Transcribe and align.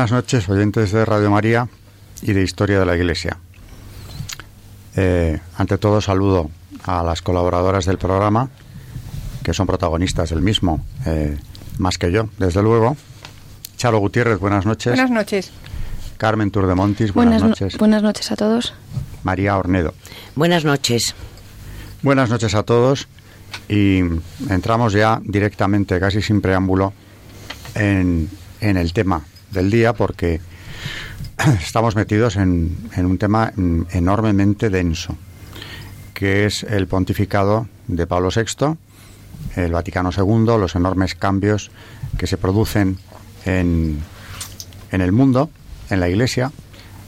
Buenas 0.00 0.12
noches, 0.12 0.48
oyentes 0.48 0.92
de 0.92 1.04
Radio 1.04 1.30
María 1.30 1.68
y 2.22 2.32
de 2.32 2.42
Historia 2.42 2.80
de 2.80 2.86
la 2.86 2.96
Iglesia. 2.96 3.36
Eh, 4.96 5.38
ante 5.58 5.76
todo, 5.76 6.00
saludo 6.00 6.50
a 6.84 7.02
las 7.02 7.20
colaboradoras 7.20 7.84
del 7.84 7.98
programa, 7.98 8.48
que 9.42 9.52
son 9.52 9.66
protagonistas 9.66 10.30
del 10.30 10.40
mismo, 10.40 10.82
eh, 11.04 11.36
más 11.76 11.98
que 11.98 12.10
yo, 12.10 12.30
desde 12.38 12.62
luego. 12.62 12.96
Charo 13.76 13.98
Gutiérrez, 13.98 14.38
buenas 14.38 14.64
noches. 14.64 14.94
Buenas 14.94 15.10
noches. 15.10 15.50
Carmen 16.16 16.50
Turdemontis, 16.50 17.12
buenas, 17.12 17.42
buenas 17.42 17.60
noches. 17.60 17.76
buenas 17.76 18.02
noches 18.02 18.32
a 18.32 18.36
todos. 18.36 18.72
María 19.22 19.58
Ornedo. 19.58 19.92
Buenas 20.34 20.64
noches. 20.64 21.14
Buenas 22.00 22.30
noches 22.30 22.54
a 22.54 22.62
todos 22.62 23.06
y 23.68 23.98
entramos 24.48 24.94
ya 24.94 25.20
directamente, 25.22 26.00
casi 26.00 26.22
sin 26.22 26.40
preámbulo, 26.40 26.94
en, 27.74 28.30
en 28.62 28.78
el 28.78 28.94
tema 28.94 29.24
del 29.50 29.70
día 29.70 29.92
porque 29.92 30.40
estamos 31.60 31.96
metidos 31.96 32.36
en, 32.36 32.76
un 32.96 33.18
tema 33.18 33.52
enormemente 33.56 34.70
denso, 34.70 35.16
que 36.14 36.46
es 36.46 36.62
el 36.64 36.86
pontificado 36.86 37.68
de 37.86 38.06
Pablo 38.06 38.30
VI, 38.34 38.76
el 39.56 39.72
Vaticano 39.72 40.10
II, 40.16 40.58
los 40.58 40.74
enormes 40.74 41.14
cambios 41.14 41.70
que 42.18 42.26
se 42.26 42.36
producen 42.36 42.98
en, 43.44 43.98
en 44.90 45.00
el 45.00 45.12
mundo, 45.12 45.50
en 45.88 46.00
la 46.00 46.08
Iglesia, 46.08 46.52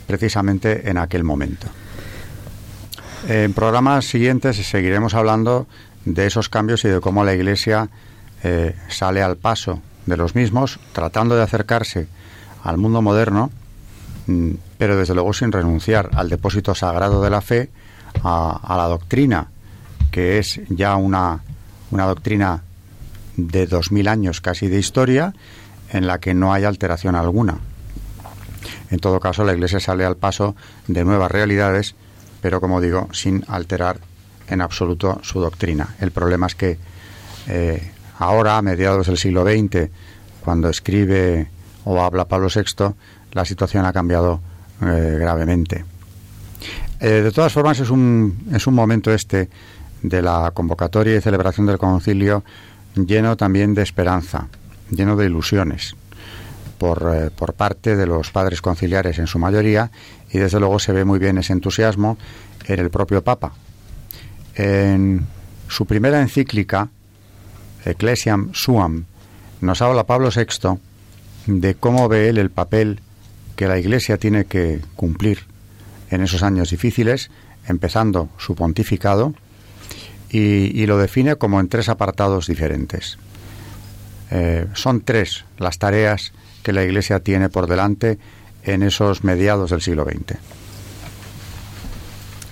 precisamente 0.06 0.88
en 0.88 0.98
aquel 0.98 1.24
momento. 1.24 1.68
En 3.28 3.52
programas 3.52 4.06
siguientes 4.06 4.56
seguiremos 4.56 5.14
hablando 5.14 5.66
de 6.04 6.26
esos 6.26 6.48
cambios 6.48 6.84
y 6.84 6.88
de 6.88 7.00
cómo 7.00 7.24
la 7.24 7.34
Iglesia 7.34 7.88
eh, 8.42 8.74
sale 8.88 9.22
al 9.22 9.36
paso 9.36 9.80
de 10.06 10.16
los 10.16 10.34
mismos, 10.34 10.80
tratando 10.92 11.36
de 11.36 11.42
acercarse 11.42 12.08
al 12.62 12.78
mundo 12.78 13.02
moderno, 13.02 13.50
mm, 14.26 14.52
pero 14.78 14.96
desde 14.96 15.14
luego 15.14 15.32
sin 15.32 15.52
renunciar 15.52 16.10
al 16.14 16.28
depósito 16.28 16.74
sagrado 16.74 17.22
de 17.22 17.30
la 17.30 17.40
fe, 17.40 17.70
a, 18.22 18.74
la 18.76 18.88
doctrina, 18.88 19.48
que 20.10 20.38
es 20.38 20.60
ya 20.68 20.96
una, 20.96 21.40
una 21.90 22.06
doctrina 22.06 22.62
de 23.36 23.66
dos 23.66 23.90
mil 23.90 24.08
años 24.08 24.40
casi 24.40 24.68
de 24.68 24.78
historia, 24.78 25.32
en 25.90 26.06
la 26.06 26.18
que 26.18 26.34
no 26.34 26.52
hay 26.52 26.64
alteración 26.64 27.14
alguna. 27.14 27.58
En 28.90 28.98
todo 28.98 29.20
caso, 29.20 29.44
la 29.44 29.54
Iglesia 29.54 29.80
sale 29.80 30.04
al 30.04 30.16
paso 30.16 30.54
de 30.86 31.04
nuevas 31.04 31.30
realidades, 31.30 31.94
pero 32.40 32.60
como 32.60 32.80
digo, 32.80 33.08
sin 33.12 33.44
alterar 33.48 34.00
en 34.48 34.60
absoluto 34.60 35.20
su 35.22 35.40
doctrina. 35.40 35.94
El 36.00 36.10
problema 36.10 36.46
es 36.46 36.54
que 36.54 36.78
eh, 37.48 37.90
ahora, 38.22 38.58
a 38.58 38.62
mediados 38.62 39.06
del 39.06 39.18
siglo 39.18 39.44
XX, 39.44 39.90
cuando 40.44 40.68
escribe 40.68 41.48
o 41.84 42.00
habla 42.00 42.26
Pablo 42.26 42.48
VI, 42.54 42.94
la 43.32 43.44
situación 43.44 43.84
ha 43.84 43.92
cambiado 43.92 44.40
eh, 44.80 45.16
gravemente. 45.18 45.84
Eh, 47.00 47.08
de 47.08 47.32
todas 47.32 47.52
formas, 47.52 47.80
es 47.80 47.90
un, 47.90 48.46
es 48.52 48.66
un 48.66 48.74
momento 48.74 49.12
este 49.12 49.48
de 50.02 50.22
la 50.22 50.50
convocatoria 50.52 51.16
y 51.16 51.20
celebración 51.20 51.66
del 51.66 51.78
concilio 51.78 52.44
lleno 52.94 53.36
también 53.36 53.74
de 53.74 53.82
esperanza, 53.82 54.48
lleno 54.90 55.16
de 55.16 55.26
ilusiones 55.26 55.96
por, 56.78 57.10
eh, 57.14 57.30
por 57.30 57.54
parte 57.54 57.96
de 57.96 58.06
los 58.06 58.30
padres 58.30 58.60
conciliares 58.60 59.18
en 59.18 59.26
su 59.26 59.38
mayoría 59.38 59.90
y 60.30 60.38
desde 60.38 60.58
luego 60.58 60.78
se 60.78 60.92
ve 60.92 61.04
muy 61.04 61.18
bien 61.18 61.38
ese 61.38 61.52
entusiasmo 61.52 62.18
en 62.66 62.80
el 62.80 62.90
propio 62.90 63.22
Papa. 63.22 63.52
En 64.54 65.26
su 65.68 65.86
primera 65.86 66.20
encíclica, 66.20 66.88
Ecclesiam 67.84 68.52
Suam, 68.52 69.04
nos 69.60 69.82
habla 69.82 70.04
Pablo 70.04 70.30
VI 70.34 70.78
de 71.46 71.74
cómo 71.74 72.08
ve 72.08 72.28
él 72.28 72.38
el 72.38 72.50
papel 72.50 73.00
que 73.56 73.68
la 73.68 73.78
Iglesia 73.78 74.18
tiene 74.18 74.44
que 74.44 74.80
cumplir 74.96 75.44
en 76.10 76.22
esos 76.22 76.42
años 76.42 76.70
difíciles, 76.70 77.30
empezando 77.66 78.28
su 78.38 78.54
pontificado, 78.54 79.34
y, 80.30 80.86
lo 80.86 80.96
define 80.96 81.36
como 81.36 81.60
en 81.60 81.68
tres 81.68 81.90
apartados 81.90 82.46
diferentes. 82.46 83.18
Eh, 84.30 84.66
son 84.72 85.02
tres 85.02 85.44
las 85.58 85.78
tareas 85.78 86.32
que 86.62 86.72
la 86.72 86.84
Iglesia 86.84 87.20
tiene 87.20 87.50
por 87.50 87.66
delante 87.66 88.18
en 88.64 88.82
esos 88.82 89.24
mediados 89.24 89.70
del 89.70 89.82
siglo 89.82 90.04
XX. 90.04 90.38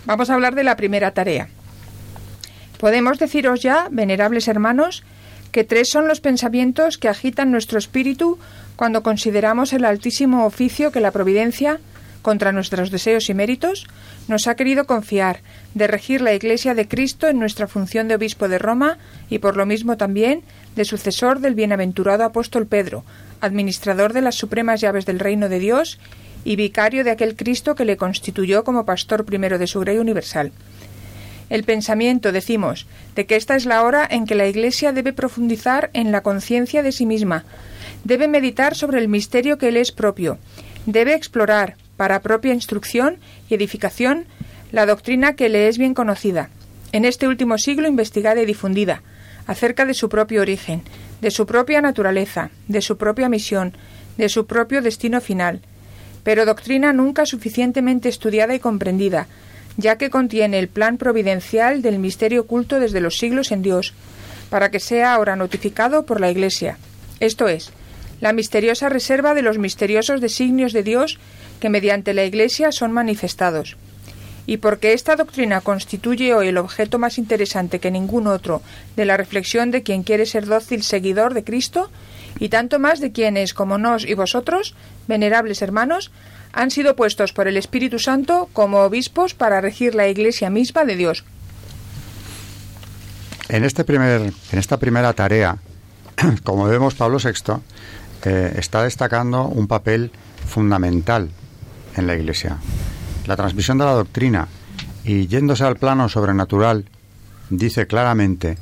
Vamos 0.04 0.28
a 0.28 0.34
hablar 0.34 0.54
de 0.54 0.64
la 0.64 0.76
primera 0.76 1.12
tarea. 1.12 1.48
Podemos 2.78 3.18
deciros 3.18 3.62
ya, 3.62 3.88
venerables 3.90 4.48
hermanos, 4.48 5.04
que 5.52 5.64
tres 5.64 5.88
son 5.90 6.06
los 6.08 6.20
pensamientos 6.20 6.98
que 6.98 7.08
agitan 7.08 7.50
nuestro 7.50 7.78
espíritu 7.78 8.38
cuando 8.76 9.02
consideramos 9.02 9.72
el 9.72 9.84
altísimo 9.84 10.46
oficio 10.46 10.92
que 10.92 11.00
la 11.00 11.10
Providencia, 11.10 11.80
contra 12.22 12.52
nuestros 12.52 12.90
deseos 12.90 13.28
y 13.28 13.34
méritos, 13.34 13.86
nos 14.28 14.46
ha 14.46 14.54
querido 14.54 14.86
confiar 14.86 15.40
de 15.74 15.86
regir 15.86 16.20
la 16.20 16.34
Iglesia 16.34 16.74
de 16.74 16.86
Cristo 16.86 17.28
en 17.28 17.38
nuestra 17.38 17.66
función 17.66 18.08
de 18.08 18.14
obispo 18.14 18.48
de 18.48 18.58
Roma 18.58 18.98
y 19.28 19.38
por 19.38 19.56
lo 19.56 19.66
mismo 19.66 19.96
también 19.96 20.42
de 20.76 20.84
sucesor 20.84 21.40
del 21.40 21.54
bienaventurado 21.54 22.24
apóstol 22.24 22.66
Pedro, 22.66 23.04
administrador 23.40 24.12
de 24.12 24.22
las 24.22 24.36
supremas 24.36 24.80
llaves 24.80 25.06
del 25.06 25.18
reino 25.18 25.48
de 25.48 25.58
Dios 25.58 25.98
y 26.44 26.56
vicario 26.56 27.04
de 27.04 27.10
aquel 27.10 27.36
Cristo 27.36 27.74
que 27.74 27.84
le 27.84 27.96
constituyó 27.96 28.64
como 28.64 28.84
pastor 28.84 29.24
primero 29.24 29.58
de 29.58 29.66
su 29.66 29.80
grey 29.80 29.98
universal. 29.98 30.52
El 31.50 31.64
pensamiento, 31.64 32.32
decimos, 32.32 32.86
de 33.16 33.26
que 33.26 33.36
esta 33.36 33.56
es 33.56 33.66
la 33.66 33.82
hora 33.82 34.06
en 34.08 34.24
que 34.24 34.36
la 34.36 34.46
Iglesia 34.46 34.92
debe 34.92 35.12
profundizar 35.12 35.90
en 35.92 36.12
la 36.12 36.22
conciencia 36.22 36.82
de 36.82 36.92
sí 36.92 37.06
misma, 37.06 37.44
debe 38.04 38.28
meditar 38.28 38.76
sobre 38.76 38.98
el 38.98 39.08
misterio 39.08 39.58
que 39.58 39.72
le 39.72 39.80
es 39.80 39.90
propio, 39.92 40.38
debe 40.86 41.14
explorar, 41.14 41.76
para 41.96 42.22
propia 42.22 42.54
instrucción 42.54 43.18
y 43.50 43.54
edificación, 43.54 44.24
la 44.72 44.86
doctrina 44.86 45.34
que 45.34 45.48
le 45.48 45.68
es 45.68 45.76
bien 45.76 45.92
conocida, 45.92 46.48
en 46.92 47.04
este 47.04 47.28
último 47.28 47.58
siglo 47.58 47.88
investigada 47.88 48.40
y 48.40 48.46
difundida, 48.46 49.02
acerca 49.46 49.84
de 49.84 49.94
su 49.94 50.08
propio 50.08 50.42
origen, 50.42 50.82
de 51.20 51.30
su 51.30 51.46
propia 51.46 51.80
naturaleza, 51.80 52.50
de 52.68 52.80
su 52.80 52.96
propia 52.96 53.28
misión, 53.28 53.74
de 54.16 54.28
su 54.28 54.46
propio 54.46 54.80
destino 54.80 55.20
final, 55.20 55.60
pero 56.22 56.46
doctrina 56.46 56.92
nunca 56.92 57.26
suficientemente 57.26 58.08
estudiada 58.08 58.54
y 58.54 58.60
comprendida, 58.60 59.26
ya 59.76 59.96
que 59.96 60.10
contiene 60.10 60.58
el 60.58 60.68
plan 60.68 60.98
providencial 60.98 61.82
del 61.82 61.98
misterio 61.98 62.42
oculto 62.42 62.80
desde 62.80 63.00
los 63.00 63.18
siglos 63.18 63.52
en 63.52 63.62
Dios, 63.62 63.94
para 64.50 64.70
que 64.70 64.80
sea 64.80 65.14
ahora 65.14 65.36
notificado 65.36 66.04
por 66.04 66.20
la 66.20 66.30
Iglesia. 66.30 66.78
Esto 67.20 67.48
es, 67.48 67.72
la 68.20 68.32
misteriosa 68.32 68.88
reserva 68.88 69.34
de 69.34 69.42
los 69.42 69.58
misteriosos 69.58 70.20
designios 70.20 70.72
de 70.72 70.82
Dios 70.82 71.18
que 71.60 71.70
mediante 71.70 72.14
la 72.14 72.24
Iglesia 72.24 72.72
son 72.72 72.92
manifestados. 72.92 73.76
Y 74.46 74.56
porque 74.56 74.92
esta 74.92 75.16
doctrina 75.16 75.60
constituye 75.60 76.34
hoy 76.34 76.48
el 76.48 76.58
objeto 76.58 76.98
más 76.98 77.18
interesante 77.18 77.78
que 77.78 77.90
ningún 77.90 78.26
otro 78.26 78.62
de 78.96 79.04
la 79.04 79.16
reflexión 79.16 79.70
de 79.70 79.82
quien 79.82 80.02
quiere 80.02 80.26
ser 80.26 80.46
dócil 80.46 80.82
seguidor 80.82 81.34
de 81.34 81.44
Cristo, 81.44 81.90
y 82.38 82.48
tanto 82.48 82.78
más 82.78 83.00
de 83.00 83.12
quienes, 83.12 83.54
como 83.54 83.78
nos 83.78 84.04
y 84.04 84.14
vosotros, 84.14 84.74
venerables 85.06 85.62
hermanos, 85.62 86.10
han 86.52 86.70
sido 86.70 86.96
puestos 86.96 87.32
por 87.32 87.48
el 87.48 87.56
Espíritu 87.56 87.98
Santo 87.98 88.48
como 88.52 88.80
obispos 88.80 89.34
para 89.34 89.60
regir 89.60 89.94
la 89.94 90.08
Iglesia 90.08 90.50
misma 90.50 90.84
de 90.84 90.96
Dios. 90.96 91.24
En, 93.48 93.64
este 93.64 93.84
primer, 93.84 94.32
en 94.52 94.58
esta 94.58 94.78
primera 94.78 95.12
tarea, 95.12 95.58
como 96.44 96.66
vemos, 96.66 96.94
Pablo 96.94 97.18
VI 97.18 97.54
eh, 98.24 98.54
está 98.56 98.82
destacando 98.82 99.46
un 99.46 99.66
papel 99.66 100.10
fundamental 100.46 101.30
en 101.96 102.06
la 102.06 102.14
Iglesia. 102.14 102.58
La 103.26 103.36
transmisión 103.36 103.78
de 103.78 103.84
la 103.84 103.92
doctrina 103.92 104.48
y 105.04 105.26
yéndose 105.26 105.64
al 105.64 105.76
plano 105.76 106.08
sobrenatural, 106.08 106.84
dice 107.48 107.86
claramente 107.86 108.58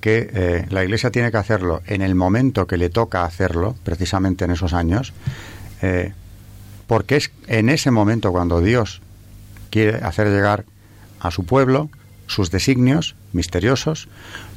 que 0.00 0.30
eh, 0.32 0.66
la 0.70 0.82
Iglesia 0.82 1.10
tiene 1.10 1.30
que 1.30 1.36
hacerlo 1.36 1.82
en 1.86 2.02
el 2.02 2.14
momento 2.14 2.66
que 2.66 2.76
le 2.76 2.88
toca 2.88 3.24
hacerlo, 3.24 3.76
precisamente 3.84 4.44
en 4.44 4.52
esos 4.52 4.72
años, 4.72 5.12
eh, 5.82 6.12
porque 6.90 7.14
es 7.14 7.30
en 7.46 7.68
ese 7.68 7.92
momento 7.92 8.32
cuando 8.32 8.60
Dios 8.60 9.00
quiere 9.70 9.98
hacer 9.98 10.26
llegar 10.26 10.64
a 11.20 11.30
su 11.30 11.44
pueblo 11.44 11.88
sus 12.26 12.50
designios 12.50 13.14
misteriosos 13.32 14.08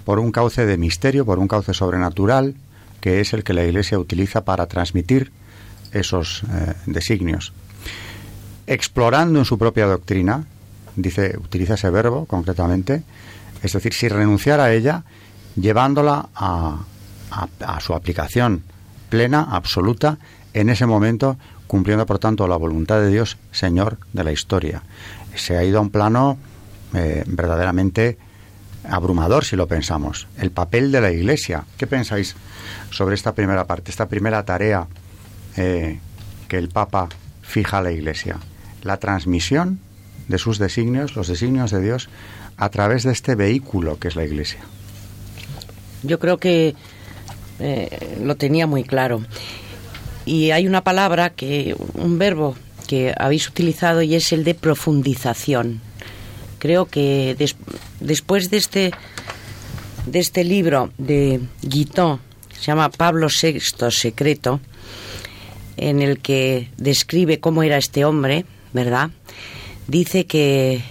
por 0.04 0.18
un 0.18 0.32
cauce 0.32 0.66
de 0.66 0.80
misterio, 0.80 1.28
por 1.28 1.38
un 1.38 1.48
cauce 1.48 1.76
sobrenatural, 1.76 2.56
que 3.02 3.22
es 3.22 3.34
el 3.34 3.44
que 3.44 3.54
la 3.54 3.64
Iglesia 3.64 4.00
utiliza 4.00 4.46
para 4.46 4.66
transmitir 4.66 5.32
esos 5.92 6.42
eh, 6.52 6.74
designios. 6.88 7.54
Explorando 8.66 9.38
en 9.38 9.46
su 9.46 9.60
propia 9.60 9.86
doctrina, 9.86 10.48
dice, 10.96 11.38
utiliza 11.38 11.76
ese 11.76 11.92
verbo 11.92 12.26
concretamente, 12.26 13.04
es 13.62 13.74
decir, 13.74 13.94
sin 13.94 14.10
renunciar 14.10 14.60
a 14.60 14.74
ella, 14.74 15.04
llevándola 15.56 16.30
a, 16.34 16.80
a 17.60 17.80
su 17.80 17.94
aplicación 17.94 18.64
plena, 19.10 19.50
absoluta, 19.52 20.18
en 20.56 20.70
ese 20.70 20.88
momento, 20.88 21.38
cumpliendo 21.68 22.06
por 22.06 22.20
tanto 22.20 22.48
la 22.48 22.58
voluntad 22.58 23.00
de 23.00 23.10
Dios, 23.10 23.38
Señor 23.52 23.98
de 24.14 24.24
la 24.24 24.32
historia. 24.32 24.84
Se 25.36 25.58
ha 25.58 25.64
ido 25.64 25.80
a 25.80 25.82
un 25.82 25.90
plano 25.90 26.38
eh, 26.94 27.24
verdaderamente 27.26 28.18
abrumador 28.88 29.46
si 29.46 29.56
lo 29.56 29.68
pensamos. 29.68 30.28
El 30.38 30.52
papel 30.52 30.92
de 30.92 31.02
la 31.02 31.12
Iglesia. 31.12 31.66
¿Qué 31.78 31.88
pensáis 31.88 32.36
sobre 32.92 33.16
esta 33.16 33.34
primera 33.34 33.66
parte, 33.66 33.92
esta 33.92 34.08
primera 34.08 34.44
tarea 34.44 34.88
eh, 35.58 36.00
que 36.48 36.58
el 36.58 36.70
Papa 36.70 37.10
fija 37.42 37.80
a 37.80 37.82
la 37.82 37.92
Iglesia? 37.92 38.38
La 38.84 38.98
transmisión 38.98 39.80
de 40.28 40.38
sus 40.38 40.60
designios, 40.60 41.16
los 41.16 41.28
designios 41.28 41.72
de 41.72 41.82
Dios, 41.82 42.10
a 42.58 42.70
través 42.70 43.04
de 43.04 43.12
este 43.12 43.36
vehículo 43.36 44.00
que 44.00 44.10
es 44.10 44.16
la 44.16 44.26
Iglesia. 44.26 44.60
Yo 46.04 46.20
creo 46.20 46.38
que 46.38 46.76
eh, 47.60 48.18
lo 48.22 48.36
tenía 48.36 48.68
muy 48.68 48.84
claro. 48.84 49.22
Y 50.26 50.52
hay 50.52 50.68
una 50.68 50.84
palabra 50.84 51.30
que, 51.32 51.76
un 51.96 52.18
verbo 52.18 52.56
que 52.88 53.14
habéis 53.18 53.48
utilizado 53.48 54.02
y 54.02 54.16
es 54.16 54.32
el 54.34 54.44
de 54.44 54.56
profundización 54.56 55.82
creo 56.64 56.86
que 56.86 57.36
después 58.00 58.50
de 58.50 58.56
este 58.56 58.92
de 60.06 60.20
este 60.20 60.46
libro 60.46 60.92
de 60.98 61.42
Guitton, 61.62 62.22
se 62.54 62.62
llama 62.62 62.90
Pablo 62.90 63.28
VI 63.28 63.60
Secreto, 63.90 64.62
en 65.76 66.02
el 66.02 66.20
que 66.20 66.70
describe 66.78 67.42
cómo 67.42 67.64
era 67.64 67.76
este 67.76 68.06
hombre, 68.06 68.46
¿verdad? 68.72 69.10
Dice 69.88 70.26
que, 70.26 70.84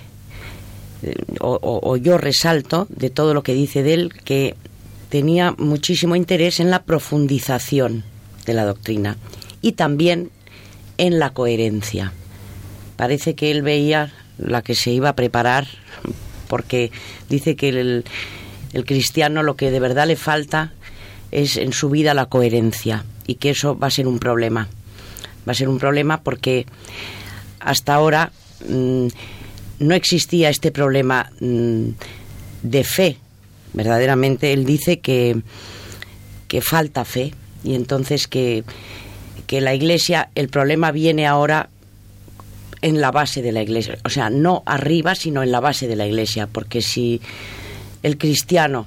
o, 1.41 1.97
yo 1.97 2.19
resalto 2.19 2.87
de 2.91 3.09
todo 3.09 3.33
lo 3.33 3.43
que 3.43 3.55
dice 3.55 3.83
de 3.83 3.95
él, 3.95 4.13
que 4.25 4.57
tenía 5.09 5.55
muchísimo 5.57 6.17
interés 6.17 6.61
en 6.61 6.71
la 6.71 6.83
profundización 6.83 8.05
de 8.47 8.55
la 8.55 8.65
doctrina 8.65 9.17
y 9.61 9.73
también 9.73 10.31
en 10.99 11.19
la 11.19 11.31
coherencia. 11.31 12.13
Parece 12.97 13.35
que 13.35 13.51
él 13.51 13.63
veía 13.63 14.13
la 14.39 14.63
que 14.63 14.75
se 14.75 14.91
iba 14.91 15.11
a 15.11 15.17
preparar, 15.17 15.67
porque 16.49 16.91
dice 17.29 17.57
que 17.57 17.69
el, 17.71 18.05
cristiano 18.85 19.43
lo 19.43 19.57
que 19.57 19.71
de 19.71 19.81
verdad 19.81 20.07
le 20.07 20.17
falta 20.17 20.73
es 21.31 21.57
en 21.57 21.73
su 21.73 21.91
vida 21.91 22.15
la 22.15 22.27
coherencia 22.27 23.05
y 23.27 23.37
que 23.37 23.51
eso 23.51 23.79
va 23.79 23.87
a 23.87 23.91
ser 23.91 24.07
un 24.07 24.19
problema. 24.19 24.69
Va 25.47 25.53
a 25.53 25.55
ser 25.55 25.69
un 25.69 25.79
problema 25.79 26.23
porque 26.23 26.67
hasta 27.61 27.95
ahora 27.95 28.33
mm, 28.69 29.07
no 29.81 29.95
existía 29.95 30.51
este 30.51 30.71
problema 30.71 31.31
mm, 31.41 31.89
de 32.63 32.85
fe. 32.85 33.17
Verdaderamente 33.73 34.53
él 34.53 34.65
dice 34.65 35.01
que, 35.01 35.41
que 36.49 36.61
falta 36.61 37.05
fe 37.05 37.33
y 37.65 37.75
entonces 37.75 38.29
que, 38.29 38.65
que 39.47 39.61
la 39.61 39.75
iglesia, 39.75 40.31
el 40.35 40.49
problema 40.49 40.91
viene 40.91 41.27
ahora 41.27 41.69
en 42.81 43.01
la 43.01 43.11
base 43.11 43.43
de 43.43 43.53
la 43.53 43.63
iglesia, 43.63 43.99
o 44.05 44.09
sea, 44.09 44.29
no 44.31 44.63
arriba, 44.67 45.15
sino 45.15 45.43
en 45.43 45.53
la 45.53 45.61
base 45.61 45.87
de 45.87 45.97
la 45.97 46.07
iglesia, 46.07 46.49
porque 46.49 46.83
si 46.83 47.21
el 48.03 48.19
cristiano 48.19 48.87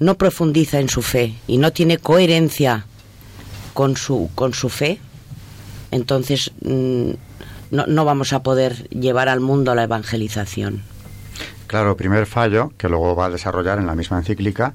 no 0.00 0.16
profundiza 0.16 0.80
en 0.80 0.88
su 0.88 1.02
fe 1.02 1.34
y 1.46 1.58
no 1.58 1.72
tiene 1.72 1.98
coherencia 1.98 2.86
con 3.74 3.96
su, 3.96 4.30
con 4.34 4.54
su 4.54 4.68
fe, 4.70 4.98
entonces 5.90 6.52
mm, 6.62 7.10
no, 7.70 7.86
no 7.86 8.04
vamos 8.04 8.32
a 8.32 8.42
poder 8.42 8.88
llevar 8.88 9.28
al 9.28 9.40
mundo 9.40 9.74
la 9.74 9.84
evangelización. 9.84 10.82
Claro, 11.66 11.96
primer 11.96 12.26
fallo, 12.26 12.72
que 12.78 12.88
luego 12.88 13.14
va 13.14 13.26
a 13.26 13.30
desarrollar 13.30 13.78
en 13.78 13.86
la 13.86 13.94
misma 13.94 14.18
encíclica, 14.18 14.74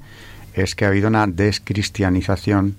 es 0.54 0.76
que 0.76 0.86
ha 0.86 0.90
habido 0.90 1.08
una 1.08 1.26
descristianización. 1.26 2.76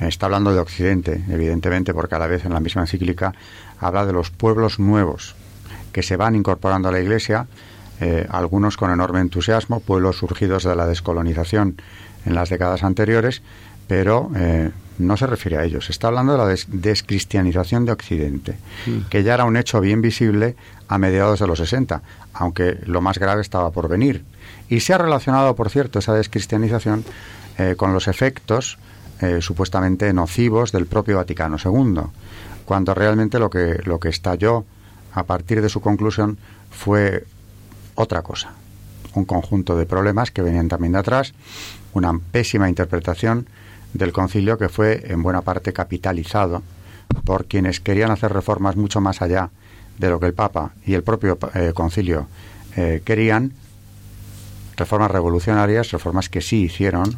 Está 0.00 0.26
hablando 0.26 0.52
de 0.52 0.60
Occidente, 0.60 1.24
evidentemente, 1.30 1.94
porque 1.94 2.14
a 2.14 2.18
la 2.18 2.26
vez 2.26 2.44
en 2.44 2.52
la 2.52 2.60
misma 2.60 2.82
encíclica 2.82 3.34
habla 3.80 4.04
de 4.04 4.12
los 4.12 4.30
pueblos 4.30 4.78
nuevos 4.78 5.34
que 5.92 6.02
se 6.02 6.16
van 6.16 6.34
incorporando 6.34 6.88
a 6.88 6.92
la 6.92 7.00
Iglesia, 7.00 7.46
eh, 8.00 8.26
algunos 8.30 8.76
con 8.76 8.90
enorme 8.90 9.20
entusiasmo, 9.20 9.80
pueblos 9.80 10.18
surgidos 10.18 10.64
de 10.64 10.76
la 10.76 10.86
descolonización 10.86 11.80
en 12.26 12.34
las 12.34 12.50
décadas 12.50 12.82
anteriores, 12.82 13.40
pero 13.88 14.30
eh, 14.36 14.70
no 14.98 15.16
se 15.16 15.26
refiere 15.26 15.56
a 15.56 15.64
ellos. 15.64 15.88
Está 15.88 16.08
hablando 16.08 16.32
de 16.32 16.38
la 16.38 16.54
descristianización 16.68 17.86
de 17.86 17.92
Occidente, 17.92 18.58
mm. 18.86 19.08
que 19.08 19.22
ya 19.22 19.34
era 19.34 19.44
un 19.44 19.56
hecho 19.56 19.80
bien 19.80 20.02
visible 20.02 20.56
a 20.88 20.98
mediados 20.98 21.40
de 21.40 21.46
los 21.46 21.58
60, 21.58 22.02
aunque 22.34 22.78
lo 22.84 23.00
más 23.00 23.18
grave 23.18 23.40
estaba 23.40 23.70
por 23.70 23.88
venir. 23.88 24.24
Y 24.68 24.80
se 24.80 24.92
ha 24.92 24.98
relacionado, 24.98 25.56
por 25.56 25.70
cierto, 25.70 25.98
esa 25.98 26.14
descristianización 26.14 27.04
eh, 27.58 27.74
con 27.76 27.94
los 27.94 28.08
efectos 28.08 28.78
supuestamente 29.40 30.12
nocivos 30.12 30.72
del 30.72 30.86
propio 30.86 31.16
Vaticano 31.16 31.56
II 31.56 32.02
cuando 32.66 32.92
realmente 32.92 33.38
lo 33.38 33.48
que, 33.48 33.80
lo 33.84 33.98
que 33.98 34.10
estalló 34.10 34.66
a 35.14 35.22
partir 35.22 35.62
de 35.62 35.70
su 35.70 35.80
conclusión 35.80 36.36
fue 36.70 37.24
otra 37.94 38.20
cosa, 38.22 38.50
un 39.14 39.24
conjunto 39.24 39.76
de 39.76 39.86
problemas 39.86 40.30
que 40.30 40.42
venían 40.42 40.68
también 40.68 40.92
de 40.92 40.98
atrás, 40.98 41.32
una 41.94 42.18
pésima 42.32 42.68
interpretación 42.68 43.46
del 43.94 44.12
concilio 44.12 44.58
que 44.58 44.68
fue 44.68 45.04
en 45.06 45.22
buena 45.22 45.40
parte 45.40 45.72
capitalizado 45.72 46.62
por 47.24 47.46
quienes 47.46 47.80
querían 47.80 48.10
hacer 48.10 48.32
reformas 48.32 48.76
mucho 48.76 49.00
más 49.00 49.22
allá 49.22 49.48
de 49.96 50.10
lo 50.10 50.20
que 50.20 50.26
el 50.26 50.34
Papa 50.34 50.72
y 50.84 50.92
el 50.92 51.02
propio 51.02 51.38
eh, 51.54 51.72
concilio 51.74 52.26
eh, 52.76 53.00
querían, 53.04 53.52
reformas 54.76 55.10
revolucionarias, 55.10 55.92
reformas 55.92 56.28
que 56.28 56.42
sí 56.42 56.64
hicieron, 56.64 57.16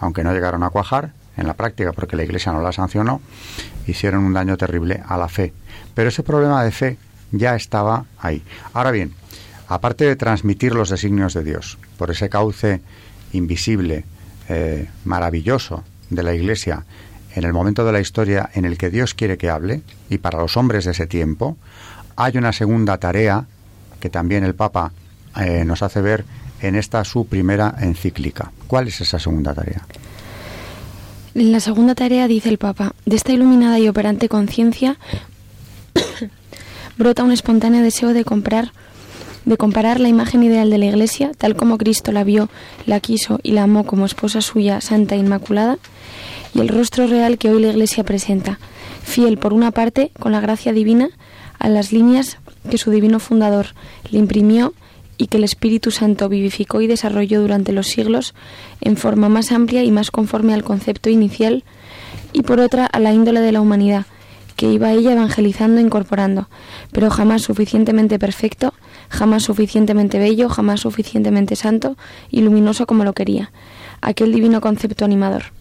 aunque 0.00 0.22
no 0.22 0.34
llegaron 0.34 0.62
a 0.62 0.68
cuajar, 0.68 1.12
en 1.36 1.46
la 1.46 1.54
práctica 1.54 1.92
porque 1.92 2.16
la 2.16 2.24
Iglesia 2.24 2.52
no 2.52 2.60
la 2.60 2.72
sancionó, 2.72 3.20
hicieron 3.86 4.24
un 4.24 4.32
daño 4.32 4.56
terrible 4.56 5.02
a 5.06 5.16
la 5.16 5.28
fe. 5.28 5.52
Pero 5.94 6.08
ese 6.08 6.22
problema 6.22 6.62
de 6.64 6.70
fe 6.70 6.98
ya 7.32 7.54
estaba 7.54 8.04
ahí. 8.18 8.42
Ahora 8.72 8.90
bien, 8.90 9.14
aparte 9.68 10.04
de 10.04 10.16
transmitir 10.16 10.74
los 10.74 10.90
designios 10.90 11.34
de 11.34 11.44
Dios 11.44 11.78
por 11.96 12.10
ese 12.10 12.28
cauce 12.28 12.80
invisible, 13.32 14.04
eh, 14.48 14.88
maravilloso 15.04 15.84
de 16.10 16.22
la 16.22 16.34
Iglesia, 16.34 16.84
en 17.34 17.44
el 17.44 17.52
momento 17.52 17.84
de 17.84 17.92
la 17.92 18.00
historia 18.00 18.50
en 18.54 18.64
el 18.64 18.76
que 18.76 18.90
Dios 18.90 19.14
quiere 19.14 19.38
que 19.38 19.50
hable, 19.50 19.82
y 20.08 20.18
para 20.18 20.40
los 20.40 20.56
hombres 20.56 20.84
de 20.84 20.90
ese 20.90 21.06
tiempo, 21.06 21.56
hay 22.16 22.36
una 22.36 22.52
segunda 22.52 22.98
tarea 22.98 23.46
que 24.00 24.10
también 24.10 24.44
el 24.44 24.54
Papa 24.54 24.92
eh, 25.36 25.64
nos 25.64 25.82
hace 25.82 26.00
ver 26.00 26.24
en 26.60 26.74
esta 26.74 27.04
su 27.04 27.26
primera 27.26 27.74
encíclica. 27.80 28.50
¿Cuál 28.66 28.88
es 28.88 29.00
esa 29.00 29.18
segunda 29.18 29.54
tarea? 29.54 29.82
En 31.34 31.52
la 31.52 31.60
segunda 31.60 31.94
tarea 31.94 32.26
dice 32.26 32.48
el 32.48 32.58
Papa, 32.58 32.94
de 33.06 33.14
esta 33.14 33.32
iluminada 33.32 33.78
y 33.78 33.88
operante 33.88 34.28
conciencia 34.28 34.96
brota 36.98 37.22
un 37.22 37.30
espontáneo 37.30 37.82
deseo 37.82 38.12
de 38.12 38.24
comprar 38.24 38.72
de 39.44 39.56
comparar 39.56 40.00
la 40.00 40.08
imagen 40.08 40.42
ideal 40.42 40.70
de 40.70 40.78
la 40.78 40.86
Iglesia, 40.86 41.32
tal 41.36 41.56
como 41.56 41.78
Cristo 41.78 42.12
la 42.12 42.24
vio, 42.24 42.50
la 42.84 43.00
quiso 43.00 43.40
y 43.42 43.52
la 43.52 43.62
amó 43.62 43.86
como 43.86 44.04
esposa 44.04 44.42
suya, 44.42 44.80
santa 44.80 45.14
e 45.14 45.18
inmaculada, 45.18 45.78
y 46.54 46.60
el 46.60 46.68
rostro 46.68 47.06
real 47.06 47.38
que 47.38 47.50
hoy 47.50 47.62
la 47.62 47.70
Iglesia 47.70 48.04
presenta, 48.04 48.58
fiel 49.02 49.38
por 49.38 49.54
una 49.54 49.70
parte, 49.70 50.10
con 50.20 50.32
la 50.32 50.40
gracia 50.40 50.72
divina, 50.72 51.08
a 51.58 51.68
las 51.68 51.90
líneas 51.90 52.38
que 52.70 52.76
su 52.76 52.90
divino 52.90 53.18
fundador 53.18 53.68
le 54.10 54.18
imprimió 54.18 54.74
y 55.20 55.26
que 55.26 55.36
el 55.36 55.44
Espíritu 55.44 55.90
Santo 55.90 56.30
vivificó 56.30 56.80
y 56.80 56.86
desarrolló 56.86 57.42
durante 57.42 57.72
los 57.72 57.88
siglos 57.88 58.34
en 58.80 58.96
forma 58.96 59.28
más 59.28 59.52
amplia 59.52 59.84
y 59.84 59.90
más 59.90 60.10
conforme 60.10 60.54
al 60.54 60.64
concepto 60.64 61.10
inicial, 61.10 61.62
y 62.32 62.40
por 62.40 62.58
otra 62.58 62.86
a 62.86 62.98
la 63.00 63.12
índole 63.12 63.40
de 63.40 63.52
la 63.52 63.60
humanidad, 63.60 64.06
que 64.56 64.72
iba 64.72 64.92
ella 64.92 65.12
evangelizando 65.12 65.78
e 65.78 65.82
incorporando, 65.84 66.48
pero 66.90 67.10
jamás 67.10 67.42
suficientemente 67.42 68.18
perfecto, 68.18 68.72
jamás 69.10 69.42
suficientemente 69.42 70.18
bello, 70.18 70.48
jamás 70.48 70.80
suficientemente 70.80 71.54
santo 71.54 71.98
y 72.30 72.40
luminoso 72.40 72.86
como 72.86 73.04
lo 73.04 73.12
quería, 73.12 73.52
aquel 74.00 74.32
divino 74.32 74.62
concepto 74.62 75.04
animador. 75.04 75.52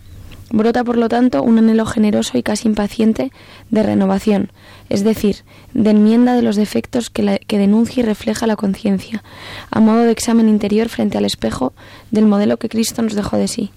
Brota, 0.51 0.84
por 0.84 0.98
lo 0.98 1.10
tanto, 1.10 1.44
un 1.44 1.60
anhelo 1.60 1.86
generoso 1.86 2.38
y 2.38 2.44
casi 2.44 2.68
impaciente 2.68 3.32
de 3.70 3.84
renovación, 3.84 4.51
es 4.89 5.03
decir, 5.03 5.44
de 5.75 5.91
enmienda 5.91 6.34
de 6.34 6.41
los 6.41 6.56
defectos 6.56 7.12
que, 7.12 7.39
denuncia 7.48 8.01
y 8.01 8.06
refleja 8.06 8.48
la 8.48 8.56
conciencia, 8.56 9.24
a 9.70 9.79
modo 9.79 10.03
de 10.03 10.12
examen 10.12 10.50
interior 10.50 10.89
frente 10.89 11.20
al 11.20 11.25
espejo 11.25 11.74
del 12.10 12.25
modelo 12.25 12.58
que 12.58 12.70
Cristo 12.70 13.03
nos 13.03 13.13
dejó 13.13 13.38
de 13.38 13.48
sí. 13.48 13.72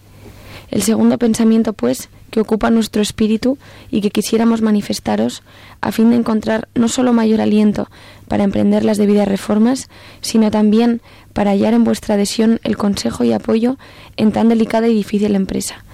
El 0.71 0.83
segundo 0.83 1.19
pensamiento, 1.19 1.75
pues, 1.75 2.09
que 2.31 2.41
ocupa 2.41 2.71
nuestro 2.71 3.03
espíritu 3.03 3.59
y 3.91 4.01
que 4.01 4.11
quisiéramos 4.11 4.63
manifestaros 4.63 5.43
a 5.83 5.93
fin 5.93 6.09
de 6.09 6.17
encontrar 6.17 6.69
no 6.75 6.89
solo 6.89 7.13
mayor 7.13 7.43
aliento 7.43 7.91
para 8.27 8.45
emprender 8.45 8.83
las 8.83 8.97
debidas 8.97 9.29
reformas, 9.29 9.91
sino 10.23 10.51
también 10.51 11.03
para 11.35 11.51
hallar 11.51 11.75
en 11.75 11.85
vuestra 11.85 12.15
adhesión 12.15 12.59
el 12.65 12.79
consejo 12.79 13.25
y 13.25 13.35
apoyo 13.35 13.77
en 14.17 14.33
tan 14.33 14.49
delicada 14.49 14.89
y 14.89 14.95
difícil 14.95 15.37
empresa. 15.37 15.85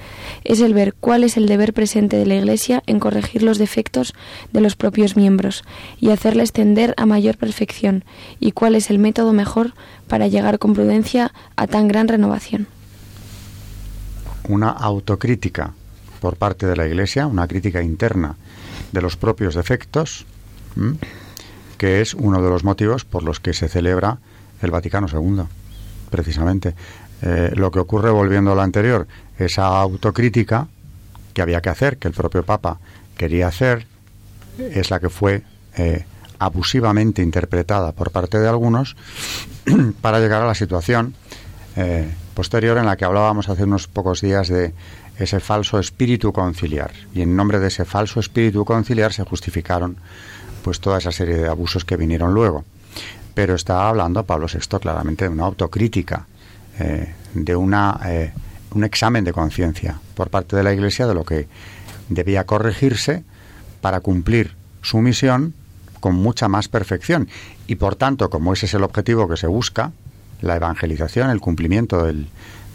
Es 0.45 0.61
el 0.61 0.75
ver 0.75 0.95
cuál 0.95 1.25
es 1.25 1.37
el 1.37 1.47
deber 1.47 1.73
presente 1.73 2.17
de 2.17 2.27
la 2.27 2.37
Iglesia 2.37 2.83
en 2.87 3.01
corregir 3.01 3.43
los 3.43 3.59
defectos 3.59 4.15
de 4.53 4.61
los 4.61 4.77
propios 4.77 5.17
miembros 5.17 5.65
y 6.01 6.11
hacerla 6.11 6.43
extender 6.43 6.95
a 6.97 7.07
mayor 7.07 7.37
perfección, 7.37 8.05
y 8.41 8.53
cuál 8.53 8.75
es 8.75 8.91
el 8.91 8.99
método 8.99 9.33
mejor 9.33 9.75
para 10.07 10.29
llegar 10.29 10.59
con 10.59 10.75
prudencia 10.75 11.33
a 11.57 11.67
tan 11.67 11.89
gran 11.89 12.09
renovación. 12.09 12.67
Una 14.49 14.71
autocrítica 14.71 15.75
por 16.21 16.37
parte 16.37 16.67
de 16.67 16.77
la 16.77 16.87
Iglesia, 16.87 17.27
una 17.27 17.47
crítica 17.47 17.83
interna 17.83 18.37
de 18.93 19.03
los 19.03 19.17
propios 19.17 19.55
defectos, 19.55 20.27
que 21.77 22.01
es 22.01 22.15
uno 22.15 22.43
de 22.43 22.51
los 22.51 22.65
motivos 22.65 23.05
por 23.05 23.23
los 23.23 23.41
que 23.41 23.53
se 23.53 23.69
celebra 23.69 24.19
el 24.63 24.71
Vaticano 24.71 25.07
II, 25.13 25.45
precisamente. 26.11 26.75
Eh, 27.21 27.53
lo 27.55 27.71
que 27.71 27.81
ocurre, 27.81 28.11
volviendo 28.11 28.53
a 28.53 28.55
lo 28.55 28.63
anterior, 28.63 29.07
esa 29.39 29.67
autocrítica 29.67 30.69
que 31.33 31.43
había 31.43 31.61
que 31.61 31.69
hacer, 31.69 31.99
que 31.99 32.09
el 32.09 32.15
propio 32.15 32.45
Papa 32.45 32.79
quería 33.17 33.49
hacer, 33.49 33.87
es 34.59 34.91
la 34.91 35.01
que 35.01 35.09
fue 35.09 35.43
eh, 35.77 36.05
abusivamente 36.39 37.23
interpretada 37.23 37.93
por 37.93 38.11
parte 38.11 38.39
de 38.39 38.49
algunos 38.49 38.97
para 40.01 40.21
llegar 40.21 40.43
a 40.43 40.47
la 40.47 40.55
situación 40.55 41.15
eh, 41.77 42.13
posterior 42.35 42.79
en 42.79 42.87
la 42.87 42.97
que 42.97 43.05
hablábamos 43.05 43.49
hace 43.49 43.65
unos 43.65 43.87
pocos 43.87 44.21
días 44.21 44.49
de 44.49 44.73
ese 45.19 45.41
falso 45.41 45.79
espíritu 45.79 46.33
conciliar. 46.33 46.93
Y 47.15 47.23
en 47.23 47.35
nombre 47.35 47.59
de 47.59 47.69
ese 47.69 47.85
falso 47.85 48.21
espíritu 48.21 48.65
conciliar 48.65 49.13
se 49.13 49.25
justificaron 49.25 49.97
pues 50.63 50.81
toda 50.81 50.99
esa 50.99 51.13
serie 51.13 51.37
de 51.37 51.49
abusos 51.49 51.85
que 51.85 51.97
vinieron 51.97 52.35
luego. 52.35 52.65
Pero 53.35 53.55
está 53.55 53.89
hablando 53.89 54.25
Pablo 54.25 54.47
VI 54.53 54.79
claramente 54.81 55.25
de 55.25 55.31
una 55.31 55.45
autocrítica, 55.45 56.27
eh, 56.79 57.15
de 57.35 57.57
una, 57.57 58.01
un 58.75 58.85
examen 58.85 59.25
de 59.25 59.33
conciencia 59.33 60.01
por 60.15 60.31
parte 60.31 60.57
de 60.57 60.63
la 60.63 60.73
Iglesia 60.73 61.07
de 61.07 61.15
lo 61.15 61.25
que 61.25 61.49
debía 62.09 62.45
corregirse 62.45 63.25
para 63.81 64.01
cumplir 64.01 64.55
su 64.83 64.99
misión 64.99 65.55
con 66.01 66.15
mucha 66.15 66.49
más 66.49 66.69
perfección. 66.69 67.29
Y 67.67 67.77
por 67.77 67.97
tanto, 67.97 68.31
como 68.31 68.53
ese 68.53 68.67
es 68.67 68.75
el 68.75 68.85
objetivo 68.85 69.29
que 69.29 69.37
se 69.37 69.47
busca, 69.47 69.93
la 70.41 70.57
evangelización, 70.57 71.31
el 71.31 71.41
cumplimiento 71.41 72.05
del, 72.05 72.29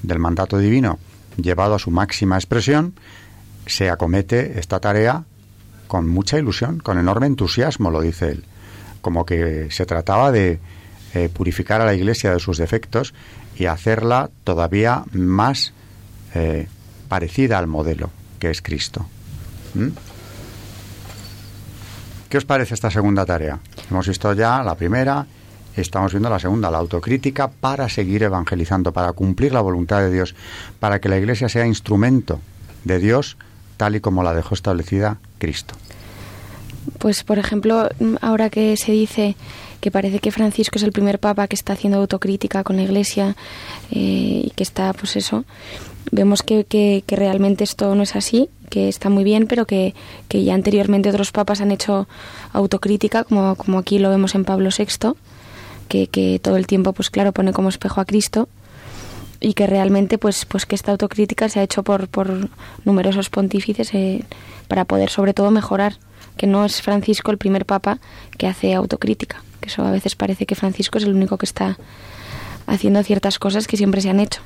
del 0.04 0.20
mandato 0.20 0.58
divino, 0.58 1.00
llevado 1.38 1.76
a 1.76 1.80
su 1.80 1.92
máxima 1.92 2.36
expresión, 2.36 2.94
se 3.66 3.90
acomete 3.90 4.60
esta 4.60 4.80
tarea 4.80 5.24
con 5.88 6.08
mucha 6.08 6.38
ilusión, 6.38 6.80
con 6.80 6.98
enorme 6.98 7.28
entusiasmo, 7.28 7.92
lo 7.92 8.02
dice 8.02 8.30
él, 8.30 8.44
como 9.02 9.26
que 9.26 9.68
se 9.72 9.86
trataba 9.86 10.32
de 10.32 10.60
eh, 11.14 11.30
purificar 11.30 11.82
a 11.82 11.86
la 11.86 11.94
Iglesia 11.94 12.34
de 12.34 12.40
sus 12.40 12.58
defectos 12.58 13.14
y 13.56 13.66
hacerla 13.66 14.32
todavía 14.44 15.04
más 15.12 15.74
eh, 16.34 16.68
parecida 17.08 17.58
al 17.58 17.68
modelo 17.68 18.10
que 18.40 18.50
es 18.50 18.62
Cristo. 18.62 19.06
¿Mm? 19.74 19.90
¿Qué 22.30 22.38
os 22.38 22.46
parece 22.46 22.74
esta 22.74 22.90
segunda 22.90 23.26
tarea? 23.26 23.60
Hemos 23.92 24.08
visto 24.08 24.34
ya 24.34 24.64
la 24.64 24.76
primera, 24.76 25.26
estamos 25.78 26.12
viendo 26.12 26.30
la 26.30 26.40
segunda, 26.40 26.72
la 26.72 26.80
autocrítica 26.80 27.48
para 27.48 27.88
seguir 27.90 28.24
evangelizando, 28.24 28.92
para 28.92 29.14
cumplir 29.14 29.54
la 29.54 29.62
voluntad 29.62 30.00
de 30.00 30.12
Dios, 30.12 30.36
para 30.80 31.00
que 31.00 31.10
la 31.10 31.18
Iglesia 31.18 31.48
sea 31.48 31.66
instrumento 31.68 32.40
de 32.84 33.00
Dios 33.00 33.38
tal 33.78 33.96
y 33.96 34.00
como 34.00 34.24
la 34.24 34.34
dejó 34.34 34.56
establecida 34.56 35.18
Cristo. 35.38 35.76
Pues, 37.00 37.24
por 37.24 37.40
ejemplo, 37.40 37.90
ahora 38.22 38.50
que 38.50 38.78
se 38.78 38.92
dice 38.92 39.36
que 39.84 39.92
parece 39.92 40.20
que 40.20 40.32
Francisco 40.32 40.78
es 40.78 40.84
el 40.84 40.94
primer 40.94 41.20
papa 41.20 41.50
que 41.50 41.58
está 41.58 41.74
haciendo 41.74 42.00
autocrítica 42.00 42.64
con 42.64 42.78
la 42.78 42.84
Iglesia 42.84 43.36
eh, 43.92 44.44
y 44.46 44.52
que 44.56 44.64
está, 44.64 44.94
pues 44.94 45.18
eso, 45.18 45.44
vemos 46.10 46.42
que, 46.42 46.64
que, 46.64 47.04
realmente 47.18 47.66
esto 47.66 47.94
no 47.94 48.02
es 48.04 48.16
así, 48.16 48.50
que 48.70 48.88
está 48.88 49.10
muy 49.10 49.26
bien, 49.26 49.46
pero 49.46 49.66
que, 49.66 49.94
que, 50.30 50.42
ya 50.42 50.54
anteriormente 50.54 51.10
otros 51.10 51.34
papas 51.34 51.60
han 51.60 51.70
hecho 51.70 52.08
autocrítica, 52.54 53.26
como, 53.26 53.58
como 53.58 53.78
aquí 53.78 54.00
lo 54.00 54.10
vemos 54.10 54.36
en 54.36 54.46
Pablo 54.46 54.70
VI, 54.70 55.16
que, 55.90 56.08
que 56.08 56.40
todo 56.42 56.56
el 56.56 56.66
tiempo, 56.66 56.94
pues 56.94 57.10
claro, 57.10 57.34
pone 57.34 57.52
como 57.52 57.68
espejo 57.68 58.00
a 58.00 58.06
Cristo 58.06 58.48
y 59.42 59.54
que 59.54 59.68
realmente 59.68 60.18
pues 60.18 60.46
pues 60.46 60.66
que 60.66 60.76
esta 60.76 60.94
autocrítica 60.94 61.50
se 61.50 61.60
ha 61.60 61.64
hecho 61.64 61.84
por, 61.84 62.08
por 62.08 62.48
numerosos 62.86 63.30
pontífices 63.30 63.94
eh, 63.94 64.24
para 64.70 64.86
poder 64.86 65.10
sobre 65.10 65.34
todo 65.34 65.52
mejorar 65.52 65.98
que 66.38 66.48
no 66.48 66.64
es 66.64 66.82
Francisco 66.82 67.32
el 67.32 67.38
primer 67.38 67.66
papa 67.66 68.00
que 68.38 68.48
hace 68.48 68.74
autocrítica 68.74 69.44
que 69.64 69.70
eso 69.70 69.86
a 69.86 69.92
veces 69.92 70.16
parece 70.16 70.46
que 70.46 70.56
Francisco 70.56 70.98
es 71.00 71.06
el 71.06 71.14
único 71.14 71.38
que 71.38 71.46
está 71.46 71.78
haciendo 72.68 73.02
ciertas 73.04 73.40
cosas 73.40 73.66
que 73.66 73.78
siempre 73.78 74.02
se 74.02 74.10
han 74.10 74.20
hecho 74.20 74.42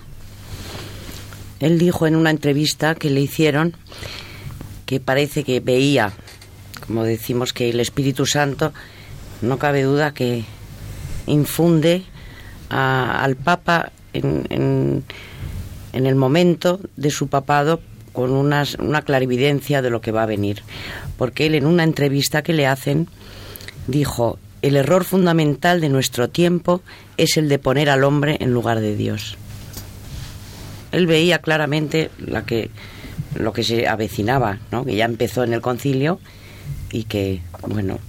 él 1.59 1.79
dijo 1.79 2.07
en 2.07 2.15
una 2.15 2.29
entrevista 2.29 2.95
que 2.95 3.09
le 3.09 3.21
hicieron 3.21 3.75
que 4.85 4.99
parece 4.99 5.43
que 5.43 5.59
veía 5.59 6.13
como 6.85 7.03
decimos 7.03 7.51
que 7.51 7.69
el 7.69 7.79
Espíritu 7.79 8.25
Santo 8.25 8.71
no 9.41 9.57
cabe 9.57 9.83
duda 9.83 10.13
que 10.13 10.45
infunde 11.25 12.03
al 12.69 13.35
Papa 13.35 13.91
en, 14.13 15.03
el 15.93 16.15
momento 16.15 16.79
de 16.95 17.11
su 17.11 17.27
papado 17.27 17.81
con 18.13 18.31
una 18.31 19.01
clarividencia 19.03 19.81
de 19.81 19.89
lo 19.89 20.01
que 20.01 20.11
va 20.11 20.23
a 20.23 20.27
venir. 20.27 20.63
Porque 21.17 21.45
él 21.45 21.55
en 21.55 21.65
una 21.65 21.83
entrevista 21.83 22.41
que 22.41 22.53
le 22.53 22.65
hacen 22.65 23.07
dijo, 23.87 24.39
el 24.67 24.75
error 24.75 25.03
fundamental 25.03 25.81
de 25.81 25.89
nuestro 25.89 26.29
tiempo 26.29 26.81
es 27.17 27.37
el 27.37 27.49
de 27.49 27.59
poner 27.59 27.89
al 27.89 28.03
hombre 28.03 28.37
en 28.39 28.51
lugar 28.51 28.79
de 28.79 28.95
Dios. 28.95 29.37
Él 30.91 31.07
veía 31.07 31.39
claramente 31.39 32.11
la 32.17 32.45
que, 32.45 32.69
lo 33.35 33.53
que 33.53 33.63
se 33.63 33.87
avecinaba, 33.87 34.59
¿no? 34.71 34.85
que 34.85 34.95
ya 34.95 35.05
empezó 35.05 35.43
en 35.43 35.53
el 35.53 35.61
concilio 35.61 36.19
y 36.91 37.03
que, 37.03 37.41
bueno, 37.67 37.99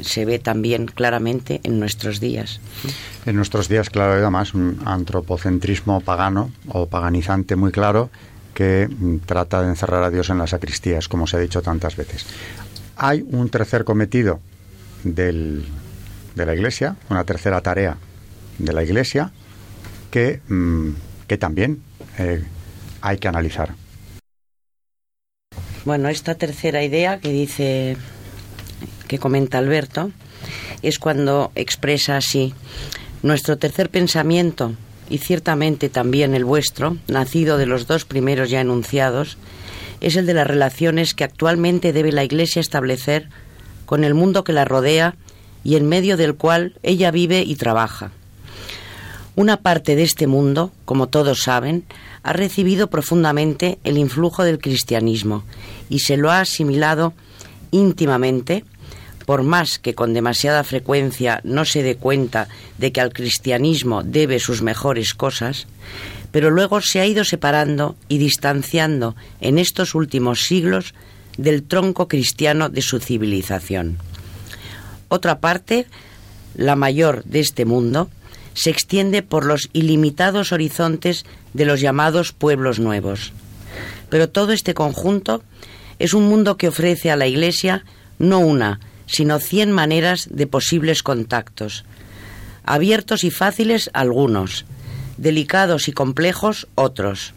se 0.00 0.24
ve 0.24 0.38
también 0.38 0.86
claramente 0.86 1.60
en 1.64 1.78
nuestros 1.78 2.20
días. 2.20 2.60
En 3.26 3.36
nuestros 3.36 3.68
días, 3.68 3.90
claro, 3.90 4.12
además 4.12 4.54
un 4.54 4.80
antropocentrismo 4.84 6.00
pagano 6.00 6.50
o 6.68 6.86
paganizante 6.86 7.56
muy 7.56 7.72
claro 7.72 8.10
que 8.54 8.88
mm, 8.88 9.18
trata 9.26 9.62
de 9.62 9.68
encerrar 9.68 10.02
a 10.02 10.10
Dios 10.10 10.30
en 10.30 10.38
las 10.38 10.50
sacristías, 10.50 11.08
como 11.08 11.26
se 11.26 11.36
ha 11.36 11.40
dicho 11.40 11.62
tantas 11.62 11.96
veces. 11.96 12.26
Hay 12.96 13.24
un 13.30 13.48
tercer 13.48 13.84
cometido 13.84 14.40
del, 15.04 15.64
de 16.34 16.46
la 16.46 16.54
Iglesia, 16.54 16.96
una 17.10 17.24
tercera 17.24 17.60
tarea 17.60 17.96
de 18.58 18.72
la 18.72 18.82
Iglesia 18.82 19.32
que, 20.10 20.40
mm, 20.48 20.90
que 21.26 21.38
también 21.38 21.82
eh, 22.18 22.44
hay 23.00 23.18
que 23.18 23.28
analizar. 23.28 23.74
Bueno, 25.84 26.08
esta 26.08 26.34
tercera 26.34 26.82
idea 26.82 27.18
que 27.18 27.30
dice 27.30 27.96
que 29.06 29.18
comenta 29.18 29.58
Alberto, 29.58 30.10
es 30.82 30.98
cuando 30.98 31.50
expresa 31.54 32.16
así, 32.16 32.54
nuestro 33.22 33.58
tercer 33.58 33.90
pensamiento, 33.90 34.74
y 35.10 35.18
ciertamente 35.18 35.88
también 35.88 36.34
el 36.34 36.44
vuestro, 36.44 36.98
nacido 37.08 37.56
de 37.56 37.66
los 37.66 37.86
dos 37.86 38.04
primeros 38.04 38.50
ya 38.50 38.60
enunciados, 38.60 39.38
es 40.00 40.16
el 40.16 40.26
de 40.26 40.34
las 40.34 40.46
relaciones 40.46 41.14
que 41.14 41.24
actualmente 41.24 41.92
debe 41.92 42.12
la 42.12 42.24
Iglesia 42.24 42.60
establecer 42.60 43.28
con 43.88 44.04
el 44.04 44.12
mundo 44.12 44.44
que 44.44 44.52
la 44.52 44.66
rodea 44.66 45.14
y 45.64 45.76
en 45.76 45.88
medio 45.88 46.18
del 46.18 46.34
cual 46.34 46.74
ella 46.82 47.10
vive 47.10 47.40
y 47.40 47.56
trabaja. 47.56 48.10
Una 49.34 49.56
parte 49.56 49.96
de 49.96 50.02
este 50.02 50.26
mundo, 50.26 50.72
como 50.84 51.06
todos 51.06 51.40
saben, 51.40 51.84
ha 52.22 52.34
recibido 52.34 52.90
profundamente 52.90 53.78
el 53.84 53.96
influjo 53.96 54.44
del 54.44 54.58
cristianismo 54.58 55.42
y 55.88 56.00
se 56.00 56.18
lo 56.18 56.30
ha 56.30 56.40
asimilado 56.40 57.14
íntimamente 57.70 58.62
por 59.24 59.42
más 59.42 59.78
que 59.78 59.94
con 59.94 60.12
demasiada 60.12 60.64
frecuencia 60.64 61.40
no 61.42 61.64
se 61.64 61.82
dé 61.82 61.96
cuenta 61.96 62.48
de 62.76 62.92
que 62.92 63.00
al 63.00 63.14
cristianismo 63.14 64.02
debe 64.02 64.38
sus 64.38 64.60
mejores 64.60 65.14
cosas, 65.14 65.66
pero 66.30 66.50
luego 66.50 66.82
se 66.82 67.00
ha 67.00 67.06
ido 67.06 67.24
separando 67.24 67.96
y 68.08 68.18
distanciando 68.18 69.16
en 69.40 69.58
estos 69.58 69.94
últimos 69.94 70.42
siglos 70.42 70.92
del 71.38 71.62
tronco 71.62 72.08
cristiano 72.08 72.68
de 72.68 72.82
su 72.82 72.98
civilización. 72.98 73.96
Otra 75.08 75.40
parte, 75.40 75.86
la 76.54 76.76
mayor 76.76 77.24
de 77.24 77.40
este 77.40 77.64
mundo, 77.64 78.10
se 78.52 78.70
extiende 78.70 79.22
por 79.22 79.46
los 79.46 79.70
ilimitados 79.72 80.52
horizontes 80.52 81.24
de 81.54 81.64
los 81.64 81.80
llamados 81.80 82.32
pueblos 82.32 82.80
nuevos. 82.80 83.32
Pero 84.10 84.28
todo 84.28 84.52
este 84.52 84.74
conjunto 84.74 85.42
es 85.98 86.12
un 86.12 86.28
mundo 86.28 86.56
que 86.56 86.68
ofrece 86.68 87.10
a 87.10 87.16
la 87.16 87.26
Iglesia 87.26 87.84
no 88.18 88.40
una, 88.40 88.80
sino 89.06 89.38
cien 89.38 89.70
maneras 89.70 90.28
de 90.30 90.46
posibles 90.46 91.02
contactos, 91.02 91.84
abiertos 92.64 93.24
y 93.24 93.30
fáciles 93.30 93.90
algunos, 93.92 94.66
delicados 95.16 95.88
y 95.88 95.92
complejos 95.92 96.66
otros. 96.74 97.32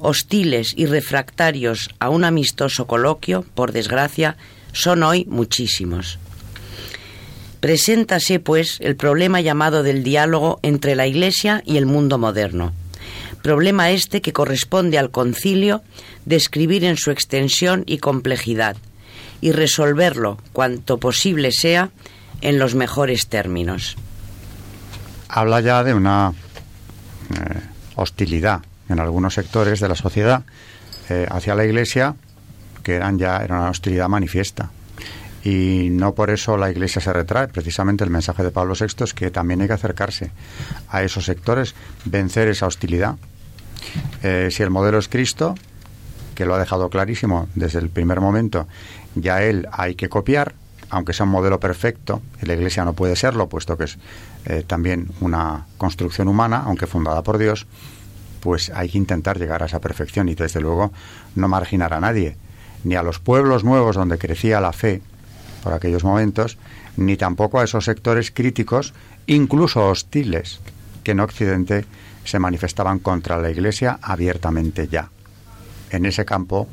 Hostiles 0.00 0.74
y 0.76 0.86
refractarios 0.86 1.90
a 1.98 2.08
un 2.08 2.24
amistoso 2.24 2.86
coloquio, 2.86 3.44
por 3.54 3.72
desgracia, 3.72 4.36
son 4.72 5.02
hoy 5.02 5.26
muchísimos. 5.28 6.18
Preséntase, 7.60 8.40
pues, 8.40 8.78
el 8.80 8.96
problema 8.96 9.40
llamado 9.40 9.82
del 9.82 10.02
diálogo 10.02 10.60
entre 10.62 10.94
la 10.94 11.06
Iglesia 11.06 11.62
y 11.66 11.76
el 11.76 11.86
mundo 11.86 12.16
moderno. 12.16 12.72
Problema 13.42 13.90
este 13.90 14.22
que 14.22 14.32
corresponde 14.32 14.98
al 14.98 15.10
concilio 15.10 15.82
describir 16.24 16.84
en 16.84 16.96
su 16.96 17.10
extensión 17.10 17.84
y 17.86 17.98
complejidad 17.98 18.76
y 19.40 19.52
resolverlo 19.52 20.38
cuanto 20.52 20.98
posible 20.98 21.52
sea 21.52 21.90
en 22.40 22.58
los 22.58 22.74
mejores 22.74 23.28
términos. 23.28 23.96
Habla 25.28 25.60
ya 25.60 25.84
de 25.84 25.94
una 25.94 26.32
eh, 27.30 27.60
hostilidad 27.96 28.62
en 28.90 29.00
algunos 29.00 29.34
sectores 29.34 29.80
de 29.80 29.88
la 29.88 29.94
sociedad 29.94 30.42
eh, 31.08 31.26
hacia 31.30 31.54
la 31.54 31.64
Iglesia 31.64 32.14
que 32.82 32.94
eran 32.94 33.18
ya 33.18 33.38
era 33.38 33.58
una 33.58 33.70
hostilidad 33.70 34.08
manifiesta 34.08 34.70
y 35.42 35.88
no 35.90 36.14
por 36.14 36.30
eso 36.30 36.56
la 36.56 36.70
Iglesia 36.70 37.00
se 37.00 37.12
retrae. 37.12 37.48
Precisamente 37.48 38.04
el 38.04 38.10
mensaje 38.10 38.42
de 38.42 38.50
Pablo 38.50 38.74
VI 38.78 39.04
es 39.04 39.14
que 39.14 39.30
también 39.30 39.60
hay 39.62 39.68
que 39.68 39.72
acercarse 39.74 40.30
a 40.88 41.02
esos 41.02 41.24
sectores, 41.24 41.74
vencer 42.04 42.48
esa 42.48 42.66
hostilidad. 42.66 43.16
Eh, 44.22 44.48
si 44.50 44.62
el 44.62 44.70
modelo 44.70 44.98
es 44.98 45.08
Cristo, 45.08 45.54
que 46.34 46.44
lo 46.44 46.54
ha 46.54 46.58
dejado 46.58 46.90
clarísimo 46.90 47.48
desde 47.54 47.78
el 47.78 47.88
primer 47.88 48.20
momento, 48.20 48.66
ya 49.14 49.42
él 49.42 49.66
hay 49.72 49.94
que 49.94 50.08
copiar, 50.08 50.54
aunque 50.90 51.12
sea 51.12 51.24
un 51.24 51.32
modelo 51.32 51.58
perfecto, 51.58 52.20
la 52.42 52.52
Iglesia 52.52 52.84
no 52.84 52.92
puede 52.92 53.16
serlo, 53.16 53.48
puesto 53.48 53.78
que 53.78 53.84
es 53.84 53.98
eh, 54.44 54.64
también 54.66 55.08
una 55.20 55.66
construcción 55.78 56.28
humana, 56.28 56.64
aunque 56.66 56.86
fundada 56.86 57.22
por 57.22 57.38
Dios, 57.38 57.66
pues 58.40 58.70
hay 58.74 58.88
que 58.88 58.98
intentar 58.98 59.38
llegar 59.38 59.62
a 59.62 59.66
esa 59.66 59.80
perfección 59.80 60.28
y 60.28 60.34
desde 60.34 60.60
luego 60.60 60.92
no 61.34 61.48
marginar 61.48 61.94
a 61.94 62.00
nadie, 62.00 62.36
ni 62.84 62.96
a 62.96 63.02
los 63.02 63.18
pueblos 63.18 63.64
nuevos 63.64 63.96
donde 63.96 64.18
crecía 64.18 64.60
la 64.60 64.72
fe 64.72 65.02
por 65.62 65.72
aquellos 65.72 66.04
momentos, 66.04 66.58
ni 66.96 67.16
tampoco 67.16 67.60
a 67.60 67.64
esos 67.64 67.84
sectores 67.84 68.30
críticos, 68.30 68.94
incluso 69.26 69.88
hostiles, 69.88 70.60
que 71.04 71.12
en 71.12 71.20
Occidente 71.20 71.84
se 72.24 72.38
manifestaban 72.38 72.98
contra 72.98 73.38
la 73.38 73.50
Iglesia 73.50 73.98
abiertamente 74.02 74.88
ya. 74.88 75.10
En 75.90 76.06
ese 76.06 76.24
campo 76.24 76.68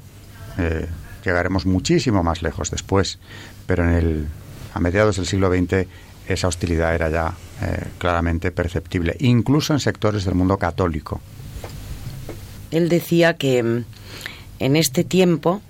eh, 0.57 0.88
llegaremos 1.24 1.65
muchísimo 1.65 2.24
más 2.24 2.41
lejos 2.41 2.71
después, 2.71 3.19
pero 3.65 3.83
en 3.83 3.89
el, 3.89 4.27
a 4.74 4.79
mediados 4.79 5.17
del 5.17 5.25
siglo 5.25 5.50
XX 5.50 5.88
esa 6.27 6.47
hostilidad 6.47 6.93
era 6.93 7.09
ya 7.09 7.33
eh, 7.62 7.86
claramente 7.97 8.51
perceptible, 8.51 9.15
incluso 9.19 9.74
en 9.74 9.79
sectores 9.79 10.25
del 10.25 10.36
mundo 10.36 10.57
católico. 10.57 11.21
Él 12.71 12.89
decía 12.89 13.36
que 13.36 13.63
mm, 13.63 13.86
en 14.59 14.75
este 14.75 15.03
tiempo 15.03 15.62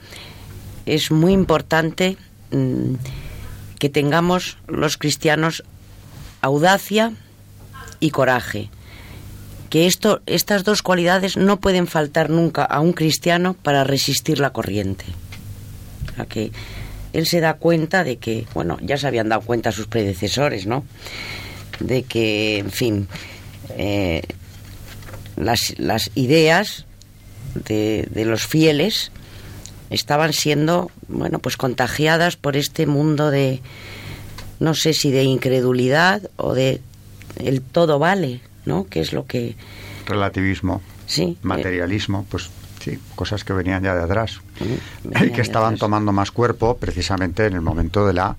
es 0.86 1.12
muy 1.12 1.34
importante 1.34 2.18
mm, 2.52 2.96
que 3.80 3.90
tengamos 3.90 4.58
los 4.68 4.98
cristianos 4.98 5.64
audacia 6.42 7.14
y 8.00 8.12
coraje 8.12 8.70
que 9.70 9.86
esto, 9.86 10.22
estas 10.26 10.64
dos 10.64 10.82
cualidades 10.82 11.38
no 11.38 11.60
pueden 11.60 11.88
faltar 11.88 12.30
nunca 12.30 12.64
a 12.64 12.80
un 12.80 12.94
cristiano 12.94 13.54
para 13.54 13.84
resistir 13.84 14.40
la 14.40 14.52
corriente. 14.52 15.06
Que 16.30 16.52
él 17.14 17.28
se 17.28 17.40
da 17.40 17.56
cuenta 17.56 18.04
de 18.04 18.18
que, 18.18 18.46
bueno, 18.54 18.78
ya 18.82 18.98
se 18.98 19.08
habían 19.08 19.30
dado 19.30 19.42
cuenta 19.42 19.72
sus 19.72 19.88
predecesores, 19.88 20.66
¿no? 20.66 20.84
De 21.80 22.04
que, 22.04 22.60
en 22.60 22.72
fin, 22.72 23.08
eh, 23.78 24.24
las, 25.38 25.76
las, 25.78 26.12
ideas 26.16 26.86
de, 27.66 28.08
de 28.12 28.26
los 28.26 28.46
fieles 28.46 29.12
estaban 29.90 30.34
siendo, 30.34 30.92
bueno, 31.08 31.40
pues 31.40 31.58
contagiadas 31.58 32.36
por 32.36 32.58
este 32.58 32.86
mundo 32.88 33.32
de, 33.32 33.62
no 34.60 34.74
sé 34.74 34.94
si 34.94 35.12
de 35.12 35.24
incredulidad 35.24 36.30
o 36.36 36.54
de 36.54 36.82
el 37.38 37.62
todo 37.62 38.00
vale, 38.00 38.42
¿no? 38.66 38.88
Que 38.88 39.02
es 39.02 39.14
lo 39.14 39.26
que... 39.26 39.56
Relativismo. 40.06 40.82
Sí. 41.06 41.38
Materialismo, 41.42 42.26
pues 42.30 42.50
sí, 42.84 43.00
cosas 43.16 43.44
que 43.44 43.54
venían 43.54 43.84
ya 43.84 43.96
de 43.96 44.04
atrás. 44.04 44.42
y 45.22 45.30
que 45.32 45.42
estaban 45.42 45.78
tomando 45.78 46.12
más 46.12 46.32
cuerpo 46.32 46.78
precisamente 46.78 47.46
en 47.46 47.54
el 47.54 47.62
momento 47.62 48.06
de 48.06 48.14
la 48.14 48.36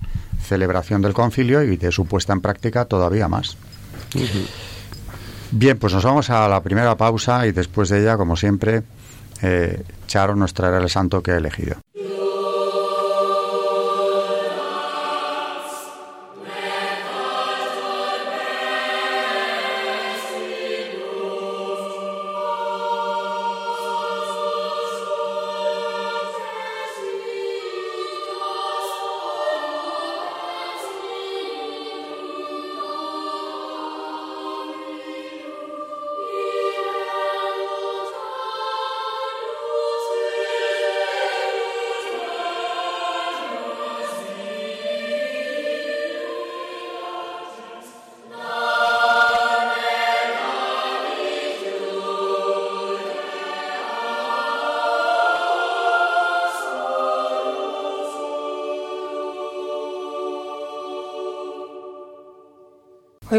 celebración 0.47 1.01
del 1.01 1.13
concilio 1.13 1.63
y 1.63 1.77
de 1.77 1.91
su 1.91 2.05
puesta 2.05 2.33
en 2.33 2.41
práctica 2.41 2.85
todavía 2.85 3.27
más. 3.27 3.57
Bien, 5.51 5.77
pues 5.77 5.93
nos 5.93 6.03
vamos 6.03 6.29
a 6.29 6.47
la 6.47 6.61
primera 6.61 6.95
pausa 6.95 7.47
y 7.47 7.51
después 7.51 7.89
de 7.89 8.01
ella, 8.01 8.17
como 8.17 8.35
siempre, 8.35 8.83
eh, 9.41 9.83
Charo 10.05 10.35
nos 10.35 10.53
traerá 10.53 10.77
el 10.77 10.89
santo 10.89 11.23
que 11.23 11.31
ha 11.31 11.37
elegido. 11.37 11.77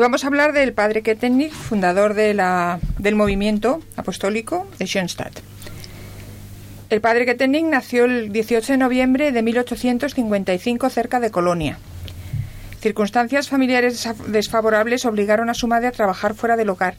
Vamos 0.00 0.24
a 0.24 0.28
hablar 0.28 0.52
del 0.52 0.72
padre 0.72 1.02
Kettenich, 1.02 1.52
fundador 1.52 2.14
del 2.14 3.14
movimiento 3.14 3.80
apostólico 3.96 4.66
de 4.78 4.86
Schoenstatt. 4.86 5.40
El 6.88 7.00
padre 7.00 7.26
Kettenich 7.26 7.64
nació 7.64 8.06
el 8.06 8.32
18 8.32 8.72
de 8.72 8.78
noviembre 8.78 9.30
de 9.30 9.42
1855 9.42 10.90
cerca 10.90 11.20
de 11.20 11.30
Colonia. 11.30 11.78
Circunstancias 12.80 13.48
familiares 13.48 14.08
desfavorables 14.26 15.04
obligaron 15.04 15.50
a 15.50 15.54
su 15.54 15.68
madre 15.68 15.88
a 15.88 15.92
trabajar 15.92 16.34
fuera 16.34 16.56
del 16.56 16.70
hogar. 16.70 16.94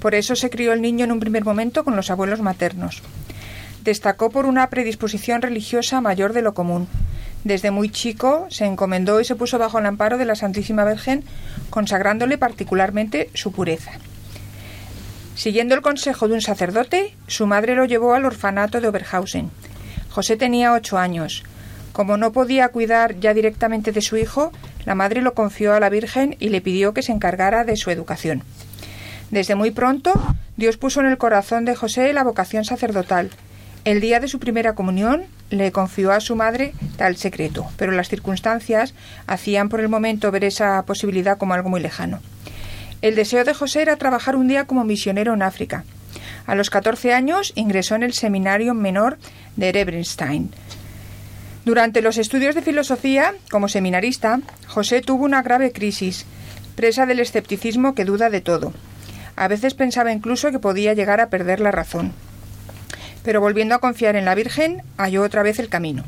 Por 0.00 0.14
eso 0.14 0.36
se 0.36 0.48
crió 0.48 0.72
el 0.72 0.80
niño 0.80 1.04
en 1.04 1.12
un 1.12 1.20
primer 1.20 1.44
momento 1.44 1.82
con 1.82 1.96
los 1.96 2.10
abuelos 2.10 2.40
maternos. 2.40 3.02
Destacó 3.82 4.30
por 4.30 4.46
una 4.46 4.70
predisposición 4.70 5.42
religiosa 5.42 6.00
mayor 6.00 6.32
de 6.32 6.42
lo 6.42 6.54
común 6.54 6.88
desde 7.48 7.70
muy 7.70 7.88
chico 7.88 8.46
se 8.50 8.66
encomendó 8.66 9.20
y 9.20 9.24
se 9.24 9.34
puso 9.34 9.58
bajo 9.58 9.78
el 9.78 9.86
amparo 9.86 10.18
de 10.18 10.26
la 10.26 10.36
Santísima 10.36 10.84
Virgen, 10.84 11.24
consagrándole 11.70 12.36
particularmente 12.36 13.30
su 13.32 13.52
pureza. 13.52 13.92
Siguiendo 15.34 15.74
el 15.74 15.80
consejo 15.80 16.28
de 16.28 16.34
un 16.34 16.42
sacerdote, 16.42 17.14
su 17.26 17.46
madre 17.46 17.74
lo 17.74 17.86
llevó 17.86 18.12
al 18.12 18.26
orfanato 18.26 18.80
de 18.80 18.88
Oberhausen. 18.88 19.50
José 20.10 20.36
tenía 20.36 20.74
ocho 20.74 20.98
años. 20.98 21.42
Como 21.92 22.18
no 22.18 22.32
podía 22.32 22.68
cuidar 22.68 23.18
ya 23.18 23.32
directamente 23.32 23.92
de 23.92 24.02
su 24.02 24.18
hijo, 24.18 24.52
la 24.84 24.94
madre 24.94 25.22
lo 25.22 25.32
confió 25.32 25.72
a 25.72 25.80
la 25.80 25.88
Virgen 25.88 26.36
y 26.38 26.50
le 26.50 26.60
pidió 26.60 26.92
que 26.92 27.02
se 27.02 27.12
encargara 27.12 27.64
de 27.64 27.76
su 27.76 27.90
educación. 27.90 28.42
Desde 29.30 29.54
muy 29.54 29.70
pronto, 29.70 30.12
Dios 30.58 30.76
puso 30.76 31.00
en 31.00 31.06
el 31.06 31.16
corazón 31.16 31.64
de 31.64 31.74
José 31.74 32.12
la 32.12 32.24
vocación 32.24 32.64
sacerdotal. 32.64 33.30
El 33.88 34.02
día 34.02 34.20
de 34.20 34.28
su 34.28 34.38
primera 34.38 34.74
comunión, 34.74 35.24
le 35.48 35.72
confió 35.72 36.12
a 36.12 36.20
su 36.20 36.36
madre 36.36 36.74
tal 36.98 37.16
secreto, 37.16 37.66
pero 37.78 37.90
las 37.90 38.10
circunstancias 38.10 38.92
hacían 39.26 39.70
por 39.70 39.80
el 39.80 39.88
momento 39.88 40.30
ver 40.30 40.44
esa 40.44 40.82
posibilidad 40.82 41.38
como 41.38 41.54
algo 41.54 41.70
muy 41.70 41.80
lejano. 41.80 42.20
El 43.00 43.14
deseo 43.14 43.44
de 43.44 43.54
José 43.54 43.80
era 43.80 43.96
trabajar 43.96 44.36
un 44.36 44.46
día 44.46 44.66
como 44.66 44.84
misionero 44.84 45.32
en 45.32 45.40
África. 45.40 45.84
A 46.46 46.54
los 46.54 46.68
14 46.68 47.14
años 47.14 47.54
ingresó 47.54 47.94
en 47.94 48.02
el 48.02 48.12
seminario 48.12 48.74
menor 48.74 49.16
de 49.56 49.72
Rebrenstein. 49.72 50.50
Durante 51.64 52.02
los 52.02 52.18
estudios 52.18 52.54
de 52.54 52.60
filosofía, 52.60 53.36
como 53.50 53.68
seminarista, 53.68 54.40
José 54.66 55.00
tuvo 55.00 55.24
una 55.24 55.40
grave 55.40 55.72
crisis, 55.72 56.26
presa 56.76 57.06
del 57.06 57.20
escepticismo 57.20 57.94
que 57.94 58.04
duda 58.04 58.28
de 58.28 58.42
todo. 58.42 58.74
A 59.34 59.48
veces 59.48 59.72
pensaba 59.72 60.12
incluso 60.12 60.50
que 60.50 60.58
podía 60.58 60.92
llegar 60.92 61.22
a 61.22 61.30
perder 61.30 61.60
la 61.60 61.70
razón 61.70 62.12
pero 63.28 63.42
volviendo 63.42 63.74
a 63.74 63.78
confiar 63.78 64.16
en 64.16 64.24
la 64.24 64.34
Virgen, 64.34 64.82
halló 64.96 65.22
otra 65.22 65.42
vez 65.42 65.58
el 65.58 65.68
camino. 65.68 66.02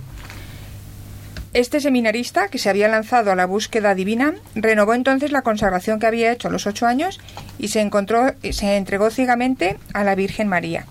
Este 1.52 1.78
seminarista, 1.78 2.48
que 2.48 2.56
se 2.56 2.70
había 2.70 2.88
lanzado 2.88 3.30
a 3.30 3.34
la 3.36 3.44
búsqueda 3.44 3.94
divina, 3.94 4.32
renovó 4.54 4.94
entonces 4.94 5.30
la 5.30 5.42
consagración 5.42 6.00
que 6.00 6.06
había 6.06 6.32
hecho 6.32 6.48
a 6.48 6.50
los 6.50 6.66
ocho 6.66 6.86
años 6.86 7.20
y 7.58 7.68
se, 7.68 7.82
encontró, 7.82 8.32
se 8.52 8.78
entregó 8.78 9.10
ciegamente 9.10 9.76
a 9.92 10.02
la 10.02 10.14
Virgen 10.14 10.48
María. 10.48 10.86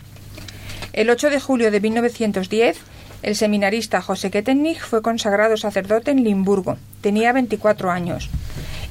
El 0.94 1.10
8 1.10 1.32
de 1.32 1.40
julio 1.40 1.72
de 1.72 1.82
1910, 1.82 2.78
el 3.24 3.36
seminarista 3.36 4.00
José 4.00 4.30
Kettenich 4.30 4.82
fue 4.82 5.02
consagrado 5.02 5.58
sacerdote 5.58 6.12
en 6.12 6.24
Limburgo. 6.24 6.78
Tenía 7.02 7.34
24 7.34 7.90
años. 7.90 8.30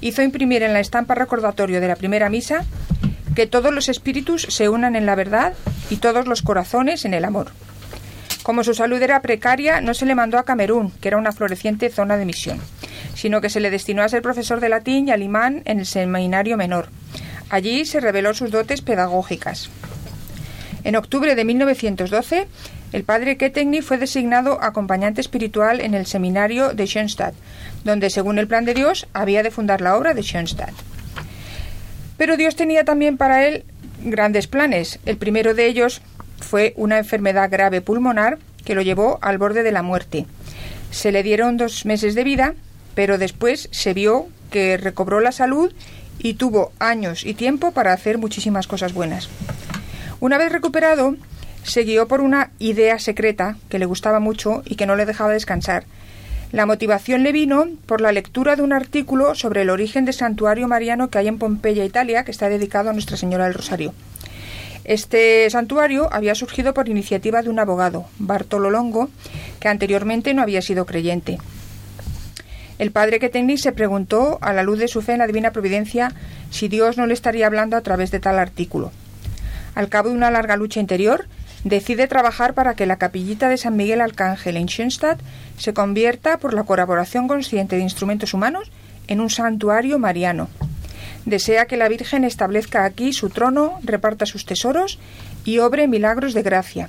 Hizo 0.01 0.23
imprimir 0.23 0.65
en 0.65 0.73
la 0.73 0.81
estampa 0.81 1.15
recordatorio 1.15 1.81
de 1.81 1.87
la 1.87 1.95
primera 1.95 2.31
misa 2.31 2.65
que 3.35 3.47
todos 3.47 3.73
los 3.73 3.89
espíritus 3.89 4.43
se 4.49 4.69
unan 4.69 4.97
en 4.97 5.07
la 5.07 5.15
verdad 5.15 5.55
y 5.91 5.97
todos 5.97 6.27
los 6.27 6.43
corazones 6.43 7.05
en 7.05 7.15
el 7.15 7.25
amor. 7.25 7.53
Como 8.43 8.65
su 8.65 8.73
salud 8.73 9.03
era 9.03 9.21
precaria, 9.21 9.81
no 9.81 9.95
se 9.95 10.07
le 10.07 10.15
mandó 10.15 10.39
a 10.39 10.45
Camerún, 10.45 10.91
que 11.01 11.09
era 11.09 11.19
una 11.19 11.33
floreciente 11.33 11.91
zona 11.91 12.17
de 12.17 12.25
misión, 12.25 12.59
sino 13.15 13.41
que 13.41 13.51
se 13.51 13.61
le 13.61 13.71
destinó 13.71 14.03
a 14.03 14.09
ser 14.09 14.23
profesor 14.23 14.61
de 14.61 14.71
latín 14.71 15.09
y 15.09 15.11
alemán 15.11 15.63
en 15.67 15.81
el 15.81 15.87
seminario 15.87 16.57
menor. 16.57 16.89
Allí 17.51 17.85
se 17.85 18.01
reveló 18.01 18.33
sus 18.35 18.51
dotes 18.51 18.81
pedagógicas. 18.81 19.69
En 20.85 20.97
octubre 20.97 21.35
de 21.35 21.45
1912, 21.45 22.49
el 22.93 23.05
padre 23.05 23.37
Kettenny 23.37 23.83
fue 23.83 23.99
designado 23.99 24.63
acompañante 24.63 25.21
espiritual 25.21 25.81
en 25.81 25.93
el 25.93 26.07
seminario 26.07 26.73
de 26.73 26.87
Schoenstatt, 26.87 27.35
donde, 27.85 28.09
según 28.09 28.39
el 28.39 28.49
plan 28.49 28.65
de 28.65 28.73
Dios, 28.73 29.07
había 29.13 29.43
de 29.43 29.51
fundar 29.51 29.83
la 29.83 29.97
obra 29.97 30.15
de 30.15 30.23
Schoenstatt. 30.23 30.73
Pero 32.19 32.37
Dios 32.37 32.57
tenía 32.57 32.85
también 32.85 33.17
para 33.17 33.47
él 33.47 33.65
grandes 34.05 34.47
planes. 34.47 34.99
El 35.07 35.17
primero 35.17 35.55
de 35.55 35.67
ellos 35.67 36.03
fue 36.41 36.75
una 36.77 36.99
enfermedad 36.99 37.51
grave 37.51 37.81
pulmonar 37.81 38.39
que 38.65 38.75
lo 38.75 38.83
llevó 38.83 39.19
al 39.23 39.39
borde 39.39 39.63
de 39.63 39.73
la 39.73 39.83
muerte. 39.83 40.27
Se 40.91 41.13
le 41.13 41.23
dieron 41.23 41.57
dos 41.57 41.87
meses 41.87 42.15
de 42.15 42.25
vida, 42.25 42.55
pero 42.95 43.17
después 43.17 43.69
se 43.73 43.95
vio 43.95 44.29
que 44.51 44.77
recobró 44.77 45.21
la 45.21 45.33
salud 45.33 45.73
y 46.19 46.35
tuvo 46.35 46.73
años 46.79 47.25
y 47.25 47.35
tiempo 47.35 47.73
para 47.73 47.93
hacer 47.93 48.19
muchísimas 48.19 48.67
cosas 48.67 48.93
buenas. 48.93 49.29
Una 50.21 50.39
vez 50.39 50.51
recuperado, 50.51 51.17
se 51.63 51.85
guió 51.85 52.09
por 52.09 52.21
una 52.21 52.51
idea 52.59 52.99
secreta 52.99 53.57
que 53.69 53.79
le 53.79 53.87
gustaba 53.87 54.19
mucho 54.19 54.63
y 54.65 54.75
que 54.75 54.87
no 54.87 54.97
le 54.97 55.07
dejaba 55.07 55.33
descansar. 55.33 55.85
La 56.51 56.65
motivación 56.65 57.25
le 57.25 57.33
vino 57.33 57.67
por 57.85 58.01
la 58.01 58.11
lectura 58.11 58.57
de 58.57 58.63
un 58.63 58.73
artículo 58.73 59.35
sobre 59.35 59.63
el 59.63 59.71
origen 59.71 60.07
del 60.07 60.15
santuario 60.15 60.67
mariano 60.67 61.11
que 61.11 61.19
hay 61.19 61.29
en 61.29 61.39
Pompeya, 61.39 61.85
Italia, 61.85 62.25
que 62.25 62.31
está 62.31 62.49
dedicado 62.49 62.89
a 62.89 62.95
Nuestra 62.95 63.19
Señora 63.19 63.45
del 63.45 63.55
Rosario. 63.55 63.93
Este 64.85 65.51
santuario 65.51 66.09
había 66.11 66.35
surgido 66.35 66.73
por 66.73 66.89
iniciativa 66.89 67.43
de 67.43 67.51
un 67.51 67.59
abogado, 67.59 68.07
Bartolo 68.19 68.71
Longo, 68.71 69.11
que 69.61 69.69
anteriormente 69.69 70.33
no 70.33 70.41
había 70.41 70.63
sido 70.63 70.87
creyente. 70.87 71.37
El 72.79 72.93
padre 72.93 73.19
Keteni 73.19 73.59
se 73.59 73.73
preguntó, 73.73 74.39
a 74.41 74.55
la 74.55 74.63
luz 74.63 74.79
de 74.79 74.89
su 74.89 75.03
fe 75.03 75.13
en 75.13 75.19
la 75.19 75.27
divina 75.27 75.51
providencia, 75.53 76.13
si 76.51 76.69
Dios 76.69 76.97
no 76.97 77.05
le 77.05 77.13
estaría 77.13 77.47
hablando 77.47 77.77
a 77.77 77.83
través 77.83 78.11
de 78.11 78.21
tal 78.21 78.39
artículo. 78.39 78.91
Al 79.75 79.91
cabo 79.91 80.09
de 80.09 80.15
una 80.15 80.31
larga 80.31 80.57
lucha 80.57 80.81
interior, 80.81 81.27
decide 81.65 82.07
trabajar 82.07 82.55
para 82.55 82.75
que 82.75 82.87
la 82.87 82.97
capillita 82.97 83.49
de 83.49 83.59
San 83.59 83.77
Miguel 83.77 84.01
Arcángel 84.01 84.57
en 84.57 84.69
Schoenstatt 84.69 85.21
se 85.59 85.75
convierta, 85.75 86.39
por 86.39 86.55
la 86.55 86.65
colaboración 86.65 87.29
consciente 87.29 87.77
de 87.77 87.83
instrumentos 87.83 88.33
humanos, 88.33 88.71
en 89.09 89.21
un 89.21 89.31
santuario 89.31 89.99
mariano. 89.99 90.49
Desea 91.25 91.67
que 91.67 91.77
la 91.77 91.89
Virgen 91.89 92.25
establezca 92.25 92.85
aquí 92.85 93.13
su 93.13 93.29
trono, 93.29 93.79
reparta 93.83 94.25
sus 94.25 94.47
tesoros 94.47 94.99
y 95.45 95.59
obre 95.59 95.87
milagros 95.89 96.33
de 96.33 96.43
gracia. 96.43 96.89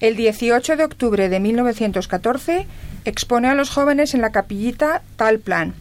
El 0.00 0.16
18 0.16 0.76
de 0.76 0.84
octubre 0.84 1.28
de 1.28 1.40
1914 1.40 2.66
expone 3.04 3.48
a 3.48 3.54
los 3.54 3.70
jóvenes 3.70 4.14
en 4.14 4.20
la 4.20 4.30
capillita 4.30 5.02
tal 5.16 5.38
plan. 5.38 5.74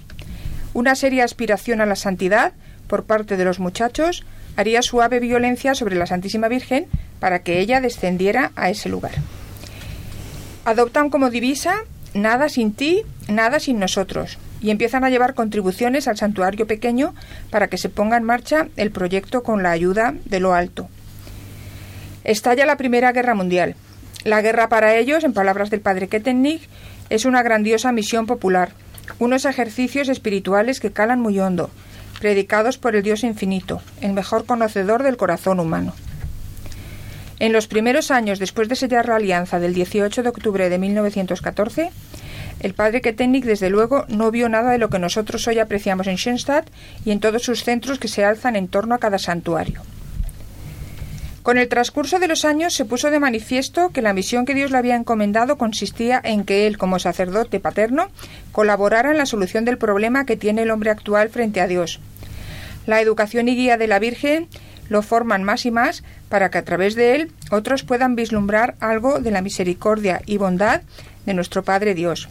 Una 0.73 0.95
seria 0.95 1.23
aspiración 1.23 1.81
a 1.81 1.85
la 1.85 1.95
santidad 1.95 2.53
por 2.87 3.03
parte 3.03 3.37
de 3.37 3.45
los 3.45 3.59
muchachos 3.59 4.23
haría 4.55 4.81
suave 4.81 5.19
violencia 5.19 5.75
sobre 5.75 5.95
la 5.95 6.07
Santísima 6.07 6.47
Virgen 6.47 6.87
para 7.19 7.39
que 7.39 7.59
ella 7.59 7.81
descendiera 7.81 8.51
a 8.55 8.69
ese 8.69 8.89
lugar. 8.89 9.13
Adoptan 10.63 11.09
como 11.09 11.29
divisa 11.29 11.85
nada 12.13 12.49
sin 12.49 12.73
ti, 12.73 13.01
nada 13.27 13.59
sin 13.59 13.79
nosotros, 13.79 14.37
y 14.61 14.69
empiezan 14.69 15.03
a 15.03 15.09
llevar 15.09 15.33
contribuciones 15.33 16.07
al 16.07 16.17
santuario 16.17 16.67
pequeño 16.67 17.15
para 17.49 17.67
que 17.67 17.77
se 17.77 17.89
ponga 17.89 18.17
en 18.17 18.23
marcha 18.23 18.67
el 18.75 18.91
proyecto 18.91 19.43
con 19.43 19.63
la 19.63 19.71
ayuda 19.71 20.13
de 20.25 20.39
lo 20.39 20.53
alto. 20.53 20.87
Estalla 22.23 22.65
la 22.65 22.77
Primera 22.77 23.11
Guerra 23.11 23.33
Mundial. 23.33 23.75
La 24.23 24.41
guerra 24.41 24.69
para 24.69 24.95
ellos, 24.95 25.23
en 25.23 25.33
palabras 25.33 25.71
del 25.71 25.81
padre 25.81 26.07
Kettenich, 26.07 26.69
es 27.09 27.25
una 27.25 27.41
grandiosa 27.41 27.91
misión 27.91 28.27
popular, 28.27 28.71
unos 29.17 29.45
ejercicios 29.45 30.09
espirituales 30.09 30.79
que 30.79 30.91
calan 30.91 31.19
muy 31.19 31.39
hondo, 31.39 31.71
predicados 32.19 32.77
por 32.77 32.95
el 32.95 33.01
Dios 33.01 33.23
infinito, 33.23 33.81
el 34.01 34.13
mejor 34.13 34.45
conocedor 34.45 35.01
del 35.01 35.17
corazón 35.17 35.59
humano. 35.59 35.93
En 37.41 37.53
los 37.53 37.65
primeros 37.65 38.11
años 38.11 38.37
después 38.37 38.69
de 38.69 38.75
sellar 38.75 39.07
la 39.07 39.15
alianza 39.15 39.59
del 39.59 39.73
18 39.73 40.21
de 40.21 40.29
octubre 40.29 40.69
de 40.69 40.77
1914, 40.77 41.89
el 42.59 42.75
padre 42.75 43.01
Kettenich, 43.01 43.45
desde 43.45 43.71
luego, 43.71 44.05
no 44.09 44.29
vio 44.29 44.47
nada 44.47 44.69
de 44.69 44.77
lo 44.77 44.91
que 44.91 44.99
nosotros 44.99 45.47
hoy 45.47 45.57
apreciamos 45.57 46.05
en 46.05 46.17
Schoenstatt 46.17 46.69
y 47.03 47.09
en 47.09 47.19
todos 47.19 47.41
sus 47.41 47.63
centros 47.63 47.97
que 47.97 48.09
se 48.09 48.23
alzan 48.23 48.55
en 48.55 48.67
torno 48.67 48.93
a 48.93 48.99
cada 48.99 49.17
santuario. 49.17 49.81
Con 51.41 51.57
el 51.57 51.67
transcurso 51.67 52.19
de 52.19 52.27
los 52.27 52.45
años 52.45 52.75
se 52.75 52.85
puso 52.85 53.09
de 53.09 53.19
manifiesto 53.19 53.89
que 53.89 54.03
la 54.03 54.13
misión 54.13 54.45
que 54.45 54.53
Dios 54.53 54.69
le 54.69 54.77
había 54.77 54.95
encomendado 54.95 55.57
consistía 55.57 56.21
en 56.23 56.43
que 56.43 56.67
él, 56.67 56.77
como 56.77 56.99
sacerdote 56.99 57.59
paterno, 57.59 58.09
colaborara 58.51 59.09
en 59.09 59.17
la 59.17 59.25
solución 59.25 59.65
del 59.65 59.79
problema 59.79 60.27
que 60.27 60.37
tiene 60.37 60.61
el 60.61 60.69
hombre 60.69 60.91
actual 60.91 61.29
frente 61.29 61.59
a 61.59 61.65
Dios. 61.65 62.01
La 62.85 63.01
educación 63.01 63.47
y 63.47 63.55
guía 63.55 63.77
de 63.77 63.87
la 63.87 63.97
Virgen 63.97 64.47
lo 64.91 65.01
forman 65.01 65.45
más 65.45 65.65
y 65.65 65.71
más 65.71 66.03
para 66.27 66.51
que 66.51 66.57
a 66.57 66.65
través 66.65 66.95
de 66.95 67.15
él 67.15 67.31
otros 67.49 67.83
puedan 67.83 68.17
vislumbrar 68.17 68.75
algo 68.81 69.21
de 69.21 69.31
la 69.31 69.41
misericordia 69.41 70.21
y 70.25 70.37
bondad 70.37 70.81
de 71.25 71.33
nuestro 71.33 71.63
Padre 71.63 71.95
Dios. 71.95 72.27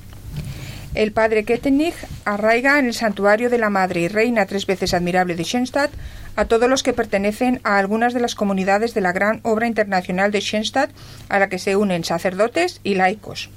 El 0.95 1.13
padre 1.13 1.45
Kettenich 1.45 1.95
arraiga 2.27 2.79
en 2.79 2.85
el 2.85 2.93
santuario 2.93 3.49
de 3.49 3.57
la 3.57 3.71
Madre 3.71 4.03
y 4.03 4.09
Reina 4.09 4.45
tres 4.45 4.67
veces 4.67 4.93
admirable 4.93 5.37
de 5.37 5.45
Schoenstatt 5.45 5.91
a 6.37 6.45
todos 6.45 6.69
los 6.69 6.83
que 6.83 6.93
pertenecen 6.93 7.61
a 7.65 7.79
algunas 7.79 8.13
de 8.13 8.21
las 8.21 8.35
comunidades 8.35 8.93
de 8.93 9.01
la 9.01 9.13
gran 9.13 9.41
obra 9.43 9.67
internacional 9.67 10.31
de 10.31 10.41
Schoenstatt 10.41 10.91
a 11.31 11.39
la 11.39 11.49
que 11.49 11.59
se 11.59 11.77
unen 11.77 12.05
sacerdotes 12.05 12.81
y 12.85 12.95
laicos. 12.95 13.49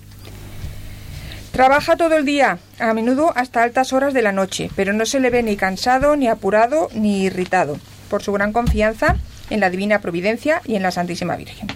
Trabaja 1.51 1.97
todo 1.97 2.15
el 2.15 2.25
día, 2.25 2.57
a 2.79 2.93
menudo 2.93 3.33
hasta 3.35 3.63
altas 3.63 3.91
horas 3.91 4.13
de 4.13 4.21
la 4.21 4.31
noche, 4.31 4.69
pero 4.77 4.93
no 4.93 5.05
se 5.05 5.19
le 5.19 5.29
ve 5.29 5.43
ni 5.43 5.57
cansado, 5.57 6.15
ni 6.15 6.29
apurado, 6.29 6.87
ni 6.93 7.23
irritado, 7.23 7.77
por 8.13 8.21
su 8.21 8.32
gran 8.32 8.54
confianza 8.54 9.15
en 9.49 9.60
la 9.60 9.71
divina 9.71 9.99
providencia 9.99 10.62
y 10.65 10.76
en 10.76 10.84
la 10.84 10.91
Santísima 10.91 11.36
Virgen. 11.36 11.67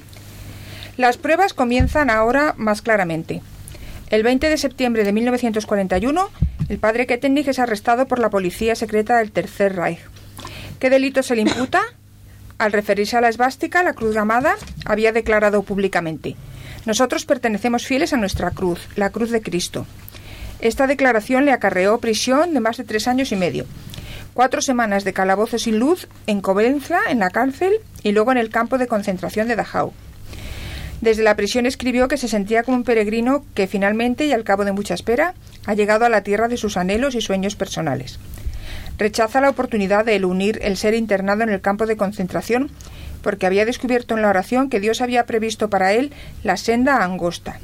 Las 0.95 1.17
pruebas 1.17 1.55
comienzan 1.55 2.11
ahora 2.11 2.53
más 2.57 2.83
claramente. 2.83 3.41
El 4.11 4.21
20 4.21 4.47
de 4.47 4.57
septiembre 4.59 5.03
de 5.03 5.13
1941, 5.13 6.29
el 6.69 6.77
padre 6.77 7.07
Kettenich 7.07 7.47
es 7.47 7.57
arrestado 7.57 8.05
por 8.05 8.19
la 8.19 8.29
policía 8.29 8.75
secreta 8.75 9.17
del 9.17 9.31
Tercer 9.31 9.75
Reich. 9.75 9.97
¿Qué 10.79 10.91
delito 10.91 11.23
se 11.23 11.35
le 11.35 11.41
imputa? 11.41 11.81
Al 12.59 12.71
referirse 12.71 13.17
a 13.17 13.21
la 13.21 13.29
esvástica, 13.29 13.81
la 13.81 13.93
cruz 13.93 14.13
gamada 14.13 14.57
había 14.85 15.13
declarado 15.13 15.63
públicamente: 15.63 16.35
Nosotros 16.85 17.25
pertenecemos 17.25 17.87
fieles 17.87 18.13
a 18.13 18.17
nuestra 18.17 18.51
cruz, 18.51 18.87
la 18.95 19.09
cruz 19.09 19.31
de 19.31 19.41
Cristo. 19.41 19.87
Esta 20.59 20.85
declaración 20.85 21.45
le 21.45 21.51
acarreó 21.51 21.97
prisión 21.97 22.53
de 22.53 22.59
más 22.59 22.77
de 22.77 22.83
tres 22.83 23.07
años 23.07 23.31
y 23.31 23.35
medio, 23.35 23.65
cuatro 24.37 24.61
semanas 24.61 25.03
de 25.03 25.13
calabozo 25.13 25.57
sin 25.57 25.79
luz 25.79 26.07
en 26.27 26.41
Covenza, 26.41 26.99
en 27.09 27.17
la 27.17 27.31
cárcel, 27.31 27.73
y 28.03 28.11
luego 28.11 28.31
en 28.31 28.37
el 28.37 28.51
campo 28.51 28.77
de 28.77 28.85
concentración 28.85 29.47
de 29.47 29.55
Dachau. 29.55 29.93
Desde 31.01 31.23
la 31.23 31.35
prisión 31.35 31.65
escribió 31.65 32.07
que 32.07 32.17
se 32.17 32.27
sentía 32.27 32.61
como 32.61 32.77
un 32.77 32.83
peregrino 32.83 33.43
que 33.55 33.65
finalmente, 33.65 34.27
y 34.27 34.33
al 34.33 34.43
cabo 34.43 34.63
de 34.63 34.73
mucha 34.73 34.93
espera, 34.93 35.33
ha 35.65 35.73
llegado 35.73 36.05
a 36.05 36.09
la 36.09 36.21
tierra 36.21 36.49
de 36.49 36.57
sus 36.57 36.77
anhelos 36.77 37.15
y 37.15 37.21
sueños 37.21 37.55
personales. 37.55 38.19
Rechaza 38.99 39.41
la 39.41 39.49
oportunidad 39.49 40.05
de 40.05 40.23
unir 40.23 40.59
el 40.61 40.77
ser 40.77 40.93
internado 40.93 41.41
en 41.41 41.49
el 41.49 41.59
campo 41.59 41.87
de 41.87 41.97
concentración 41.97 42.69
porque 43.23 43.47
había 43.47 43.65
descubierto 43.65 44.15
en 44.15 44.21
la 44.21 44.29
oración 44.29 44.69
que 44.69 44.79
Dios 44.79 45.01
había 45.01 45.25
previsto 45.25 45.71
para 45.71 45.93
él 45.93 46.13
la 46.43 46.57
senda 46.57 47.03
angosta. 47.03 47.59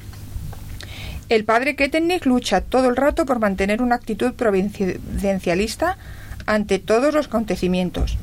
El 1.30 1.46
padre 1.46 1.76
Kettenich 1.76 2.26
lucha 2.26 2.62
todo 2.62 2.90
el 2.90 2.96
rato 2.96 3.28
por 3.28 3.38
mantener 3.38 3.84
una 3.84 3.94
actitud 3.94 4.34
providencialista 4.34 6.00
ante 6.46 6.80
todos 6.80 7.14
los 7.14 7.28
acontecimientos 7.28 8.18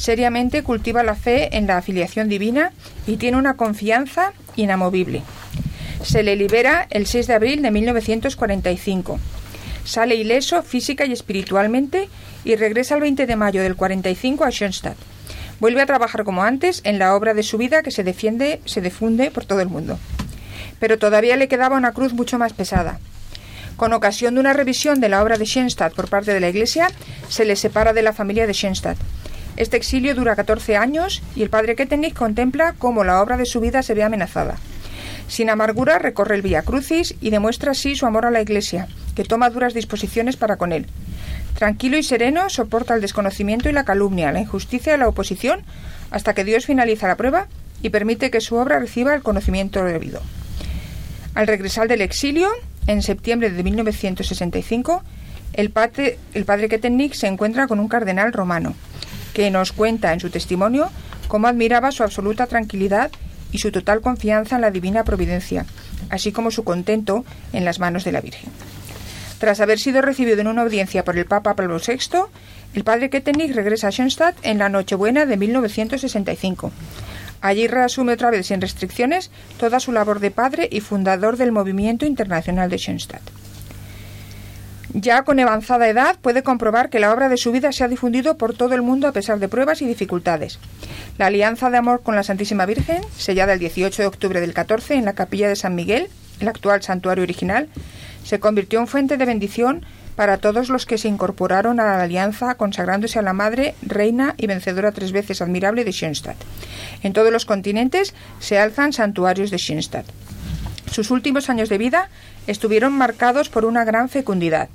seriamente 0.00 0.62
cultiva 0.62 1.02
la 1.02 1.14
fe 1.14 1.58
en 1.58 1.66
la 1.66 1.76
afiliación 1.76 2.28
divina 2.30 2.72
y 3.06 3.18
tiene 3.18 3.36
una 3.36 3.56
confianza 3.56 4.32
inamovible. 4.56 5.22
Se 6.02 6.22
le 6.22 6.36
libera 6.36 6.86
el 6.88 7.06
6 7.06 7.26
de 7.26 7.34
abril 7.34 7.62
de 7.62 7.70
1945. 7.70 9.20
Sale 9.84 10.14
ileso 10.14 10.62
física 10.62 11.04
y 11.04 11.12
espiritualmente 11.12 12.08
y 12.44 12.56
regresa 12.56 12.94
el 12.94 13.02
20 13.02 13.26
de 13.26 13.36
mayo 13.36 13.62
del 13.62 13.76
45 13.76 14.44
a 14.44 14.50
Schoenstatt. 14.50 14.96
Vuelve 15.60 15.82
a 15.82 15.86
trabajar 15.86 16.24
como 16.24 16.44
antes 16.44 16.80
en 16.84 16.98
la 16.98 17.14
obra 17.14 17.34
de 17.34 17.42
su 17.42 17.58
vida 17.58 17.82
que 17.82 17.90
se 17.90 18.02
defiende, 18.02 18.62
se 18.64 18.80
difunde 18.80 19.30
por 19.30 19.44
todo 19.44 19.60
el 19.60 19.68
mundo. 19.68 19.98
Pero 20.78 20.98
todavía 20.98 21.36
le 21.36 21.48
quedaba 21.48 21.76
una 21.76 21.92
cruz 21.92 22.14
mucho 22.14 22.38
más 22.38 22.54
pesada. 22.54 22.98
Con 23.80 23.94
ocasión 23.94 24.34
de 24.34 24.40
una 24.40 24.52
revisión 24.52 25.00
de 25.00 25.08
la 25.08 25.22
obra 25.22 25.38
de 25.38 25.46
Schoenstatt 25.46 25.94
por 25.94 26.10
parte 26.10 26.34
de 26.34 26.40
la 26.40 26.50
Iglesia, 26.50 26.88
se 27.30 27.46
le 27.46 27.56
separa 27.56 27.94
de 27.94 28.02
la 28.02 28.12
familia 28.12 28.46
de 28.46 28.52
Schoenstatt. 28.52 28.98
Este 29.56 29.78
exilio 29.78 30.14
dura 30.14 30.36
14 30.36 30.76
años 30.76 31.22
y 31.34 31.42
el 31.42 31.48
padre 31.48 31.76
Kettenich 31.76 32.12
contempla 32.12 32.74
cómo 32.76 33.04
la 33.04 33.22
obra 33.22 33.38
de 33.38 33.46
su 33.46 33.58
vida 33.58 33.82
se 33.82 33.94
ve 33.94 34.02
amenazada. 34.02 34.56
Sin 35.28 35.48
amargura 35.48 35.98
recorre 35.98 36.34
el 36.34 36.42
Vía 36.42 36.60
Crucis 36.60 37.14
y 37.22 37.30
demuestra 37.30 37.70
así 37.70 37.96
su 37.96 38.04
amor 38.04 38.26
a 38.26 38.30
la 38.30 38.42
Iglesia, 38.42 38.86
que 39.16 39.24
toma 39.24 39.48
duras 39.48 39.72
disposiciones 39.72 40.36
para 40.36 40.56
con 40.56 40.72
él. 40.72 40.86
Tranquilo 41.54 41.96
y 41.96 42.02
sereno 42.02 42.50
soporta 42.50 42.94
el 42.94 43.00
desconocimiento 43.00 43.70
y 43.70 43.72
la 43.72 43.86
calumnia, 43.86 44.30
la 44.30 44.42
injusticia 44.42 44.94
y 44.94 44.98
la 44.98 45.08
oposición, 45.08 45.62
hasta 46.10 46.34
que 46.34 46.44
Dios 46.44 46.66
finaliza 46.66 47.08
la 47.08 47.16
prueba 47.16 47.46
y 47.80 47.88
permite 47.88 48.30
que 48.30 48.42
su 48.42 48.56
obra 48.56 48.78
reciba 48.78 49.14
el 49.14 49.22
conocimiento 49.22 49.82
debido. 49.82 50.20
Al 51.34 51.46
regresar 51.46 51.88
del 51.88 52.02
exilio, 52.02 52.50
en 52.86 53.02
septiembre 53.02 53.50
de 53.50 53.62
1965, 53.62 55.02
el 55.52 55.70
padre, 55.70 56.18
el 56.34 56.44
padre 56.44 56.68
se 57.12 57.26
encuentra 57.26 57.66
con 57.66 57.80
un 57.80 57.88
cardenal 57.88 58.32
romano, 58.32 58.74
que 59.34 59.50
nos 59.50 59.72
cuenta 59.72 60.12
en 60.12 60.20
su 60.20 60.30
testimonio 60.30 60.90
cómo 61.28 61.48
admiraba 61.48 61.92
su 61.92 62.02
absoluta 62.02 62.46
tranquilidad 62.46 63.10
y 63.52 63.58
su 63.58 63.70
total 63.72 64.00
confianza 64.00 64.56
en 64.56 64.62
la 64.62 64.70
divina 64.70 65.04
providencia, 65.04 65.66
así 66.08 66.32
como 66.32 66.50
su 66.50 66.64
contento 66.64 67.24
en 67.52 67.64
las 67.64 67.78
manos 67.78 68.04
de 68.04 68.12
la 68.12 68.20
Virgen. 68.20 68.50
Tras 69.38 69.60
haber 69.60 69.78
sido 69.78 70.02
recibido 70.02 70.40
en 70.40 70.48
una 70.48 70.62
audiencia 70.62 71.04
por 71.04 71.16
el 71.16 71.24
Papa 71.24 71.54
Pablo 71.54 71.78
VI, 71.78 72.18
el 72.74 72.84
padre 72.84 73.10
Kettenich 73.10 73.54
regresa 73.54 73.88
a 73.88 73.90
Schoenstatt 73.90 74.36
en 74.42 74.58
la 74.58 74.68
Nochebuena 74.68 75.26
de 75.26 75.36
1965. 75.36 76.70
Allí 77.40 77.66
reasume 77.66 78.12
otra 78.12 78.30
vez 78.30 78.46
sin 78.46 78.60
restricciones 78.60 79.30
toda 79.58 79.80
su 79.80 79.92
labor 79.92 80.20
de 80.20 80.30
padre 80.30 80.68
y 80.70 80.80
fundador 80.80 81.36
del 81.36 81.52
movimiento 81.52 82.04
internacional 82.06 82.68
de 82.68 82.78
Schoenstatt. 82.78 83.22
Ya 84.92 85.22
con 85.22 85.38
avanzada 85.38 85.88
edad 85.88 86.16
puede 86.20 86.42
comprobar 86.42 86.90
que 86.90 86.98
la 86.98 87.12
obra 87.12 87.28
de 87.28 87.36
su 87.36 87.52
vida 87.52 87.70
se 87.70 87.84
ha 87.84 87.88
difundido 87.88 88.36
por 88.36 88.54
todo 88.54 88.74
el 88.74 88.82
mundo 88.82 89.06
a 89.06 89.12
pesar 89.12 89.38
de 89.38 89.48
pruebas 89.48 89.82
y 89.82 89.86
dificultades. 89.86 90.58
La 91.16 91.26
alianza 91.26 91.70
de 91.70 91.76
amor 91.76 92.02
con 92.02 92.16
la 92.16 92.24
Santísima 92.24 92.66
Virgen, 92.66 93.00
sellada 93.16 93.52
el 93.52 93.60
18 93.60 94.02
de 94.02 94.08
octubre 94.08 94.40
del 94.40 94.52
14 94.52 94.94
en 94.94 95.04
la 95.04 95.12
capilla 95.12 95.48
de 95.48 95.54
San 95.54 95.76
Miguel, 95.76 96.08
el 96.40 96.48
actual 96.48 96.82
santuario 96.82 97.22
original, 97.22 97.68
se 98.24 98.40
convirtió 98.40 98.80
en 98.80 98.88
fuente 98.88 99.16
de 99.16 99.26
bendición 99.26 99.86
para 100.16 100.38
todos 100.38 100.68
los 100.68 100.86
que 100.86 100.98
se 100.98 101.08
incorporaron 101.08 101.80
a 101.80 101.84
la 101.84 102.02
alianza 102.02 102.54
consagrándose 102.54 103.18
a 103.18 103.22
la 103.22 103.32
Madre, 103.32 103.74
Reina 103.82 104.34
y 104.36 104.46
vencedora 104.46 104.92
tres 104.92 105.12
veces 105.12 105.42
admirable 105.42 105.84
de 105.84 105.92
Schoenstatt. 105.92 106.36
En 107.02 107.12
todos 107.12 107.32
los 107.32 107.46
continentes 107.46 108.14
se 108.38 108.58
alzan 108.58 108.92
santuarios 108.92 109.50
de 109.50 109.58
Schoenstatt. 109.58 110.06
Sus 110.90 111.10
últimos 111.10 111.48
años 111.48 111.68
de 111.68 111.78
vida 111.78 112.08
estuvieron 112.46 112.92
marcados 112.92 113.48
por 113.48 113.64
una 113.64 113.84
gran 113.84 114.08
fecundidad. 114.08 114.68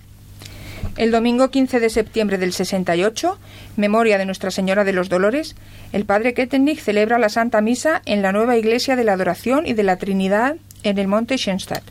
El 0.97 1.11
domingo 1.11 1.49
15 1.49 1.81
de 1.81 1.89
septiembre 1.89 2.37
del 2.37 2.53
68, 2.53 3.37
memoria 3.75 4.17
de 4.17 4.25
Nuestra 4.25 4.49
Señora 4.49 4.85
de 4.85 4.93
los 4.93 5.09
Dolores, 5.09 5.57
el 5.91 6.05
padre 6.05 6.33
Kettenich 6.33 6.79
celebra 6.79 7.19
la 7.19 7.27
Santa 7.27 7.59
Misa 7.59 8.01
en 8.05 8.21
la 8.21 8.31
nueva 8.31 8.55
iglesia 8.55 8.95
de 8.95 9.03
la 9.03 9.13
Adoración 9.13 9.67
y 9.67 9.73
de 9.73 9.83
la 9.83 9.97
Trinidad 9.97 10.55
en 10.83 10.97
el 10.97 11.09
monte 11.09 11.37
Schoenstatt. 11.37 11.83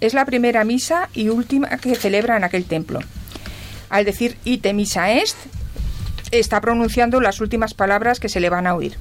Es 0.00 0.14
la 0.14 0.24
primera 0.24 0.64
misa 0.64 1.08
y 1.14 1.28
última 1.28 1.68
que 1.78 1.94
celebra 1.94 2.36
en 2.36 2.44
aquel 2.44 2.64
templo. 2.64 3.00
Al 3.88 4.04
decir 4.04 4.36
ite 4.44 4.72
misa 4.72 5.12
est, 5.12 5.36
está 6.30 6.60
pronunciando 6.60 7.20
las 7.20 7.40
últimas 7.40 7.74
palabras 7.74 8.20
que 8.20 8.28
se 8.28 8.40
le 8.40 8.50
van 8.50 8.66
a 8.66 8.74
oír. 8.74 8.96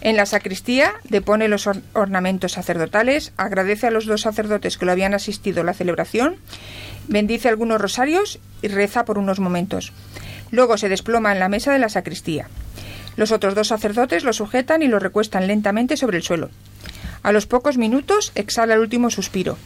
En 0.00 0.16
la 0.16 0.26
sacristía 0.26 0.92
depone 1.04 1.48
los 1.48 1.66
ornamentos 1.94 2.52
sacerdotales, 2.52 3.32
agradece 3.36 3.86
a 3.86 3.90
los 3.90 4.04
dos 4.06 4.22
sacerdotes 4.22 4.76
que 4.76 4.84
lo 4.84 4.92
habían 4.92 5.14
asistido 5.14 5.62
a 5.62 5.64
la 5.64 5.72
celebración, 5.72 6.36
bendice 7.08 7.48
algunos 7.48 7.80
rosarios 7.80 8.38
y 8.60 8.68
reza 8.68 9.04
por 9.04 9.18
unos 9.18 9.40
momentos. 9.40 9.92
Luego 10.50 10.76
se 10.76 10.90
desploma 10.90 11.32
en 11.32 11.38
la 11.38 11.48
mesa 11.48 11.72
de 11.72 11.78
la 11.78 11.88
sacristía. 11.88 12.48
Los 13.16 13.32
otros 13.32 13.54
dos 13.54 13.68
sacerdotes 13.68 14.24
lo 14.24 14.32
sujetan 14.32 14.82
y 14.82 14.88
lo 14.88 14.98
recuestan 14.98 15.46
lentamente 15.46 15.96
sobre 15.96 16.18
el 16.18 16.22
suelo. 16.22 16.50
A 17.22 17.32
los 17.32 17.46
pocos 17.46 17.78
minutos 17.78 18.32
exhala 18.34 18.74
el 18.74 18.80
último 18.80 19.08
suspiro. 19.08 19.56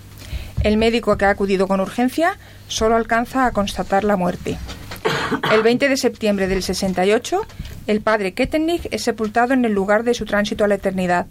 El 0.62 0.76
médico 0.76 1.16
que 1.16 1.24
ha 1.24 1.30
acudido 1.30 1.68
con 1.68 1.80
urgencia 1.80 2.36
solo 2.66 2.96
alcanza 2.96 3.46
a 3.46 3.52
constatar 3.52 4.04
la 4.04 4.16
muerte. 4.16 4.58
El 5.52 5.62
20 5.62 5.88
de 5.88 5.96
septiembre 5.96 6.48
del 6.48 6.62
68, 6.62 7.46
el 7.86 8.00
padre 8.00 8.32
Kettenich 8.34 8.88
es 8.90 9.02
sepultado 9.02 9.54
en 9.54 9.64
el 9.64 9.72
lugar 9.72 10.04
de 10.04 10.14
su 10.14 10.24
tránsito 10.24 10.64
a 10.64 10.68
la 10.68 10.74
eternidad, 10.74 11.26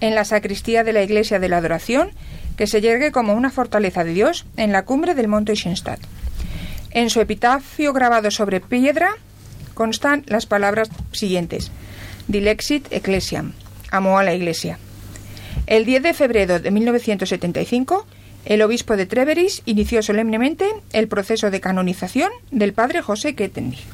en 0.00 0.14
la 0.14 0.24
sacristía 0.24 0.84
de 0.84 0.92
la 0.92 1.02
iglesia 1.02 1.38
de 1.38 1.48
la 1.48 1.58
adoración, 1.58 2.10
que 2.56 2.66
se 2.66 2.80
yergue 2.80 3.12
como 3.12 3.34
una 3.34 3.50
fortaleza 3.50 4.04
de 4.04 4.12
Dios 4.12 4.46
en 4.56 4.72
la 4.72 4.84
cumbre 4.84 5.14
del 5.14 5.28
monte 5.28 5.54
Schoenstatt. 5.54 6.00
En 6.90 7.10
su 7.10 7.20
epitafio 7.20 7.92
grabado 7.92 8.30
sobre 8.30 8.60
piedra 8.60 9.10
constan 9.74 10.24
las 10.26 10.46
palabras 10.46 10.88
siguientes: 11.12 11.70
Dilexit 12.28 12.92
Ecclesiam, 12.92 13.52
amó 13.90 14.18
a 14.18 14.24
la 14.24 14.34
iglesia. 14.34 14.78
El 15.66 15.84
10 15.84 16.02
de 16.02 16.14
febrero 16.14 16.60
de 16.60 16.70
1975, 16.70 18.06
el 18.46 18.62
obispo 18.62 18.96
de 18.96 19.06
Treveris 19.06 19.62
inició 19.66 20.02
solemnemente 20.02 20.66
el 20.92 21.08
proceso 21.08 21.50
de 21.50 21.60
canonización 21.60 22.30
del 22.50 22.72
padre 22.72 23.02
José 23.02 23.34
Kettenich. 23.34 23.84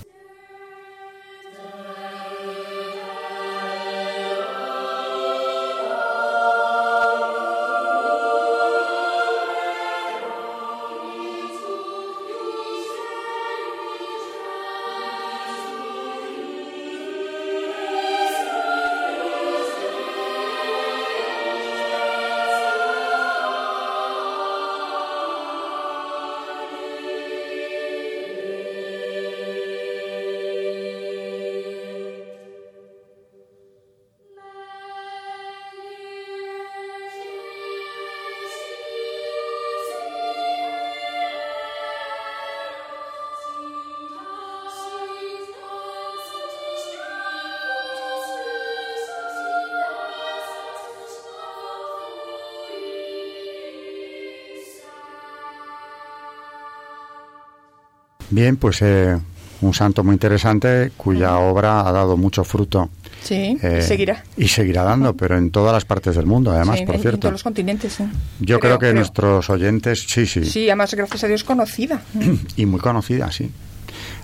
Bien, 58.32 58.56
pues 58.56 58.80
eh, 58.80 59.18
un 59.60 59.74
santo 59.74 60.02
muy 60.02 60.14
interesante 60.14 60.90
cuya 60.96 61.36
obra 61.36 61.86
ha 61.86 61.92
dado 61.92 62.16
mucho 62.16 62.44
fruto. 62.44 62.88
Sí, 63.22 63.58
y 63.62 63.66
eh, 63.66 63.82
seguirá. 63.82 64.24
Y 64.38 64.48
seguirá 64.48 64.84
dando, 64.84 65.14
pero 65.14 65.36
en 65.36 65.50
todas 65.50 65.74
las 65.74 65.84
partes 65.84 66.16
del 66.16 66.24
mundo, 66.24 66.50
además, 66.50 66.80
por 66.80 66.96
cierto. 66.96 67.16
En 67.16 67.20
todos 67.20 67.32
los 67.32 67.42
continentes, 67.42 67.92
sí. 67.92 68.04
Yo 68.40 68.58
creo, 68.58 68.78
que 68.78 68.94
nuestros 68.94 69.50
oyentes, 69.50 70.06
sí, 70.08 70.24
sí. 70.24 70.46
Sí, 70.46 70.66
además, 70.70 70.94
gracias 70.94 71.24
a 71.24 71.28
Dios, 71.28 71.44
conocida. 71.44 72.00
y 72.56 72.64
muy 72.64 72.80
conocida, 72.80 73.30
sí. 73.30 73.50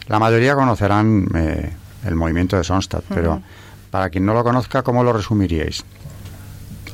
La 0.07 0.19
mayoría 0.19 0.55
conocerán 0.55 1.29
eh, 1.35 1.71
el 2.07 2.15
movimiento 2.15 2.57
de 2.57 2.65
Sonstadt, 2.65 3.05
pero 3.11 3.43
para 3.91 4.09
quien 4.09 4.25
no 4.25 4.33
lo 4.33 4.43
conozca, 4.43 4.83
¿cómo 4.83 5.05
lo 5.05 5.13
resumiríais? 5.13 5.85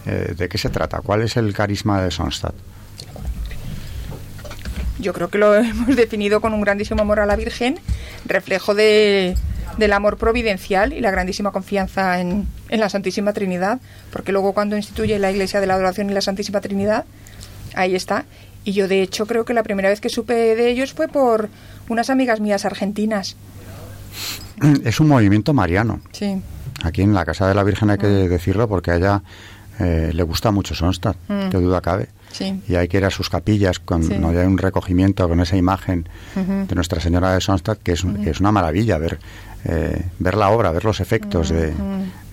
¿De 0.05 0.49
qué 0.51 0.59
se 0.59 0.69
trata? 0.69 0.99
¿Cuál 0.99 1.23
es 1.23 1.37
el 1.39 1.55
carisma 1.55 2.03
de 2.03 2.11
Sonstadt? 2.11 2.55
Yo 5.05 5.13
creo 5.13 5.29
que 5.29 5.39
lo 5.39 5.55
hemos 5.55 5.95
definido 5.95 6.41
con 6.41 6.53
un 6.53 6.61
grandísimo 6.63 7.03
amor 7.03 7.21
a 7.21 7.27
la 7.27 7.37
Virgen, 7.37 7.79
reflejo 8.25 8.75
de, 8.75 9.37
del 9.79 9.93
amor 9.93 10.17
providencial 10.17 10.93
y 10.93 11.01
la 11.01 11.13
grandísima 11.13 11.53
confianza 11.53 12.21
en, 12.21 12.49
en, 12.69 12.81
la 12.81 12.89
Santísima 12.89 13.33
Trinidad, 13.33 13.81
porque 14.13 14.33
luego 14.33 14.53
cuando 14.53 14.77
instituye 14.77 15.19
la 15.19 15.31
Iglesia 15.31 15.61
de 15.61 15.67
la 15.67 15.75
Adoración 15.75 16.11
y 16.11 16.15
la 16.15 16.21
Santísima 16.21 16.61
Trinidad, 16.61 17.05
ahí 17.75 17.95
está. 17.95 18.25
Y 18.65 18.73
yo 18.73 18.89
de 18.89 19.03
hecho 19.03 19.27
creo 19.27 19.45
que 19.45 19.53
la 19.53 19.63
primera 19.63 19.91
vez 19.91 20.01
que 20.01 20.09
supe 20.09 20.35
de 20.35 20.71
ellos 20.71 20.95
fue 20.95 21.07
por 21.07 21.51
unas 21.89 22.11
amigas 22.11 22.41
mías 22.41 22.65
argentinas. 22.65 23.37
Es 24.85 25.01
un 25.01 25.09
movimiento 25.09 25.53
mariano. 25.53 26.01
Sí. 26.13 26.41
Aquí 26.83 27.03
en 27.03 27.15
la 27.15 27.25
Casa 27.25 27.47
de 27.47 27.55
la 27.55 27.63
Virgen 27.63 27.91
hay 27.91 27.99
que 27.99 28.07
mm. 28.07 28.29
decirlo 28.29 28.69
porque 28.69 28.93
a 28.93 28.97
ella 28.97 29.23
eh, 29.79 30.11
le 30.13 30.23
gusta 30.23 30.51
mucho 30.51 30.75
Sonstadt, 30.75 31.17
mm. 31.29 31.51
que 31.51 31.59
duda 31.59 31.81
cabe. 31.81 32.09
Y 32.41 32.75
hay 32.75 32.89
que 32.89 32.99
ir 32.99 33.05
a 33.05 33.11
sus 33.11 33.29
capillas 33.29 33.79
cuando 33.79 34.29
hay 34.29 34.47
un 34.47 34.59
recogimiento 34.59 35.29
con 35.29 35.41
esa 35.41 35.57
imagen 35.57 36.09
de 36.35 36.75
Nuestra 36.75 37.01
Señora 37.01 37.33
de 37.35 37.41
Sonstadt, 37.41 37.79
que 37.83 37.93
es, 37.93 38.05
es 38.25 38.41
una 38.41 38.53
maravilla 38.53 38.99
ver, 38.99 39.19
eh, 39.65 40.03
ver 40.19 40.35
la 40.35 40.51
obra, 40.51 40.73
ver 40.73 40.85
los 40.85 41.01
efectos 41.01 41.51
de, 41.51 41.73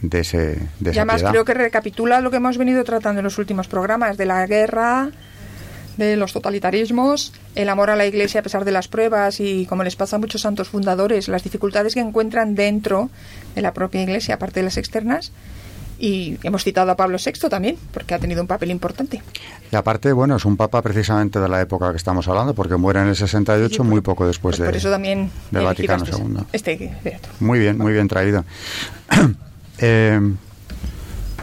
de, 0.02 0.20
ese, 0.20 0.60
de 0.80 0.94
y 0.94 0.98
además 0.98 1.24
creo 1.24 1.46
que 1.46 1.54
recapitula 1.54 2.22
lo 2.22 2.32
que 2.32 2.38
hemos 2.38 2.58
venido 2.58 2.84
tratando 2.84 3.20
en 3.20 3.26
los 3.26 3.38
últimos 3.38 3.68
programas, 3.68 4.18
de 4.18 4.26
la 4.26 4.46
guerra, 4.48 5.12
de 5.98 6.16
los 6.16 6.34
totalitarismos, 6.34 7.34
el 7.56 7.70
amor 7.70 7.90
a 7.90 7.96
la 7.96 8.06
Iglesia 8.06 8.40
a 8.40 8.44
pesar 8.44 8.66
de 8.66 8.72
las 8.72 8.88
pruebas 8.88 9.40
y, 9.40 9.66
como 9.66 9.84
les 9.84 9.96
pasa 9.96 10.16
a 10.16 10.20
muchos 10.20 10.42
santos 10.42 10.70
fundadores, 10.70 11.28
las 11.28 11.44
dificultades 11.44 11.94
que 11.94 12.00
encuentran 12.00 12.56
dentro 12.56 13.10
de 13.56 13.62
la 13.62 13.74
propia 13.74 14.02
Iglesia, 14.02 14.36
aparte 14.36 14.62
de 14.62 14.66
las 14.66 14.78
externas. 14.78 15.32
Y 16.04 16.40
hemos 16.42 16.64
citado 16.64 16.90
a 16.90 16.96
Pablo 16.96 17.20
VI 17.24 17.48
también, 17.48 17.78
porque 17.94 18.16
ha 18.16 18.20
tenido 18.20 18.42
un 18.42 18.48
papel 18.48 18.72
importante. 18.72 19.22
Y 19.72 19.76
aparte, 19.76 20.12
bueno, 20.12 20.36
es 20.36 20.46
un 20.46 20.58
papa 20.58 20.82
precisamente 20.82 21.40
de 21.40 21.48
la 21.48 21.62
época 21.62 21.92
que 21.92 21.98
estamos 21.98 22.28
hablando, 22.28 22.56
porque 22.56 22.76
muere 22.76 23.02
en 23.02 23.08
el 23.10 23.16
68, 23.16 23.84
muy 23.84 24.02
poco 24.02 24.26
después 24.26 24.58
pues 24.58 24.62
de, 24.62 24.66
por 24.66 24.76
eso 24.76 24.90
también 24.90 25.30
del 25.52 25.64
Vaticano 25.64 26.04
II. 26.04 26.44
Este, 26.54 26.92
muy 27.40 27.60
bien, 27.60 27.78
muy 27.78 27.94
bien 27.94 28.08
traído. 28.08 28.44
eh, 29.78 30.20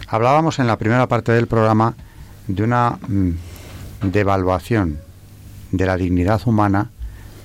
hablábamos 0.08 0.58
en 0.58 0.66
la 0.66 0.76
primera 0.76 1.06
parte 1.06 1.30
del 1.30 1.46
programa 1.46 1.94
de 2.48 2.64
una 2.64 2.98
mm, 3.06 3.30
devaluación 4.10 4.98
de 5.70 5.86
la 5.86 5.96
dignidad 5.96 6.40
humana 6.46 6.90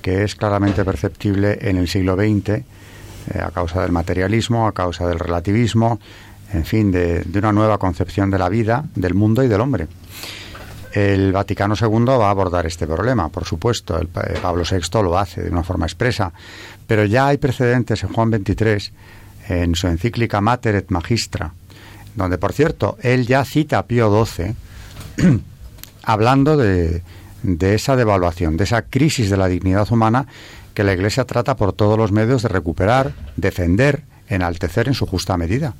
que 0.02 0.24
es 0.24 0.34
claramente 0.34 0.84
perceptible 0.84 1.58
en 1.60 1.76
el 1.76 1.86
siglo 1.86 2.16
XX 2.16 2.48
eh, 2.50 2.64
a 3.40 3.50
causa 3.52 3.80
del 3.80 3.92
materialismo, 3.92 4.66
a 4.66 4.72
causa 4.72 5.06
del 5.06 5.18
relativismo, 5.18 5.98
en 6.54 6.64
fin, 6.64 6.92
de, 6.92 7.24
una 7.34 7.52
nueva 7.52 7.78
concepción 7.78 8.30
de 8.30 8.38
la 8.38 8.48
vida, 8.48 8.84
del 8.94 9.14
mundo 9.14 9.42
y 9.42 9.48
del 9.48 9.60
hombre. 9.60 9.88
El 10.92 11.32
Vaticano 11.32 11.74
II 11.80 12.04
va 12.04 12.28
a 12.28 12.30
abordar 12.30 12.66
este 12.66 12.86
problema, 12.86 13.28
por 13.28 13.44
supuesto, 13.44 13.98
el 13.98 14.06
Pablo 14.06 14.62
VI 14.70 15.02
lo 15.02 15.18
hace 15.18 15.42
de 15.42 15.50
una 15.50 15.64
forma 15.64 15.86
expresa, 15.86 16.32
pero 16.86 17.04
ya 17.04 17.26
hay 17.26 17.38
precedentes 17.38 18.04
en 18.04 18.12
Juan 18.12 18.30
XXIII, 18.30 18.92
en 19.48 19.74
su 19.74 19.88
encíclica 19.88 20.40
Mater 20.40 20.76
et 20.76 20.90
Magistra, 20.90 21.52
donde, 22.14 22.38
por 22.38 22.52
cierto, 22.52 22.96
él 23.02 23.26
ya 23.26 23.44
cita 23.44 23.78
a 23.78 23.86
Pío 23.86 24.24
XII, 24.24 24.54
hablando 26.04 26.56
de, 26.56 27.02
de 27.42 27.74
esa 27.74 27.96
devaluación, 27.96 28.56
de 28.56 28.64
esa 28.64 28.82
crisis 28.82 29.30
de 29.30 29.36
la 29.36 29.48
dignidad 29.48 29.90
humana 29.90 30.26
que 30.74 30.84
la 30.84 30.92
Iglesia 30.92 31.24
trata 31.24 31.56
por 31.56 31.72
todos 31.72 31.98
los 31.98 32.12
medios 32.12 32.42
de 32.42 32.48
recuperar, 32.48 33.12
defender, 33.36 34.02
enaltecer 34.28 34.88
en 34.88 34.94
su 34.94 35.06
justa 35.06 35.36
medida. 35.36 35.74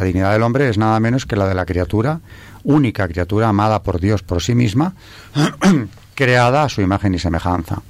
La 0.00 0.06
dignidad 0.06 0.32
del 0.32 0.42
hombre 0.42 0.66
es 0.66 0.78
nada 0.78 0.98
menos 0.98 1.26
que 1.26 1.36
la 1.36 1.46
de 1.46 1.54
la 1.54 1.66
criatura, 1.66 2.20
única 2.64 3.06
criatura 3.06 3.50
amada 3.50 3.82
por 3.82 4.00
Dios 4.00 4.22
por 4.22 4.42
sí 4.42 4.54
misma, 4.54 4.94
creada 6.14 6.62
a 6.62 6.70
su 6.70 6.80
imagen 6.80 7.12
y 7.12 7.18
semejanza. 7.18 7.82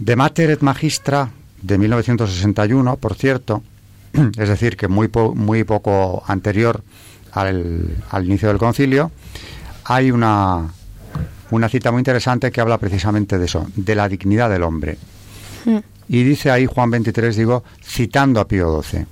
De 0.00 0.16
Mater 0.16 0.50
et 0.50 0.62
Magistra 0.62 1.30
de 1.62 1.78
1961, 1.78 2.96
por 2.96 3.14
cierto, 3.14 3.62
es 4.12 4.48
decir, 4.48 4.76
que 4.76 4.88
muy, 4.88 5.08
muy 5.36 5.62
poco 5.62 6.24
anterior 6.26 6.82
al, 7.30 7.96
al 8.10 8.26
inicio 8.26 8.48
del 8.48 8.58
concilio, 8.58 9.12
hay 9.84 10.10
una, 10.10 10.68
una 11.52 11.68
cita 11.68 11.92
muy 11.92 12.00
interesante 12.00 12.50
que 12.50 12.60
habla 12.60 12.78
precisamente 12.78 13.38
de 13.38 13.44
eso, 13.44 13.68
de 13.76 13.94
la 13.94 14.08
dignidad 14.08 14.50
del 14.50 14.64
hombre. 14.64 14.98
Mm. 15.64 15.78
Y 16.08 16.24
dice 16.24 16.50
ahí 16.50 16.66
Juan 16.66 16.90
23, 16.90 17.36
digo, 17.36 17.62
citando 17.84 18.40
a 18.40 18.48
Pío 18.48 18.82
XII. 18.82 19.06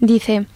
Dice, 0.00 0.46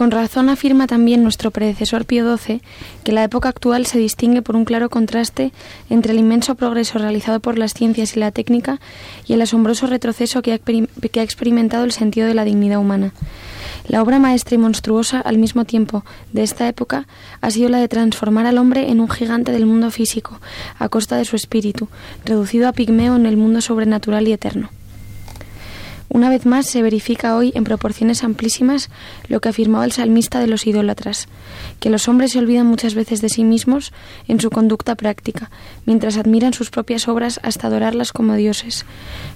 con 0.00 0.10
razón 0.10 0.48
afirma 0.48 0.86
también 0.86 1.22
nuestro 1.22 1.50
predecesor 1.50 2.06
Pío 2.06 2.24
XII 2.38 2.62
que 3.04 3.12
la 3.12 3.22
época 3.22 3.50
actual 3.50 3.84
se 3.84 3.98
distingue 3.98 4.40
por 4.40 4.56
un 4.56 4.64
claro 4.64 4.88
contraste 4.88 5.52
entre 5.90 6.12
el 6.12 6.18
inmenso 6.18 6.54
progreso 6.54 6.98
realizado 6.98 7.40
por 7.40 7.58
las 7.58 7.74
ciencias 7.74 8.16
y 8.16 8.20
la 8.20 8.30
técnica 8.30 8.80
y 9.26 9.34
el 9.34 9.42
asombroso 9.42 9.86
retroceso 9.86 10.40
que 10.40 10.54
ha, 10.54 10.58
que 10.58 11.20
ha 11.20 11.22
experimentado 11.22 11.84
el 11.84 11.92
sentido 11.92 12.26
de 12.26 12.32
la 12.32 12.46
dignidad 12.46 12.78
humana. 12.78 13.12
La 13.88 14.00
obra 14.00 14.18
maestra 14.18 14.54
y 14.54 14.58
monstruosa 14.58 15.20
al 15.20 15.36
mismo 15.36 15.66
tiempo 15.66 16.02
de 16.32 16.44
esta 16.44 16.66
época 16.66 17.06
ha 17.42 17.50
sido 17.50 17.68
la 17.68 17.76
de 17.76 17.88
transformar 17.88 18.46
al 18.46 18.56
hombre 18.56 18.88
en 18.88 19.00
un 19.00 19.10
gigante 19.10 19.52
del 19.52 19.66
mundo 19.66 19.90
físico, 19.90 20.40
a 20.78 20.88
costa 20.88 21.18
de 21.18 21.26
su 21.26 21.36
espíritu, 21.36 21.88
reducido 22.24 22.68
a 22.68 22.72
pigmeo 22.72 23.16
en 23.16 23.26
el 23.26 23.36
mundo 23.36 23.60
sobrenatural 23.60 24.26
y 24.26 24.32
eterno. 24.32 24.70
Una 26.12 26.28
vez 26.28 26.44
más 26.44 26.66
se 26.66 26.82
verifica 26.82 27.36
hoy 27.36 27.52
en 27.54 27.62
proporciones 27.62 28.24
amplísimas 28.24 28.90
lo 29.28 29.40
que 29.40 29.48
afirmaba 29.48 29.84
el 29.84 29.92
salmista 29.92 30.40
de 30.40 30.48
los 30.48 30.66
idólatras, 30.66 31.28
que 31.78 31.88
los 31.88 32.08
hombres 32.08 32.32
se 32.32 32.40
olvidan 32.40 32.66
muchas 32.66 32.94
veces 32.94 33.20
de 33.20 33.28
sí 33.28 33.44
mismos 33.44 33.92
en 34.26 34.40
su 34.40 34.50
conducta 34.50 34.96
práctica, 34.96 35.50
mientras 35.86 36.16
admiran 36.16 36.52
sus 36.52 36.70
propias 36.70 37.06
obras 37.06 37.38
hasta 37.44 37.68
adorarlas 37.68 38.12
como 38.12 38.34
dioses. 38.34 38.86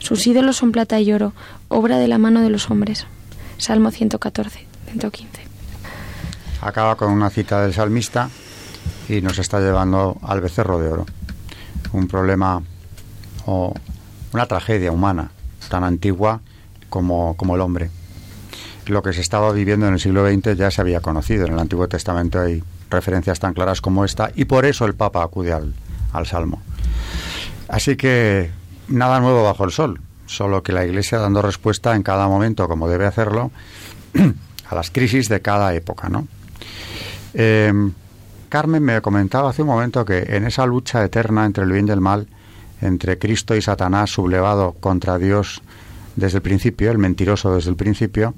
Sus 0.00 0.26
ídolos 0.26 0.56
son 0.56 0.72
plata 0.72 0.98
y 0.98 1.12
oro, 1.12 1.32
obra 1.68 1.98
de 1.98 2.08
la 2.08 2.18
mano 2.18 2.40
de 2.40 2.50
los 2.50 2.68
hombres. 2.68 3.06
Salmo 3.56 3.92
114, 3.92 4.66
115. 4.90 5.42
Acaba 6.60 6.96
con 6.96 7.12
una 7.12 7.30
cita 7.30 7.62
del 7.62 7.72
salmista 7.72 8.30
y 9.08 9.20
nos 9.20 9.38
está 9.38 9.60
llevando 9.60 10.18
al 10.22 10.40
becerro 10.40 10.80
de 10.80 10.88
oro. 10.88 11.06
Un 11.92 12.08
problema 12.08 12.60
o 13.46 13.72
una 14.32 14.46
tragedia 14.46 14.90
humana 14.90 15.30
tan 15.68 15.84
antigua 15.84 16.40
como, 16.88 17.36
como 17.36 17.54
el 17.54 17.60
hombre. 17.60 17.90
Lo 18.86 19.02
que 19.02 19.12
se 19.12 19.20
estaba 19.20 19.52
viviendo 19.52 19.86
en 19.86 19.94
el 19.94 20.00
siglo 20.00 20.28
XX 20.28 20.56
ya 20.56 20.70
se 20.70 20.80
había 20.80 21.00
conocido. 21.00 21.46
En 21.46 21.54
el 21.54 21.58
Antiguo 21.58 21.88
Testamento 21.88 22.40
hay 22.40 22.62
referencias 22.90 23.40
tan 23.40 23.54
claras 23.54 23.80
como 23.80 24.04
esta 24.04 24.30
y 24.34 24.44
por 24.44 24.66
eso 24.66 24.84
el 24.84 24.94
Papa 24.94 25.22
acude 25.22 25.52
al, 25.52 25.74
al 26.12 26.26
Salmo. 26.26 26.60
Así 27.68 27.96
que 27.96 28.50
nada 28.88 29.20
nuevo 29.20 29.42
bajo 29.42 29.64
el 29.64 29.72
sol 29.72 30.00
solo 30.26 30.62
que 30.62 30.72
la 30.72 30.84
Iglesia 30.84 31.18
dando 31.18 31.42
respuesta 31.42 31.94
en 31.94 32.02
cada 32.02 32.28
momento, 32.28 32.68
como 32.68 32.88
debe 32.88 33.06
hacerlo, 33.06 33.50
a 34.68 34.74
las 34.74 34.90
crisis 34.90 35.28
de 35.28 35.40
cada 35.40 35.74
época, 35.74 36.08
¿no? 36.08 36.26
Em, 37.34 37.92
Carmen 38.48 38.82
me 38.82 39.00
comentaba 39.00 39.50
hace 39.50 39.62
un 39.62 39.68
momento 39.68 40.04
que 40.04 40.18
en 40.28 40.46
esa 40.46 40.64
lucha 40.66 41.04
eterna 41.04 41.44
entre 41.44 41.64
el 41.64 41.72
bien 41.72 41.88
y 41.88 41.90
el 41.90 42.00
mal, 42.00 42.28
entre 42.80 43.18
Cristo 43.18 43.56
y 43.56 43.62
Satanás 43.62 44.10
sublevado 44.10 44.72
contra 44.72 45.18
Dios 45.18 45.62
desde 46.16 46.38
el 46.38 46.42
principio, 46.42 46.90
el 46.90 46.98
mentiroso 46.98 47.54
desde 47.54 47.70
el 47.70 47.76
principio, 47.76 48.34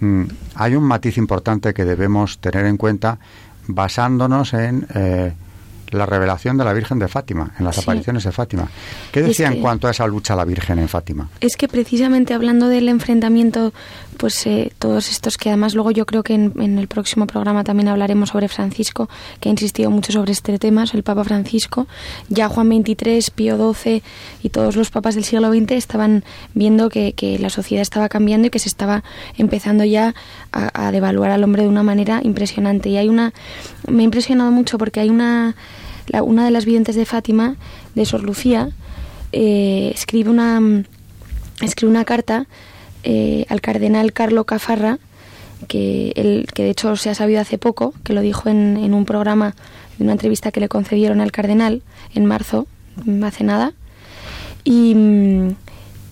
mm, 0.00 0.24
hay 0.54 0.76
un 0.76 0.84
matiz 0.84 1.18
importante 1.18 1.74
que 1.74 1.84
debemos 1.84 2.38
tener 2.38 2.66
en 2.66 2.76
cuenta 2.76 3.18
basándonos 3.66 4.52
en 4.54 4.86
eh, 4.94 5.32
la 5.90 6.06
revelación 6.06 6.56
de 6.56 6.64
la 6.64 6.72
Virgen 6.72 6.98
de 6.98 7.08
Fátima, 7.08 7.52
en 7.58 7.64
las 7.64 7.78
apariciones 7.78 8.24
de 8.24 8.32
Fátima. 8.32 8.68
¿Qué 9.12 9.22
decía 9.22 9.48
en 9.48 9.60
cuanto 9.60 9.86
a 9.86 9.92
esa 9.92 10.06
lucha 10.06 10.34
la 10.34 10.44
Virgen 10.44 10.78
en 10.78 10.88
Fátima? 10.88 11.28
Es 11.40 11.56
que 11.56 11.68
precisamente 11.68 12.34
hablando 12.34 12.68
del 12.68 12.88
enfrentamiento, 12.88 13.72
pues 14.16 14.46
eh, 14.46 14.72
todos 14.78 15.10
estos 15.10 15.36
que 15.36 15.48
además 15.50 15.74
luego 15.74 15.90
yo 15.90 16.06
creo 16.06 16.22
que 16.22 16.34
en, 16.34 16.78
el 16.78 16.88
próximo 16.88 17.26
programa 17.26 17.64
también 17.64 17.88
hablaremos 17.88 18.30
sobre 18.30 18.48
Francisco, 18.48 19.08
que 19.40 19.48
ha 19.48 19.52
insistido 19.52 19.90
mucho 19.90 20.12
sobre 20.12 20.32
este 20.32 20.58
tema, 20.58 20.84
el 20.92 21.02
Papa 21.02 21.24
Francisco, 21.24 21.86
ya 22.28 22.48
Juan 22.48 22.68
XXIII, 22.68 23.22
Pío 23.34 23.74
XII 23.74 24.02
y 24.42 24.48
todos 24.50 24.76
los 24.76 24.90
papas 24.90 25.14
del 25.14 25.24
siglo 25.24 25.52
XX 25.52 25.72
estaban 25.72 26.24
viendo 26.54 26.88
que, 26.88 27.14
la 27.40 27.50
sociedad 27.50 27.82
estaba 27.82 28.08
cambiando 28.08 28.46
y 28.46 28.50
que 28.50 28.58
se 28.58 28.68
estaba 28.68 29.02
empezando 29.36 29.84
ya 29.84 30.14
a, 30.52 30.92
devaluar 30.92 31.30
al 31.30 31.42
hombre 31.42 31.62
de 31.62 31.68
una 31.68 31.82
manera 31.82 32.20
impresionante. 32.22 32.90
Y 32.90 32.96
hay 32.96 33.08
una, 33.08 33.32
me 33.88 34.02
ha 34.02 34.04
impresionado 34.04 34.50
mucho 34.50 34.78
porque 34.78 35.00
hay 35.00 35.10
una 35.10 35.56
una 36.22 36.44
de 36.44 36.50
las 36.50 36.66
videntes 36.66 36.96
de 36.96 37.06
Fátima, 37.06 37.56
de 37.94 38.04
Sor 38.04 38.22
Lucía, 38.22 38.70
eh, 39.32 39.90
escribe, 39.94 40.30
una, 40.30 40.84
escribe 41.60 41.90
una 41.90 42.04
carta 42.04 42.46
eh, 43.04 43.46
al 43.48 43.60
cardenal 43.60 44.12
Carlo 44.12 44.44
Cafarra, 44.44 44.98
que, 45.68 46.12
el, 46.16 46.46
que 46.52 46.64
de 46.64 46.70
hecho 46.70 46.96
se 46.96 47.10
ha 47.10 47.14
sabido 47.14 47.40
hace 47.40 47.58
poco, 47.58 47.94
que 48.02 48.12
lo 48.12 48.20
dijo 48.20 48.48
en, 48.48 48.76
en 48.76 48.94
un 48.94 49.04
programa, 49.04 49.54
en 49.98 50.06
una 50.06 50.12
entrevista 50.12 50.50
que 50.50 50.60
le 50.60 50.68
concedieron 50.68 51.20
al 51.20 51.32
cardenal 51.32 51.82
en 52.14 52.26
marzo, 52.26 52.66
hace 53.22 53.44
nada, 53.44 53.72
y, 54.64 54.96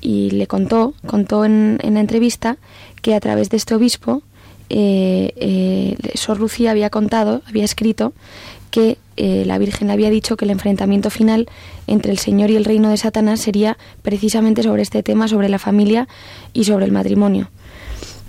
y 0.01 0.31
le 0.31 0.47
contó, 0.47 0.95
contó 1.07 1.45
en, 1.45 1.79
en, 1.83 1.95
la 1.95 2.01
entrevista 2.01 2.59
que 3.01 3.15
a 3.15 3.21
través 3.21 3.51
de 3.51 3.57
este 3.57 3.75
obispo, 3.75 4.23
eh, 4.69 5.33
eh, 5.37 5.97
Sor 6.15 6.41
Lucía 6.41 6.71
había 6.71 6.91
contado, 6.91 7.43
había 7.47 7.65
escrito 7.65 8.13
que 8.73 8.97
eh, 9.17 9.45
la 9.47 9.59
Virgen 9.59 9.89
le 9.89 9.93
había 9.93 10.11
dicho 10.11 10.37
que 10.37 10.47
el 10.47 10.51
enfrentamiento 10.51 11.11
final 11.11 11.47
entre 11.87 12.11
el 12.11 12.19
Señor 12.19 12.51
y 12.51 12.57
el 12.57 12.65
reino 12.65 12.89
de 12.89 12.97
Satanás 12.97 13.39
sería 13.41 13.77
precisamente 14.01 14.63
sobre 14.63 14.83
este 14.83 15.03
tema, 15.03 15.29
sobre 15.29 15.51
la 15.51 15.59
familia 15.61 16.09
y 16.55 16.65
sobre 16.65 16.87
el 16.87 16.93
matrimonio. 16.93 17.51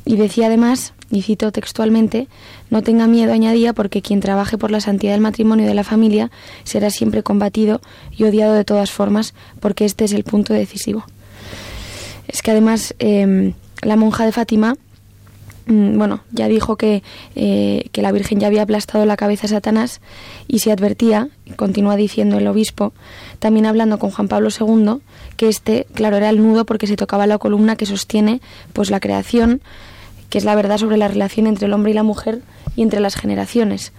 Y 0.06 0.18
decía 0.18 0.48
además, 0.48 0.94
y 1.10 1.22
cito 1.22 1.54
textualmente, 1.54 2.28
no 2.70 2.84
tenga 2.84 3.08
miedo, 3.08 3.32
añadía, 3.32 3.72
porque 3.72 4.02
quien 4.02 4.20
trabaje 4.20 4.58
por 4.58 4.70
la 4.70 4.82
santidad 4.82 5.14
del 5.14 5.22
matrimonio 5.22 5.64
y 5.64 5.68
de 5.70 5.76
la 5.76 5.86
familia 5.86 6.30
será 6.66 6.90
siempre 6.90 7.24
combatido 7.24 7.80
y 8.12 8.26
odiado 8.26 8.54
de 8.54 8.66
todas 8.66 8.92
formas, 8.92 9.34
porque 9.62 9.86
este 9.86 10.04
es 10.04 10.12
el 10.12 10.26
punto 10.26 10.54
decisivo. 10.54 11.06
Es 12.28 12.42
que 12.42 12.52
además 12.52 12.94
em, 13.00 13.54
la 13.82 13.96
monja 13.96 14.26
de 14.26 14.34
Fátima 14.34 14.76
bueno, 15.66 16.22
ya 16.32 16.48
dijo 16.48 16.76
que, 16.76 17.04
eh, 17.36 17.88
que, 17.92 18.02
la 18.02 18.12
Virgen 18.12 18.40
ya 18.40 18.48
había 18.48 18.64
aplastado 18.64 19.06
la 19.06 19.16
cabeza 19.16 19.48
a 19.48 19.50
Satanás 19.50 20.02
y 20.48 20.60
se 20.60 20.72
advertía, 20.72 21.30
continúa 21.56 21.96
diciendo 21.96 22.38
el 22.38 22.48
obispo, 22.48 22.94
también 23.40 23.66
hablando 23.66 23.98
con 23.98 24.12
Juan 24.12 24.28
Pablo 24.28 24.50
II, 24.50 25.02
que 25.38 25.48
este, 25.48 25.88
claro, 25.94 26.18
era 26.18 26.30
el 26.30 26.42
nudo 26.42 26.66
porque 26.66 26.88
se 26.88 26.98
tocaba 26.98 27.28
la 27.28 27.38
columna 27.38 27.76
que 27.76 27.86
sostiene 27.86 28.42
pues 28.74 28.92
la 28.92 29.00
creación, 29.00 29.62
que 30.30 30.38
es 30.38 30.44
la 30.44 30.56
verdad 30.56 30.78
sobre 30.78 30.98
la 30.98 31.08
relación 31.08 31.48
entre 31.48 31.68
el 31.68 31.74
hombre 31.74 31.92
y 31.92 31.96
la 31.96 32.04
mujer 32.04 32.42
y 32.76 32.82
entre 32.82 33.00
las 33.00 33.16
generaciones. 33.16 33.94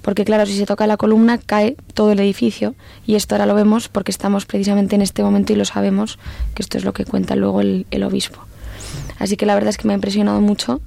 porque 0.00 0.24
claro, 0.24 0.46
si 0.46 0.56
se 0.56 0.66
toca 0.66 0.86
la 0.88 0.96
columna 0.96 1.38
cae 1.38 1.76
todo 1.94 2.10
el 2.10 2.18
edificio 2.20 2.74
y 3.06 3.14
esto 3.14 3.34
ahora 3.34 3.46
lo 3.46 3.54
vemos 3.54 3.88
porque 3.88 4.10
estamos 4.10 4.46
precisamente 4.46 4.96
en 4.96 5.02
este 5.02 5.22
momento 5.22 5.52
y 5.52 5.56
lo 5.56 5.64
sabemos, 5.64 6.18
que 6.54 6.62
esto 6.62 6.78
es 6.78 6.84
lo 6.84 6.92
que 6.92 7.04
cuenta 7.04 7.36
luego 7.36 7.60
el 7.60 8.02
obispo. 8.02 8.40
Así 9.18 9.36
que 9.36 9.46
la 9.46 9.54
verdad 9.54 9.70
es 9.70 9.78
que 9.78 9.86
me 9.86 9.94
ha 9.94 9.96
impresionado 9.96 10.40
mucho 10.40 10.80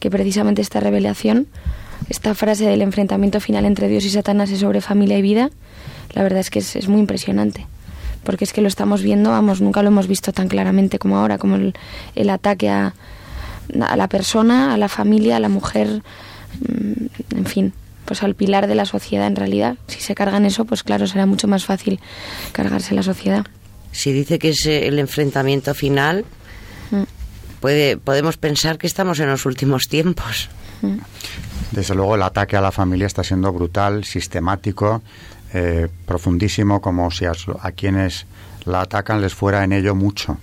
que 0.00 0.10
precisamente 0.10 0.62
esta 0.62 0.80
revelación, 0.80 1.46
esta 2.08 2.34
frase 2.34 2.66
del 2.66 2.82
enfrentamiento 2.82 3.40
final 3.40 3.64
entre 3.64 3.88
Dios 3.88 4.04
y 4.04 4.10
Satanás 4.10 4.50
es 4.50 4.60
sobre 4.60 4.80
familia 4.80 5.18
y 5.18 5.22
vida, 5.22 5.50
la 6.14 6.22
verdad 6.22 6.40
es 6.40 6.50
que 6.50 6.58
es, 6.58 6.74
es 6.74 6.88
muy 6.88 7.00
impresionante 7.00 7.66
porque 8.24 8.44
es 8.44 8.52
que 8.52 8.60
lo 8.60 8.68
estamos 8.68 9.02
viendo, 9.02 9.30
vamos, 9.30 9.60
nunca 9.60 9.82
lo 9.82 9.88
hemos 9.88 10.06
visto 10.06 10.32
tan 10.32 10.48
claramente 10.48 10.98
como 10.98 11.16
ahora, 11.16 11.38
como 11.38 11.56
el, 11.56 11.74
el 12.14 12.30
ataque 12.30 12.68
a, 12.68 12.94
a 13.80 13.96
la 13.96 14.08
persona, 14.08 14.74
a 14.74 14.76
la 14.76 14.88
familia, 14.88 15.36
a 15.36 15.40
la 15.40 15.48
mujer, 15.48 16.02
mm, 16.60 17.36
en 17.36 17.46
fin, 17.46 17.72
pues 18.04 18.22
al 18.22 18.34
pilar 18.34 18.66
de 18.66 18.74
la 18.74 18.84
sociedad 18.84 19.26
en 19.26 19.36
realidad. 19.36 19.76
Si 19.86 20.00
se 20.00 20.14
cargan 20.14 20.44
eso, 20.44 20.64
pues 20.64 20.82
claro, 20.82 21.06
será 21.06 21.26
mucho 21.26 21.48
más 21.48 21.64
fácil 21.64 22.00
cargarse 22.52 22.94
la 22.94 23.02
sociedad. 23.02 23.46
Si 23.92 24.12
dice 24.12 24.38
que 24.38 24.50
es 24.50 24.66
eh, 24.66 24.86
el 24.86 24.98
enfrentamiento 24.98 25.74
final, 25.74 26.24
mm. 26.90 27.02
Puede, 27.60 27.96
podemos 27.96 28.36
pensar 28.36 28.78
que 28.78 28.86
estamos 28.86 29.20
en 29.20 29.28
los 29.28 29.46
últimos 29.46 29.88
tiempos. 29.88 30.48
Desde 31.70 31.94
luego 31.94 32.14
el 32.14 32.22
ataque 32.22 32.56
a 32.56 32.60
la 32.60 32.72
familia 32.72 33.06
está 33.06 33.22
siendo 33.22 33.52
brutal, 33.52 34.04
sistemático, 34.04 35.02
eh, 35.52 35.88
profundísimo, 36.06 36.80
como 36.80 37.10
si 37.10 37.26
a, 37.26 37.32
a 37.60 37.72
quienes 37.72 38.26
la 38.64 38.82
atacan 38.82 39.20
les 39.20 39.34
fuera 39.34 39.64
en 39.64 39.72
ello 39.72 39.94
mucho 39.94 40.38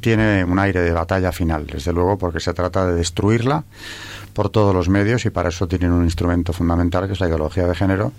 tiene 0.00 0.44
un 0.44 0.58
aire 0.58 0.80
de 0.80 0.92
batalla 0.92 1.32
final, 1.32 1.66
desde 1.66 1.92
luego, 1.92 2.18
porque 2.18 2.40
se 2.40 2.52
trata 2.52 2.86
de 2.86 2.94
destruirla 2.94 3.64
por 4.32 4.50
todos 4.50 4.74
los 4.74 4.88
medios 4.88 5.24
y 5.24 5.30
para 5.30 5.48
eso 5.48 5.68
tienen 5.68 5.92
un 5.92 6.04
instrumento 6.04 6.52
fundamental 6.52 7.06
que 7.06 7.12
es 7.12 7.20
la 7.20 7.28
ideología 7.28 7.66
de 7.66 7.74
género, 7.74 8.12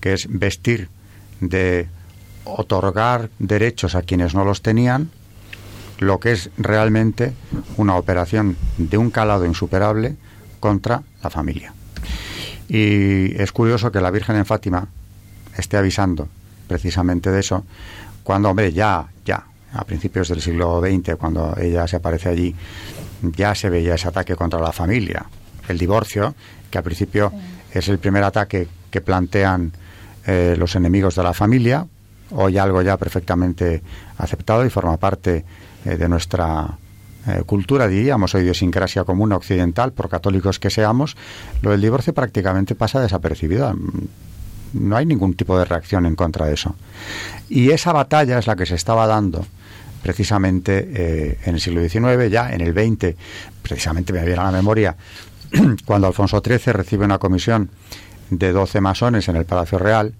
que 0.00 0.12
es 0.12 0.26
vestir 0.28 0.88
de 1.40 1.88
otorgar 2.44 3.30
derechos 3.38 3.94
a 3.94 4.02
quienes 4.02 4.34
no 4.34 4.44
los 4.44 4.62
tenían, 4.62 5.10
lo 6.02 6.20
que 6.20 6.32
es 6.32 6.50
realmente 6.56 7.32
una 7.76 7.96
operación 7.96 8.56
de 8.78 8.98
un 8.98 9.10
calado 9.10 9.46
insuperable 9.46 10.16
contra 10.60 11.02
la 11.22 11.30
familia. 11.30 11.74
Y 12.68 13.34
es 13.40 13.52
curioso 13.52 13.92
que 13.92 14.00
la 14.00 14.10
Virgen 14.10 14.36
en 14.36 14.46
Fátima 14.46 14.88
esté 15.56 15.76
avisando 15.76 16.28
precisamente 16.66 17.30
de 17.30 17.40
eso, 17.40 17.64
cuando, 18.22 18.50
hombre, 18.50 18.72
ya, 18.72 19.06
ya, 19.24 19.44
a 19.72 19.84
principios 19.84 20.28
del 20.28 20.40
siglo 20.40 20.80
XX, 20.80 21.16
cuando 21.16 21.54
ella 21.58 21.86
se 21.86 21.96
aparece 21.96 22.28
allí, 22.28 22.54
ya 23.22 23.54
se 23.54 23.68
veía 23.68 23.94
ese 23.94 24.08
ataque 24.08 24.36
contra 24.36 24.60
la 24.60 24.72
familia, 24.72 25.26
el 25.68 25.78
divorcio, 25.78 26.34
que 26.70 26.78
al 26.78 26.84
principio 26.84 27.32
es 27.72 27.88
el 27.88 27.98
primer 27.98 28.24
ataque 28.24 28.68
que 28.90 29.00
plantean 29.00 29.72
eh, 30.26 30.54
los 30.58 30.76
enemigos 30.76 31.14
de 31.14 31.22
la 31.22 31.34
familia, 31.34 31.86
hoy 32.30 32.58
algo 32.58 32.80
ya 32.82 32.96
perfectamente 32.96 33.82
aceptado 34.18 34.64
y 34.64 34.70
forma 34.70 34.96
parte 34.96 35.44
eh, 35.84 35.96
de 35.96 36.08
nuestra 36.08 36.78
eh, 37.26 37.42
cultura, 37.46 37.86
diríamos, 37.86 38.34
o 38.34 38.40
idiosincrasia 38.40 39.04
común 39.04 39.32
occidental, 39.32 39.92
por 39.92 40.08
católicos 40.08 40.58
que 40.58 40.70
seamos, 40.70 41.16
lo 41.62 41.70
del 41.70 41.80
divorcio 41.80 42.12
prácticamente 42.12 42.74
pasa 42.74 43.00
desapercibido. 43.00 43.76
No 44.72 44.96
hay 44.96 45.06
ningún 45.06 45.34
tipo 45.34 45.58
de 45.58 45.64
reacción 45.64 46.06
en 46.06 46.16
contra 46.16 46.46
de 46.46 46.54
eso. 46.54 46.74
Y 47.48 47.70
esa 47.70 47.92
batalla 47.92 48.38
es 48.38 48.46
la 48.46 48.56
que 48.56 48.66
se 48.66 48.74
estaba 48.74 49.06
dando 49.06 49.44
precisamente 50.02 50.90
eh, 50.92 51.38
en 51.44 51.54
el 51.54 51.60
siglo 51.60 51.80
XIX, 51.80 52.30
ya 52.30 52.52
en 52.52 52.60
el 52.60 52.72
XX, 52.72 53.14
precisamente 53.62 54.12
me 54.12 54.24
viene 54.24 54.40
a 54.40 54.44
la 54.44 54.50
memoria, 54.50 54.96
cuando 55.84 56.08
Alfonso 56.08 56.42
XIII 56.44 56.72
recibe 56.72 57.04
una 57.04 57.18
comisión 57.18 57.70
de 58.30 58.52
12 58.52 58.80
masones 58.80 59.28
en 59.28 59.36
el 59.36 59.44
Palacio 59.44 59.78
Real, 59.78 60.12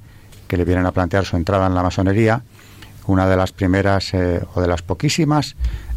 que 0.47 0.57
le 0.57 0.65
vienen 0.65 0.87
a 0.87 0.93
plantear 0.93 1.25
su 1.25 1.37
entrada 1.37 1.67
en 1.67 1.75
la 1.75 1.83
masonería, 1.83 2.43
una 3.07 3.29
de 3.29 3.37
las 3.37 3.53
primeras 3.53 4.15
eh, 4.15 4.41
o 4.55 4.61
de 4.61 4.69
las 4.69 4.83
poquísimas 4.83 5.57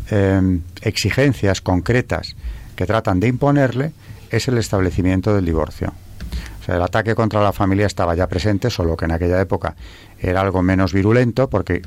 em, 0.09 0.61
exigencias 0.81 1.61
concretas 1.61 2.35
que 2.75 2.85
tratan 2.85 3.19
de 3.19 3.27
imponerle 3.27 3.93
es 4.29 4.47
el 4.47 4.57
establecimiento 4.57 5.33
del 5.33 5.45
divorcio. 5.45 5.93
O 6.61 6.65
sea, 6.65 6.75
el 6.75 6.81
ataque 6.81 7.15
contra 7.15 7.41
la 7.41 7.53
familia 7.53 7.85
estaba 7.85 8.15
ya 8.15 8.27
presente, 8.27 8.69
solo 8.69 8.97
que 8.97 9.05
en 9.05 9.11
aquella 9.11 9.39
época 9.39 9.75
era 10.19 10.41
algo 10.41 10.61
menos 10.63 10.93
virulento 10.93 11.49
porque 11.49 11.81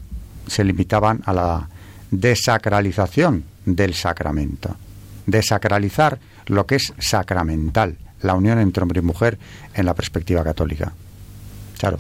se 0.47 0.65
limitaban 0.65 1.21
a 1.27 1.33
la 1.33 1.69
desacralización 2.11 3.45
del 3.65 3.95
sacramento. 3.95 4.77
Desacralizar 5.27 6.19
lo 6.47 6.67
que 6.67 6.77
es 6.77 6.95
sacramental, 6.99 7.97
la 8.23 8.35
unión 8.35 8.59
entre 8.59 8.83
hombre 8.83 9.01
y 9.01 9.03
mujer 9.03 9.39
en 9.75 9.85
la 9.85 9.95
perspectiva 9.95 10.43
católica. 10.43 10.93
Claro. 11.79 11.99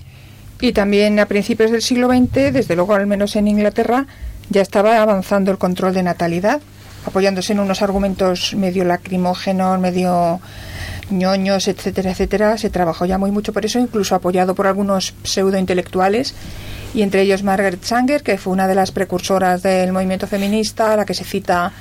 Y 0.61 0.73
también 0.73 1.19
a 1.21 1.27
principios 1.27 1.71
del 1.71 1.83
siglo 1.83 2.09
XX, 2.09 2.53
desde 2.53 2.75
luego 2.75 2.95
al 2.95 3.07
menos 3.07 3.37
en 3.37 3.49
Inglaterra, 3.49 4.07
ya 4.51 4.63
estaba 4.63 5.01
avanzando 5.01 5.51
el 5.51 5.59
control 5.59 5.95
de 5.95 6.03
natalidad, 6.03 6.61
apoyándose 7.07 7.53
en 7.53 7.61
unos 7.61 7.83
argumentos 7.83 8.55
medio 8.55 8.85
lacrimógenos, 8.85 9.79
medio 9.79 10.41
ñoños, 11.11 11.69
etcétera, 11.69 12.11
etcétera. 12.11 12.59
Se 12.59 12.71
trabajó 12.71 13.07
ya 13.07 13.19
muy 13.19 13.31
mucho 13.31 13.53
por 13.53 13.65
eso, 13.65 13.79
incluso 13.79 14.15
apoyado 14.15 14.55
por 14.55 14.67
algunos 14.67 15.15
pseudointelectuales 15.23 16.35
y 16.95 17.03
entre 17.03 17.23
ellos 17.23 17.43
Margaret 17.43 17.83
Sanger, 17.85 18.23
que 18.23 18.39
fue 18.39 18.53
una 18.53 18.67
de 18.67 18.75
las 18.75 18.93
precursoras 18.93 19.63
del 19.63 19.93
movimiento 19.93 20.27
feminista, 20.27 20.97
la 20.97 21.05
que 21.05 21.15
se 21.15 21.25
cita 21.25 21.73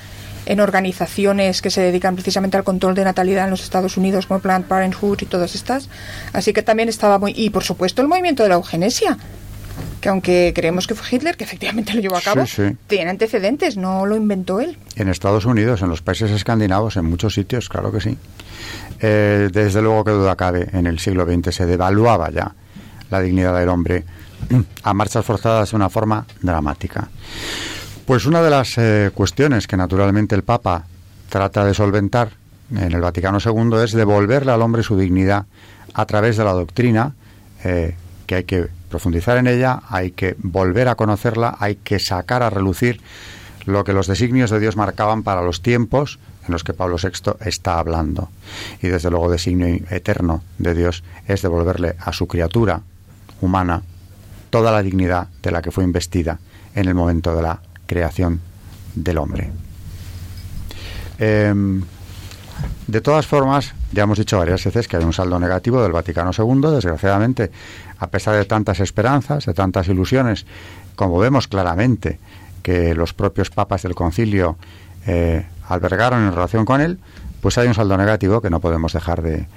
en 0.48 0.62
organizaciones 0.62 1.62
que 1.62 1.70
se 1.70 1.82
dedican 1.82 2.16
precisamente 2.16 2.58
al 2.58 2.64
control 2.64 2.96
de 2.96 3.04
natalidad 3.04 3.46
en 3.46 3.52
los 3.52 3.64
Estados 3.64 3.98
Unidos, 3.98 4.28
como 4.28 4.40
Planned 4.40 4.66
Parenthood 4.66 5.22
y 5.22 5.26
todas 5.26 5.56
estas. 5.56 5.90
Así 6.34 6.54
que 6.54 6.64
también 6.64 6.90
estaba 6.90 7.20
muy. 7.20 7.34
Y 7.36 7.50
por 7.50 7.64
supuesto, 7.64 8.02
el 8.02 8.08
movimiento 8.08 8.44
de 8.44 8.50
la 8.50 8.56
eugenesia, 8.56 9.18
que 10.00 10.10
aunque 10.10 10.54
creemos 10.56 10.88
que 10.88 10.96
fue 10.96 11.18
Hitler, 11.18 11.36
que 11.36 11.44
efectivamente 11.44 11.94
lo 11.94 12.00
llevó 12.00 12.16
a 12.16 12.22
cabo, 12.22 12.44
tiene 12.88 13.10
antecedentes, 13.10 13.76
no 13.76 14.06
lo 14.06 14.16
inventó 14.16 14.62
él. 14.62 14.78
En 14.96 15.10
Estados 15.10 15.46
Unidos, 15.46 15.82
en 15.82 15.90
los 15.90 16.02
países 16.02 16.32
escandinavos, 16.32 16.96
en 16.96 17.06
muchos 17.06 17.34
sitios, 17.34 17.68
claro 17.68 17.92
que 17.92 18.00
sí. 18.00 18.18
Eh, 19.02 19.50
desde 19.52 19.82
luego 19.82 20.06
que 20.06 20.12
duda 20.12 20.36
cabe, 20.38 20.70
en 20.72 20.88
el 20.88 21.00
siglo 21.00 21.26
XX 21.26 21.54
se 21.54 21.66
devaluaba 21.66 22.32
ya 22.32 22.56
la 23.10 23.20
dignidad 23.20 23.58
del 23.60 23.70
hombre 23.70 24.06
a 24.84 24.94
marchas 24.94 25.26
forzadas 25.26 25.72
de 25.72 25.76
una 25.76 25.90
forma 25.90 26.26
dramática. 26.42 27.10
Pues 28.08 28.26
una 28.26 28.42
de 28.42 28.50
las 28.50 28.78
eh, 28.78 29.12
cuestiones 29.14 29.68
que 29.68 29.76
naturalmente 29.76 30.34
el 30.34 30.44
Papa 30.44 30.86
trata 31.28 31.66
de 31.66 31.74
solventar 31.74 32.30
en 32.72 32.94
el 32.94 33.02
Vaticano 33.02 33.40
II 33.44 33.84
es 33.84 33.92
devolverle 33.92 34.54
al 34.54 34.62
hombre 34.62 34.82
su 34.82 34.98
dignidad 34.98 35.46
a 35.94 36.06
través 36.06 36.38
de 36.38 36.46
la 36.46 36.54
doctrina, 36.54 37.16
eh, 37.66 37.96
que 38.26 38.36
hay 38.36 38.44
que 38.46 38.68
profundizar 38.88 39.38
en 39.38 39.48
ella, 39.48 39.82
hay 39.90 40.12
que 40.12 40.38
volver 40.40 40.88
a 40.88 40.96
conocerla, 40.96 41.58
hay 41.60 41.76
que 41.76 42.00
sacar 42.00 42.44
a 42.44 42.50
relucir 42.50 43.02
lo 43.66 43.84
que 43.84 43.92
los 43.92 44.08
designios 44.08 44.52
de 44.52 44.62
Dios 44.62 44.78
marcaban 44.78 45.24
para 45.24 45.42
los 45.42 45.62
tiempos 45.62 46.18
en 46.46 46.54
los 46.54 46.64
que 46.64 46.74
Pablo 46.74 46.96
VI 46.96 47.34
está 47.42 47.78
hablando. 47.78 48.30
Y 48.82 48.88
desde 48.88 49.10
luego 49.10 49.30
designio 49.30 49.84
eterno 49.90 50.44
de 50.60 50.74
Dios 50.76 51.04
es 51.28 51.42
devolverle 51.42 51.98
a 52.00 52.14
su 52.14 52.26
criatura 52.26 52.80
humana 53.42 53.84
toda 54.50 54.72
la 54.72 54.82
dignidad 54.82 55.28
de 55.44 55.52
la 55.52 55.62
que 55.62 55.72
fue 55.72 55.84
investida 55.84 56.40
en 56.74 56.88
el 56.88 56.96
momento 56.96 57.36
de 57.36 57.42
la 57.42 57.60
creación 57.88 58.42
del 58.94 59.18
hombre. 59.18 59.52
Em, 61.18 61.82
de 62.88 63.02
todas 63.02 63.26
formas, 63.26 63.74
ya 63.92 64.04
hemos 64.04 64.18
dicho 64.18 64.38
varias 64.38 64.64
veces 64.64 64.88
que 64.88 64.98
hay 64.98 65.04
un 65.04 65.14
saldo 65.14 65.40
negativo 65.40 65.82
del 65.82 65.92
Vaticano 65.92 66.32
II, 66.38 66.72
desgraciadamente, 66.72 67.52
a 68.00 68.08
pesar 68.08 68.36
de 68.36 68.46
tantas 68.46 68.80
esperanzas, 68.80 69.46
de 69.46 69.54
tantas 69.54 69.88
ilusiones, 69.88 70.46
como 70.96 71.18
vemos 71.20 71.48
claramente 71.48 72.20
que 72.64 72.94
los 72.96 73.14
propios 73.14 73.50
papas 73.50 73.84
del 73.84 73.96
concilio 73.96 74.58
eh, 75.06 75.46
albergaron 75.68 76.26
en 76.26 76.34
relación 76.34 76.66
con 76.66 76.82
él, 76.82 77.00
pues 77.42 77.58
hay 77.58 77.68
un 77.68 77.74
saldo 77.74 77.98
negativo 77.98 78.42
que 78.42 78.50
no 78.50 78.60
podemos 78.60 78.94
dejar 78.94 79.22
de, 79.22 79.48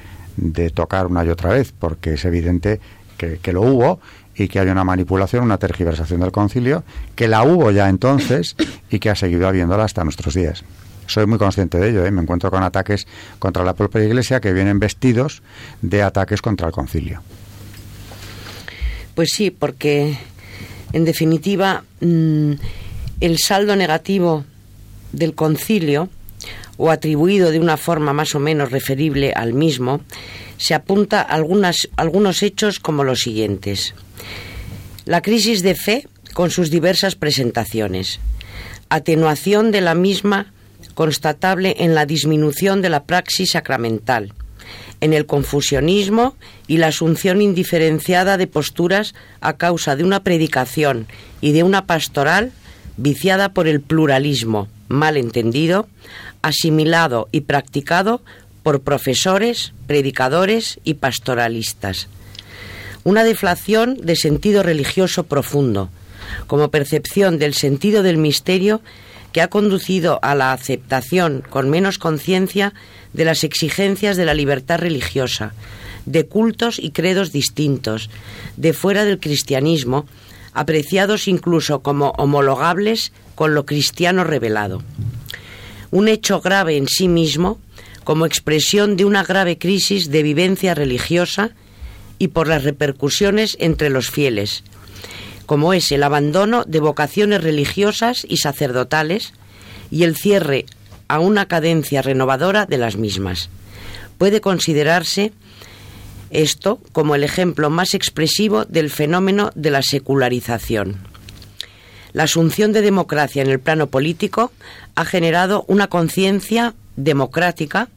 tocar 0.70 1.07
una 1.07 1.24
y 1.24 1.28
otra 1.28 1.51
vez, 1.51 1.72
porque 1.76 2.14
es 2.14 2.24
evidente 2.24 2.81
que, 3.16 3.39
que 3.39 3.53
lo 3.53 3.62
hubo 3.62 4.01
y 4.35 4.49
que 4.49 4.61
hay 4.61 4.68
una 4.68 4.85
manipulación, 4.85 5.45
una 5.45 5.59
tergiversación 5.59 6.20
del 6.20 6.33
concilio, 6.33 6.85
que 7.14 7.28
la 7.28 7.43
hubo 7.43 7.70
ya 7.70 7.89
entonces 7.89 8.57
y 8.91 8.99
que 8.99 9.11
ha 9.11 9.14
seguido 9.14 9.49
habiéndola 9.49 9.85
hasta 9.85 10.05
nuestros 10.05 10.35
días. 10.35 10.64
Soy 11.07 11.26
muy 11.26 11.39
consciente 11.39 11.78
de 11.78 11.91
ello, 11.91 12.07
¿eh? 12.07 12.11
me 12.11 12.22
encuentro 12.22 12.51
con 12.51 12.62
ataques 12.62 13.07
contra 13.39 13.64
la 13.64 13.74
propia 13.74 14.05
Iglesia 14.05 14.41
que 14.41 14.53
vienen 14.53 14.78
vestidos 14.78 15.43
de 15.83 16.03
ataques 16.03 16.41
contra 16.41 16.68
el 16.68 16.72
concilio. 16.72 17.22
Pues 19.14 19.31
sí, 19.33 19.51
porque 19.51 20.16
en 20.93 21.05
definitiva 21.05 21.83
mm, 22.01 22.53
el 23.20 23.39
saldo 23.39 23.74
negativo 23.74 24.45
del 25.12 25.35
concilio, 25.35 26.09
o 26.76 26.91
atribuido 26.91 27.51
de 27.51 27.61
una 27.61 27.76
forma 27.76 28.14
más 28.14 28.35
o 28.35 28.41
menos 28.41 28.70
referible 28.70 29.35
al 29.35 29.53
mismo, 29.53 30.01
se 30.57 30.72
apunta 30.72 31.20
a 31.20 31.35
algunas, 31.35 31.89
algunos 31.97 32.43
hechos 32.43 32.81
como 32.81 33.05
los 33.05 33.20
siguientes. 33.20 33.95
La 35.11 35.23
crisis 35.23 35.65
de 35.65 35.75
fe 35.75 36.07
con 36.35 36.53
sus 36.53 36.71
diversas 36.71 37.17
presentaciones. 37.17 38.21
Atenuación 38.91 39.73
de 39.73 39.81
la 39.81 39.97
misma 39.97 40.53
constatable 40.95 41.75
en 41.81 41.97
la 41.97 42.07
disminución 42.07 42.81
de 42.81 42.91
la 42.91 43.03
praxis 43.03 43.51
sacramental, 43.51 44.33
en 45.01 45.13
el 45.13 45.27
confusionismo 45.27 46.37
y 46.69 46.77
la 46.77 46.87
asunción 46.87 47.43
indiferenciada 47.43 48.37
de 48.37 48.47
posturas 48.47 49.17
a 49.41 49.57
causa 49.57 49.97
de 49.97 50.05
una 50.05 50.23
predicación 50.23 51.09
y 51.41 51.51
de 51.51 51.65
una 51.65 51.87
pastoral 51.87 52.53
viciada 52.97 53.49
por 53.49 53.67
el 53.67 53.81
pluralismo, 53.81 54.69
mal 54.87 55.17
entendido, 55.17 55.89
asimilado 56.41 57.29
y 57.33 57.41
practicado 57.41 58.23
por 58.63 58.83
profesores, 58.83 59.73
predicadores 59.89 60.79
y 60.85 60.95
pastoralistas. 60.95 62.07
Una 63.03 63.24
deflación 63.24 63.96
de 64.03 64.14
sentido 64.14 64.62
religioso 64.62 65.24
profundo, 65.24 65.88
como 66.46 66.70
percepción 66.70 67.38
del 67.38 67.55
sentido 67.55 68.03
del 68.03 68.18
misterio 68.18 68.82
que 69.32 69.40
ha 69.40 69.48
conducido 69.48 70.18
a 70.22 70.34
la 70.34 70.53
aceptación 70.53 71.42
con 71.48 71.70
menos 71.70 71.98
conciencia 71.98 72.74
de 73.12 73.24
las 73.24 73.44
exigencias 73.44 74.16
de 74.16 74.26
la 74.26 74.34
libertad 74.34 74.78
religiosa, 74.78 75.55
de 76.05 76.26
cultos 76.26 76.78
y 76.78 76.90
credos 76.90 77.32
distintos, 77.32 78.11
de 78.57 78.72
fuera 78.72 79.05
del 79.05 79.18
cristianismo, 79.18 80.07
apreciados 80.53 81.28
incluso 81.28 81.80
como 81.80 82.11
homologables 82.18 83.12
con 83.34 83.55
lo 83.55 83.64
cristiano 83.64 84.24
revelado. 84.24 84.82
Un 85.90 86.09
hecho 86.09 86.40
grave 86.40 86.76
en 86.76 86.88
sí 86.88 87.09
mismo, 87.09 87.59
como 88.05 88.26
expresión 88.26 88.96
de 88.96 89.05
una 89.05 89.22
grave 89.22 89.59
crisis 89.59 90.11
de 90.11 90.22
vivencia 90.22 90.74
religiosa 90.74 91.53
y 92.21 92.29
por 92.29 92.47
las 92.47 92.62
repercusiones 92.62 93.57
entre 93.59 93.89
los 93.89 94.11
fieles, 94.11 94.62
como 95.47 95.73
es 95.73 95.91
el 95.91 96.05
abandono 96.05 96.64
de 96.64 96.79
vocaciones 96.79 97.43
religiosas 97.43 98.25
y 98.29 98.37
sacerdotales 98.37 99.33
y 99.91 100.05
el 100.05 100.14
cierre 100.14 100.66
a 101.09 101.18
una 101.18 101.47
cadencia 101.47 102.03
renovadora 102.03 102.66
de 102.66 102.79
las 102.79 102.97
mismas. 102.97 103.49
Puede 104.18 104.43
considerarse 104.43 105.33
esto 106.31 106.79
como 106.93 107.14
el 107.14 107.25
ejemplo 107.25 107.71
más 107.71 107.95
expresivo 107.95 108.66
del 108.66 108.91
fenómeno 108.91 109.51
de 109.55 109.71
la 109.71 109.83
secularización. 109.83 110.99
La 112.12 112.25
asunción 112.25 112.73
de 112.73 112.83
democracia 112.83 113.41
en 113.41 113.49
el 113.49 113.61
plano 113.61 113.87
político 113.87 114.53
ha 114.95 115.07
generado 115.07 115.64
una 115.68 115.87
conciencia 115.87 116.75
democrática 116.97 117.89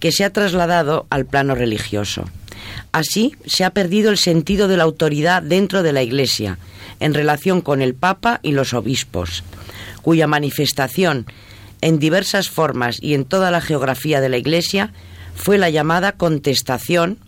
que 0.00 0.10
se 0.10 0.24
ha 0.24 0.32
trasladado 0.32 1.06
al 1.10 1.26
plano 1.26 1.54
religioso. 1.54 2.24
Así 2.92 3.34
se 3.46 3.64
ha 3.64 3.70
perdido 3.70 4.10
el 4.10 4.18
sentido 4.18 4.68
de 4.68 4.76
la 4.76 4.84
autoridad 4.84 5.42
dentro 5.42 5.82
de 5.82 5.92
la 5.92 6.02
Iglesia 6.02 6.58
en 7.00 7.14
relación 7.14 7.60
con 7.60 7.82
el 7.82 7.94
Papa 7.94 8.40
y 8.42 8.52
los 8.52 8.74
obispos, 8.74 9.44
cuya 10.02 10.26
manifestación 10.26 11.26
en 11.80 11.98
diversas 11.98 12.48
formas 12.48 12.98
y 13.00 13.14
en 13.14 13.24
toda 13.24 13.50
la 13.50 13.60
geografía 13.60 14.20
de 14.20 14.28
la 14.28 14.36
Iglesia 14.36 14.92
fue 15.34 15.58
la 15.58 15.70
llamada 15.70 16.12
contestación 16.12 17.18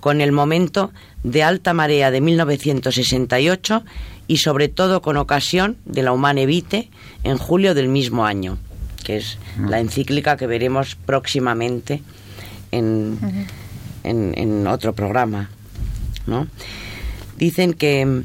con 0.00 0.20
el 0.20 0.32
momento 0.32 0.90
de 1.22 1.44
alta 1.44 1.72
marea 1.72 2.10
de 2.10 2.20
1968 2.20 3.84
y 4.26 4.38
sobre 4.38 4.68
todo 4.68 5.02
con 5.02 5.16
ocasión 5.16 5.76
de 5.84 6.02
la 6.02 6.12
Humane 6.12 6.46
Vitae 6.46 6.90
en 7.22 7.38
julio 7.38 7.74
del 7.74 7.88
mismo 7.88 8.26
año, 8.26 8.58
que 9.04 9.18
es 9.18 9.38
mm. 9.56 9.68
la 9.68 9.78
encíclica 9.78 10.36
que 10.36 10.48
veremos 10.48 10.96
próximamente 10.96 12.02
en, 12.72 13.18
en, 14.04 14.66
otro 14.66 14.92
programa. 14.94 15.50
¿no? 16.26 16.46
Dicen 17.36 17.74
que, 17.74 18.22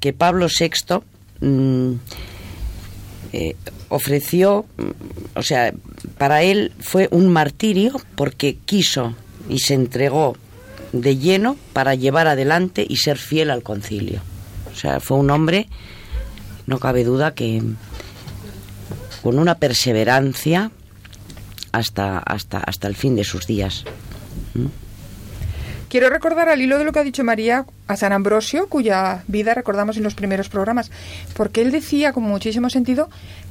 que 0.00 0.12
Pablo 0.12 0.46
VI 0.48 1.00
mm, 1.46 1.94
eh, 3.32 3.56
ofreció, 3.88 4.64
o 5.34 5.42
sea, 5.42 5.72
para 6.18 6.42
él 6.42 6.72
fue 6.80 7.08
un 7.10 7.28
martirio 7.28 8.00
porque 8.14 8.56
quiso 8.64 9.14
y 9.48 9.58
se 9.60 9.74
entregó 9.74 10.36
de 10.92 11.16
lleno 11.16 11.56
para 11.72 11.94
llevar 11.94 12.28
adelante 12.28 12.86
y 12.88 12.96
ser 12.98 13.18
fiel 13.18 13.50
al 13.50 13.62
concilio. 13.62 14.20
O 14.72 14.76
sea, 14.76 15.00
fue 15.00 15.16
un 15.16 15.30
hombre, 15.30 15.68
no 16.66 16.78
cabe 16.78 17.04
duda 17.04 17.34
que 17.34 17.62
con 19.22 19.38
una 19.38 19.56
perseverancia 19.56 20.70
hasta, 21.72 22.18
hasta, 22.18 22.58
hasta 22.58 22.88
el 22.88 22.94
fin 22.94 23.16
de 23.16 23.24
sus 23.24 23.46
días. 23.46 23.84
¿Mm? 24.54 24.66
Quiero 25.94 26.10
recordar 26.10 26.48
al 26.48 26.60
hilo 26.60 26.76
de 26.76 26.84
lo 26.84 26.90
que 26.90 26.98
ha 26.98 27.04
dicho 27.04 27.22
María 27.22 27.66
a 27.86 27.96
San 27.96 28.12
Ambrosio, 28.12 28.68
cuya 28.68 29.22
vida 29.28 29.54
recordamos 29.54 29.96
en 29.96 30.02
los 30.02 30.16
primeros 30.16 30.48
programas, 30.48 30.90
porque 31.36 31.62
él 31.62 31.70
decía 31.70 32.12
con 32.12 32.24
muchísimo 32.24 32.68
sentido 32.68 33.08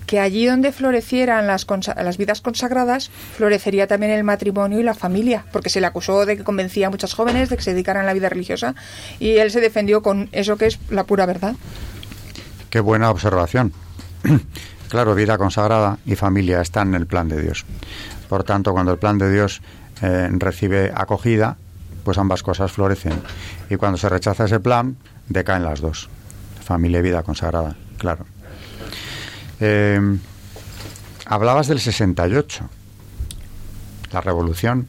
que 0.08 0.20
allí 0.20 0.46
donde 0.46 0.74
florecieran 0.74 1.48
las, 1.48 1.66
las 1.96 2.18
vidas 2.18 2.42
consagradas, 2.42 3.12
florecería 3.38 3.88
también 3.88 4.12
el 4.12 4.26
matrimonio 4.26 4.82
y 4.82 4.84
la 4.84 4.94
familia, 4.94 5.46
porque 5.54 5.70
se 5.70 5.80
le 5.80 5.88
acusó 5.88 6.26
de 6.26 6.36
que 6.36 6.44
convencía 6.44 6.88
a 6.88 6.90
muchas 6.90 7.14
jóvenes 7.14 7.48
de 7.50 7.56
que 7.56 7.64
se 7.64 7.72
dedicaran 7.72 8.04
a 8.04 8.08
la 8.08 8.14
vida 8.14 8.28
religiosa 8.28 8.76
y 9.22 9.38
él 9.38 9.50
se 9.50 9.62
defendió 9.62 10.02
con 10.02 10.28
eso 10.34 10.58
que 10.58 10.66
es 10.66 10.80
la 10.90 11.06
pura 11.06 11.26
verdad. 11.26 11.56
Qué 12.70 12.82
buena 12.82 13.10
observación. 13.10 13.72
claro, 14.90 15.16
vida 15.16 15.38
consagrada 15.38 15.98
y 16.06 16.16
familia 16.16 16.60
están 16.60 16.90
en 16.90 16.96
el 16.96 17.08
plan 17.08 17.30
de 17.30 17.42
Dios. 17.42 17.66
Por 18.28 18.44
tanto, 18.44 18.74
cuando 18.74 18.92
el 18.92 18.98
plan 18.98 19.18
de 19.18 19.32
Dios 19.32 19.62
eh, 20.04 20.30
recibe 20.34 20.92
acogida, 20.94 21.58
pues 22.04 22.20
ambas 22.20 22.44
cosas 22.44 22.72
florecen. 22.72 23.20
Y 23.70 23.78
cuando 23.78 23.98
se 23.98 24.10
rechaza 24.10 24.46
ese 24.46 24.60
plan, 24.60 24.98
decaen 25.30 25.64
las 25.64 25.82
dos. 25.82 26.10
Familia 26.64 27.00
y 27.00 27.04
vida 27.04 27.24
consagrada, 27.24 27.76
claro. 27.98 28.26
Eh, 29.60 30.00
hablabas 31.26 31.68
del 31.68 31.80
68, 31.80 32.70
la 34.12 34.22
revolución, 34.22 34.88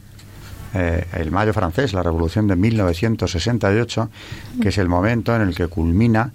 eh, 0.73 1.05
el 1.13 1.31
mayo 1.31 1.53
francés, 1.53 1.93
la 1.93 2.03
revolución 2.03 2.47
de 2.47 2.57
1968, 2.57 4.09
que 4.61 4.69
es 4.69 4.77
el 4.77 4.89
momento 4.89 5.35
en 5.35 5.41
el 5.41 5.55
que 5.55 5.67
culmina 5.67 6.33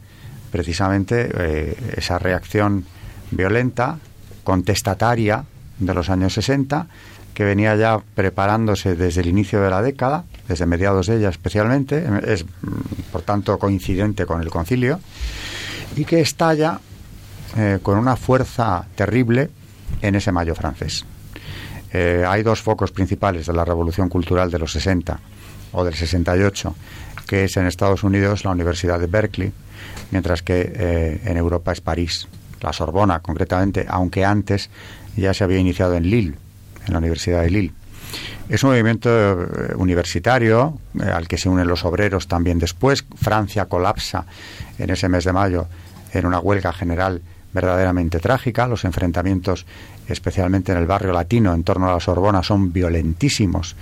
precisamente 0.51 1.31
eh, 1.33 1.95
esa 1.97 2.19
reacción 2.19 2.87
violenta, 3.31 3.99
contestataria 4.43 5.45
de 5.79 5.95
los 5.95 6.09
años 6.09 6.33
60, 6.35 6.87
que 7.41 7.45
venía 7.47 7.75
ya 7.75 7.99
preparándose 8.15 8.97
desde 8.97 9.23
el 9.23 9.29
inicio 9.29 9.63
de 9.63 9.71
la 9.71 9.81
década, 9.81 10.25
desde 10.47 10.67
mediados 10.67 11.07
de 11.07 11.17
ella 11.17 11.31
especialmente, 11.31 12.07
es 12.27 12.45
por 13.11 13.23
tanto 13.23 13.59
coincidente 13.59 14.27
con 14.27 14.43
el 14.43 14.51
concilio, 14.51 15.01
y 15.97 16.05
que 16.05 16.21
estalla 16.21 16.81
eh, 17.57 17.79
con 17.83 17.97
una 17.97 18.17
fuerza 18.17 18.85
terrible 18.95 19.49
en 20.03 20.17
ese 20.17 20.33
mayo 20.33 20.55
francés. 20.55 21.07
Eh, 21.95 22.27
hay 22.29 22.43
dos 22.43 22.61
focos 22.61 22.93
principales 22.93 23.47
de 23.47 23.55
la 23.55 23.65
revolución 23.65 24.11
cultural 24.11 24.51
de 24.51 24.59
los 24.59 24.73
60 24.73 25.19
o 25.73 25.83
del 25.83 25.95
68, 25.95 26.75
que 27.27 27.45
es 27.45 27.57
en 27.57 27.67
Estados 27.67 28.05
Unidos 28.05 28.45
la 28.45 28.51
Universidad 28.51 29.01
de 29.01 29.07
Berkeley, 29.07 29.51
mientras 30.11 30.43
que 30.43 30.75
eh, 30.75 31.23
en 31.25 31.39
Europa 31.39 31.73
es 31.73 31.81
París, 31.81 32.29
la 32.61 32.75
Sorbona 32.75 33.21
concretamente, 33.21 33.87
aunque 33.89 34.27
antes 34.27 34.69
ya 35.17 35.33
se 35.33 35.43
había 35.43 35.57
iniciado 35.57 35.95
en 35.95 36.03
Lille, 36.03 36.35
en 36.87 36.93
la 36.93 36.99
Universidad 36.99 37.43
de 37.43 37.51
Lille. 37.51 37.73
Es 38.49 38.65
un 38.65 38.71
movimiento 38.71 39.11
eh, 39.11 39.75
universitario 39.77 40.79
eh, 40.99 41.05
al 41.05 41.29
que 41.29 41.39
se 41.39 41.49
unen 41.49 41.69
los 41.69 41.85
obreros 41.85 42.27
también 42.27 42.59
después. 42.59 43.05
Francia 43.15 43.67
colapsa 43.67 44.27
en 44.79 44.91
ese 44.91 45.09
mes 45.09 45.25
de 45.25 45.33
mayo 45.33 45.67
en 46.13 46.27
una 46.27 46.41
huelga 46.41 46.73
general 46.73 47.23
verdaderamente 47.53 48.19
trágica. 48.19 48.67
Los 48.67 48.85
enfrentamientos, 48.85 49.67
especialmente 50.09 50.73
en 50.73 50.79
el 50.79 50.87
barrio 50.87 51.13
latino, 51.13 51.55
en 51.55 51.63
torno 51.63 51.89
a 51.89 51.93
la 51.95 52.01
Sorbona, 52.01 52.43
son 52.43 52.73
violentísimos 52.73 53.77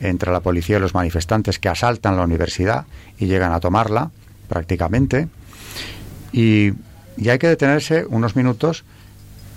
entre 0.00 0.32
la 0.32 0.40
policía 0.40 0.76
y 0.76 0.80
los 0.80 0.94
manifestantes 0.94 1.58
que 1.58 1.70
asaltan 1.70 2.16
la 2.16 2.24
universidad 2.24 2.84
y 3.18 3.26
llegan 3.26 3.52
a 3.52 3.60
tomarla 3.60 4.10
prácticamente. 4.48 5.28
Y, 6.32 6.72
y 7.16 7.28
hay 7.30 7.38
que 7.38 7.48
detenerse 7.48 8.04
unos 8.06 8.36
minutos 8.36 8.84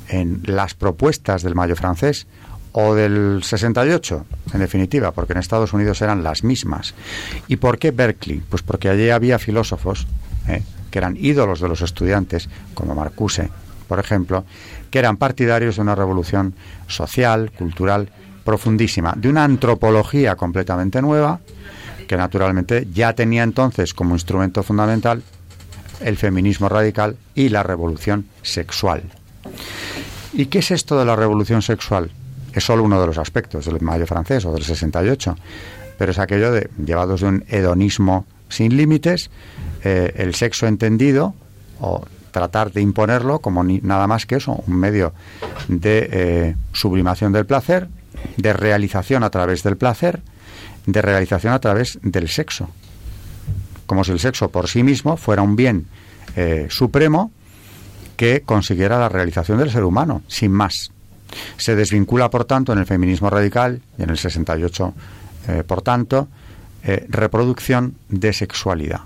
en 0.07 0.41
las 0.45 0.73
propuestas 0.73 1.43
del 1.43 1.55
Mayo 1.55 1.75
francés 1.75 2.27
o 2.73 2.95
del 2.95 3.41
68, 3.43 4.25
en 4.53 4.59
definitiva, 4.59 5.11
porque 5.11 5.33
en 5.33 5.39
Estados 5.39 5.73
Unidos 5.73 6.01
eran 6.01 6.23
las 6.23 6.43
mismas. 6.43 6.93
¿Y 7.47 7.57
por 7.57 7.77
qué 7.77 7.91
Berkeley? 7.91 8.41
Pues 8.49 8.61
porque 8.61 8.89
allí 8.89 9.09
había 9.09 9.39
filósofos 9.39 10.07
¿eh? 10.47 10.63
que 10.91 10.99
eran 10.99 11.15
ídolos 11.17 11.61
de 11.61 11.69
los 11.69 11.81
estudiantes, 11.81 12.49
como 12.73 12.95
Marcuse, 12.95 13.49
por 13.87 13.99
ejemplo, 13.99 14.43
que 14.89 14.99
eran 14.99 15.17
partidarios 15.17 15.75
de 15.75 15.81
una 15.83 15.95
revolución 15.95 16.55
social, 16.87 17.51
cultural, 17.51 18.09
profundísima, 18.43 19.13
de 19.15 19.29
una 19.29 19.43
antropología 19.43 20.35
completamente 20.35 21.01
nueva, 21.01 21.39
que 22.07 22.17
naturalmente 22.17 22.87
ya 22.91 23.13
tenía 23.13 23.43
entonces 23.43 23.93
como 23.93 24.15
instrumento 24.15 24.63
fundamental 24.63 25.23
el 26.01 26.17
feminismo 26.17 26.69
radical 26.69 27.17
y 27.35 27.49
la 27.49 27.63
revolución 27.63 28.25
sexual. 28.41 29.03
¿Y 30.33 30.47
qué 30.47 30.59
es 30.59 30.71
esto 30.71 30.97
de 30.97 31.05
la 31.05 31.15
revolución 31.15 31.61
sexual? 31.61 32.11
Es 32.53 32.63
solo 32.63 32.83
uno 32.83 32.99
de 32.99 33.07
los 33.07 33.17
aspectos 33.17 33.65
del 33.65 33.81
Mayo 33.81 34.05
francés 34.05 34.45
o 34.45 34.53
del 34.53 34.63
68, 34.63 35.35
pero 35.97 36.11
es 36.11 36.19
aquello 36.19 36.51
de, 36.51 36.69
llevados 36.83 37.21
de 37.21 37.27
un 37.27 37.45
hedonismo 37.47 38.25
sin 38.49 38.75
límites, 38.77 39.29
eh, 39.83 40.13
el 40.17 40.35
sexo 40.35 40.67
entendido 40.67 41.33
o 41.79 42.05
tratar 42.31 42.71
de 42.71 42.81
imponerlo 42.81 43.39
como 43.39 43.63
nada 43.63 44.07
más 44.07 44.25
que 44.25 44.35
eso, 44.35 44.63
un 44.67 44.75
medio 44.75 45.13
de 45.67 46.09
eh, 46.11 46.55
sublimación 46.71 47.31
del 47.31 47.45
placer, 47.45 47.87
de 48.37 48.53
realización 48.53 49.23
a 49.23 49.29
través 49.29 49.63
del 49.63 49.77
placer 49.77 50.21
de 50.85 51.01
realización 51.01 51.53
a 51.53 51.59
través 51.59 51.99
del 52.01 52.27
sexo, 52.27 52.69
como 53.85 54.03
si 54.03 54.11
el 54.11 54.19
sexo 54.19 54.49
por 54.49 54.67
sí 54.67 54.83
mismo 54.83 55.17
fuera 55.17 55.41
un 55.41 55.55
bien 55.55 55.87
eh, 56.35 56.67
supremo 56.69 57.31
que 58.17 58.41
consiguiera 58.41 58.99
la 58.99 59.09
realización 59.09 59.57
del 59.57 59.71
ser 59.71 59.83
humano, 59.83 60.21
sin 60.27 60.51
más. 60.51 60.91
Se 61.57 61.75
desvincula, 61.75 62.29
por 62.29 62.45
tanto, 62.45 62.73
en 62.73 62.79
el 62.79 62.85
feminismo 62.85 63.29
radical 63.29 63.81
y 63.97 64.03
en 64.03 64.09
el 64.09 64.17
68, 64.17 64.93
eh, 65.47 65.63
por 65.65 65.81
tanto, 65.81 66.27
eh, 66.83 67.05
reproducción 67.09 67.95
de 68.09 68.33
sexualidad. 68.33 69.01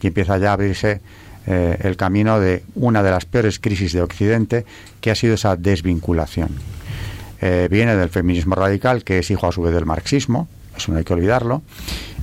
Y 0.00 0.08
empieza 0.08 0.38
ya 0.38 0.50
a 0.50 0.52
abrirse 0.54 1.00
eh, 1.46 1.78
el 1.80 1.96
camino 1.96 2.40
de 2.40 2.64
una 2.74 3.02
de 3.02 3.10
las 3.10 3.24
peores 3.24 3.58
crisis 3.58 3.92
de 3.92 4.02
Occidente, 4.02 4.64
que 5.00 5.10
ha 5.10 5.14
sido 5.14 5.34
esa 5.34 5.56
desvinculación. 5.56 6.50
viene 7.70 7.96
del 7.96 8.08
feminismo 8.08 8.54
radical, 8.54 9.02
que 9.02 9.18
es 9.18 9.28
hijo 9.32 9.48
a 9.48 9.52
su 9.52 9.62
vez 9.62 9.74
del 9.74 9.84
marxismo, 9.84 10.46
eso 10.76 10.92
no 10.92 10.98
hay 10.98 11.04
que 11.04 11.12
olvidarlo, 11.12 11.62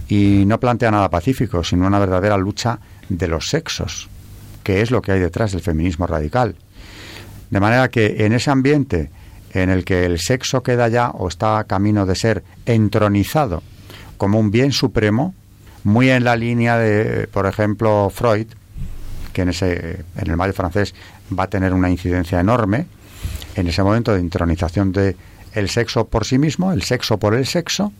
y 0.07 0.43
no 0.45 0.61
plantea 0.61 0.91
nada 0.91 1.09
pacífico, 1.09 1.63
sino 1.63 1.85
una 1.87 1.99
verdadera 1.99 2.37
lucha 2.37 2.79
de 3.09 3.27
los 3.27 3.49
sexos, 3.49 4.07
que 4.63 4.81
es 4.81 4.91
lo 4.91 5.01
que 5.01 5.11
hay 5.11 5.19
detrás 5.19 5.51
del 5.51 5.61
feminismo 5.61 6.07
radical. 6.07 6.55
De 7.49 7.59
manera 7.59 7.89
que 7.89 8.25
en 8.25 8.33
ese 8.33 8.51
ambiente 8.51 9.09
en 9.51 9.69
el 9.69 9.83
que 9.83 10.05
el 10.05 10.19
sexo 10.19 10.61
queda 10.61 10.87
ya 10.87 11.09
o 11.09 11.27
está 11.27 11.57
a 11.57 11.63
camino 11.63 12.05
de 12.05 12.15
ser 12.15 12.43
entronizado 12.65 13.63
como 14.17 14.39
un 14.39 14.51
bien 14.51 14.71
supremo, 14.71 15.33
muy 15.83 16.09
en 16.09 16.23
la 16.23 16.35
línea 16.35 16.77
de, 16.77 17.27
por 17.27 17.45
ejemplo, 17.45 18.11
Freud, 18.13 18.47
que 19.33 19.43
en, 19.43 19.49
ese, 19.49 20.03
en 20.17 20.29
el 20.29 20.35
mayo 20.35 20.53
francés 20.53 20.93
va 21.37 21.43
a 21.43 21.49
tener 21.49 21.73
una 21.73 21.89
incidencia 21.89 22.39
enorme, 22.39 22.85
en 23.55 23.67
ese 23.67 23.81
momento 23.81 24.13
de 24.13 24.19
entronización 24.19 24.91
de 24.91 25.15
el 25.53 25.69
sexo 25.69 26.07
por 26.07 26.25
sí 26.25 26.37
mismo, 26.37 26.71
el 26.73 26.83
sexo 26.83 27.17
por 27.17 27.33
el 27.33 27.45
sexo, 27.45 27.91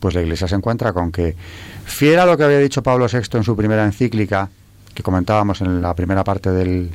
pues 0.00 0.14
la 0.14 0.22
Iglesia 0.22 0.48
se 0.48 0.54
encuentra 0.54 0.92
con 0.92 1.12
que, 1.12 1.36
fiel 1.84 2.18
a 2.18 2.26
lo 2.26 2.36
que 2.36 2.44
había 2.44 2.58
dicho 2.58 2.82
Pablo 2.82 3.06
VI 3.10 3.38
en 3.38 3.44
su 3.44 3.56
primera 3.56 3.84
encíclica, 3.84 4.48
que 4.94 5.02
comentábamos 5.02 5.60
en 5.60 5.82
la 5.82 5.94
primera 5.94 6.24
parte 6.24 6.50
del, 6.50 6.90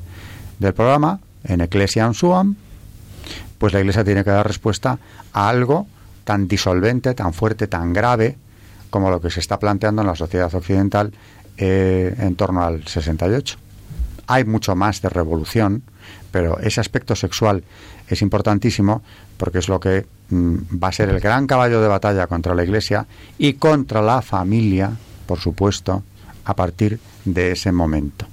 del 0.59 0.73
programa, 0.73 1.19
en 1.43 1.61
Ecclesiam 1.61 2.13
Suam, 2.13 2.55
pues 3.57 3.73
la 3.73 3.79
Iglesia 3.79 4.03
tiene 4.03 4.23
que 4.23 4.31
dar 4.31 4.47
respuesta 4.47 4.97
a 5.33 5.49
algo 5.49 5.87
tan 6.23 6.47
disolvente, 6.47 7.13
tan 7.13 7.33
fuerte, 7.33 7.67
tan 7.67 7.93
grave 7.93 8.37
como 8.89 9.09
lo 9.09 9.21
que 9.21 9.29
se 9.29 9.39
está 9.39 9.59
planteando 9.59 10.01
en 10.01 10.07
la 10.07 10.15
sociedad 10.15 10.53
occidental 10.53 11.11
eh, 11.57 12.15
en 12.17 12.35
torno 12.35 12.63
al 12.63 12.87
68. 12.87 13.57
Hay 14.27 14.45
mucho 14.45 14.75
más 14.75 15.01
de 15.01 15.09
revolución, 15.09 15.83
pero 16.31 16.59
ese 16.59 16.79
aspecto 16.79 17.15
sexual 17.15 17.63
es 18.07 18.21
importantísimo 18.21 19.01
porque 19.37 19.59
es 19.59 19.69
lo 19.69 19.79
que 19.79 20.05
mm, 20.29 20.55
va 20.81 20.89
a 20.89 20.91
ser 20.91 21.09
el 21.09 21.19
gran 21.19 21.47
caballo 21.47 21.81
de 21.81 21.87
batalla 21.87 22.27
contra 22.27 22.53
la 22.53 22.63
Iglesia 22.63 23.05
y 23.37 23.53
contra 23.53 24.01
la 24.01 24.21
familia, 24.21 24.91
por 25.25 25.39
supuesto, 25.39 26.03
a 26.45 26.55
partir 26.55 26.99
de 27.25 27.51
ese 27.51 27.71
momento. 27.71 28.25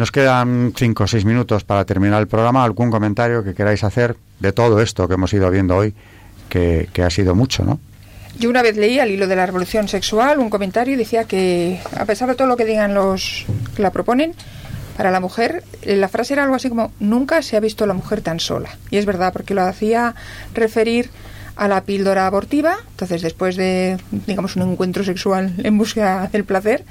Nos 0.00 0.10
quedan 0.10 0.72
cinco 0.74 1.04
o 1.04 1.06
seis 1.06 1.26
minutos 1.28 1.62
para 1.62 1.84
terminar 1.84 2.22
el 2.22 2.26
programa. 2.26 2.64
¿Algún 2.64 2.88
comentario 2.88 3.44
que 3.44 3.52
queráis 3.52 3.84
hacer 3.84 4.16
de 4.38 4.50
todo 4.50 4.80
esto 4.80 5.06
que 5.06 5.12
hemos 5.12 5.30
ido 5.34 5.50
viendo 5.50 5.76
hoy, 5.76 5.92
que, 6.48 6.88
ha 7.04 7.10
sido 7.10 7.34
mucho, 7.34 7.64
¿no? 7.64 7.78
Yo 8.38 8.48
una 8.48 8.62
vez 8.62 8.78
leí 8.78 8.98
al 8.98 9.10
hilo 9.10 9.26
de 9.26 9.36
la 9.36 9.44
revolución 9.44 9.88
sexual 9.88 10.38
un 10.38 10.48
comentario 10.48 10.94
y 10.94 10.96
decía 10.96 11.24
que, 11.24 11.80
a 11.94 12.06
pesar 12.06 12.30
de 12.30 12.34
todo 12.34 12.48
lo 12.48 12.56
que 12.56 12.64
digan 12.64 12.94
los 12.94 13.44
que 13.76 13.82
la 13.82 13.90
proponen, 13.90 14.32
para 14.96 15.10
la 15.10 15.20
mujer, 15.20 15.64
eh, 15.82 15.96
la 15.96 16.08
frase 16.08 16.32
era 16.32 16.44
algo 16.44 16.54
así 16.54 16.70
como, 16.70 16.92
nunca 16.98 17.42
se 17.42 17.58
ha 17.58 17.60
visto 17.60 17.84
la 17.84 17.92
mujer 17.92 18.22
tan 18.22 18.40
sola. 18.40 18.70
Y 18.90 18.96
es 18.96 19.04
verdad, 19.04 19.34
porque 19.34 19.52
lo 19.52 19.60
hacía 19.64 20.14
referir 20.54 21.10
a 21.56 21.68
la 21.68 21.84
píldora 21.84 22.26
abortiva, 22.26 22.78
entonces 22.92 23.20
después 23.20 23.54
de, 23.54 23.98
digamos, 24.26 24.56
un 24.56 24.62
encuentro 24.62 25.04
sexual 25.04 25.52
en 25.58 25.76
búsqueda 25.76 26.30
del 26.32 26.44
placer, 26.44 26.86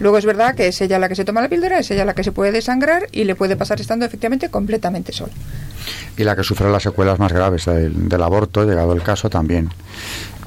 luego 0.00 0.18
es 0.18 0.24
verdad 0.24 0.54
que 0.54 0.68
es 0.68 0.80
ella 0.80 0.98
la 0.98 1.08
que 1.08 1.14
se 1.14 1.24
toma 1.24 1.40
la 1.40 1.48
píldora, 1.48 1.78
es 1.78 1.90
ella 1.90 2.04
la 2.04 2.14
que 2.14 2.24
se 2.24 2.32
puede 2.32 2.52
desangrar 2.52 3.08
y 3.12 3.24
le 3.24 3.34
puede 3.34 3.56
pasar 3.56 3.80
estando 3.80 4.04
efectivamente 4.04 4.50
completamente 4.50 5.12
sola. 5.12 5.32
Y 6.16 6.24
la 6.24 6.36
que 6.36 6.42
sufre 6.42 6.70
las 6.70 6.82
secuelas 6.82 7.18
más 7.18 7.32
graves 7.32 7.66
del, 7.66 8.22
aborto, 8.22 8.64
llegado 8.64 8.92
el 8.92 9.02
caso 9.02 9.30
también. 9.30 9.70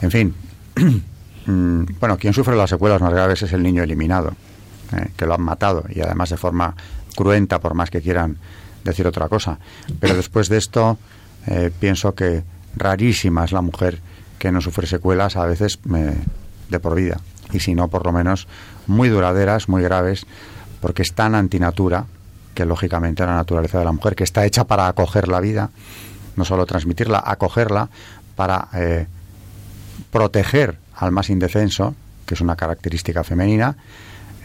En 0.01 0.11
fin, 0.11 0.35
mm, 1.45 1.83
bueno, 1.99 2.17
quien 2.17 2.33
sufre 2.33 2.55
las 2.55 2.69
secuelas 2.69 3.01
más 3.01 3.13
graves 3.13 3.41
es 3.43 3.53
el 3.53 3.63
niño 3.63 3.83
eliminado, 3.83 4.33
eh, 4.95 5.09
que 5.15 5.25
lo 5.25 5.33
han 5.33 5.41
matado 5.41 5.85
y 5.89 6.01
además 6.01 6.29
de 6.29 6.37
forma 6.37 6.75
cruenta, 7.15 7.59
por 7.59 7.73
más 7.73 7.89
que 7.89 8.01
quieran 8.01 8.37
decir 8.83 9.07
otra 9.07 9.27
cosa. 9.27 9.59
Pero 9.99 10.15
después 10.15 10.49
de 10.49 10.57
esto, 10.57 10.97
eh, 11.47 11.71
pienso 11.79 12.13
que 12.15 12.43
rarísima 12.75 13.45
es 13.45 13.51
la 13.51 13.61
mujer 13.61 13.99
que 14.39 14.51
no 14.51 14.61
sufre 14.61 14.87
secuelas, 14.87 15.35
a 15.37 15.45
veces 15.45 15.79
de 15.83 16.79
por 16.79 16.95
vida, 16.95 17.19
y 17.51 17.59
si 17.59 17.75
no, 17.75 17.87
por 17.87 18.05
lo 18.05 18.11
menos 18.11 18.47
muy 18.87 19.09
duraderas, 19.09 19.69
muy 19.69 19.81
graves, 19.83 20.25
porque 20.79 21.01
es 21.01 21.13
tan 21.13 21.35
antinatura 21.35 22.05
que 22.53 22.65
lógicamente 22.65 23.25
la 23.25 23.35
naturaleza 23.35 23.79
de 23.79 23.85
la 23.85 23.91
mujer, 23.91 24.15
que 24.15 24.23
está 24.23 24.45
hecha 24.45 24.65
para 24.65 24.87
acoger 24.87 25.27
la 25.27 25.39
vida, 25.39 25.69
no 26.35 26.45
solo 26.45 26.65
transmitirla, 26.65 27.21
acogerla, 27.25 27.89
para 28.35 28.67
eh, 28.73 29.07
proteger 30.09 30.77
al 30.95 31.11
más 31.11 31.29
indefenso, 31.29 31.95
que 32.25 32.33
es 32.33 32.41
una 32.41 32.55
característica 32.55 33.23
femenina, 33.23 33.75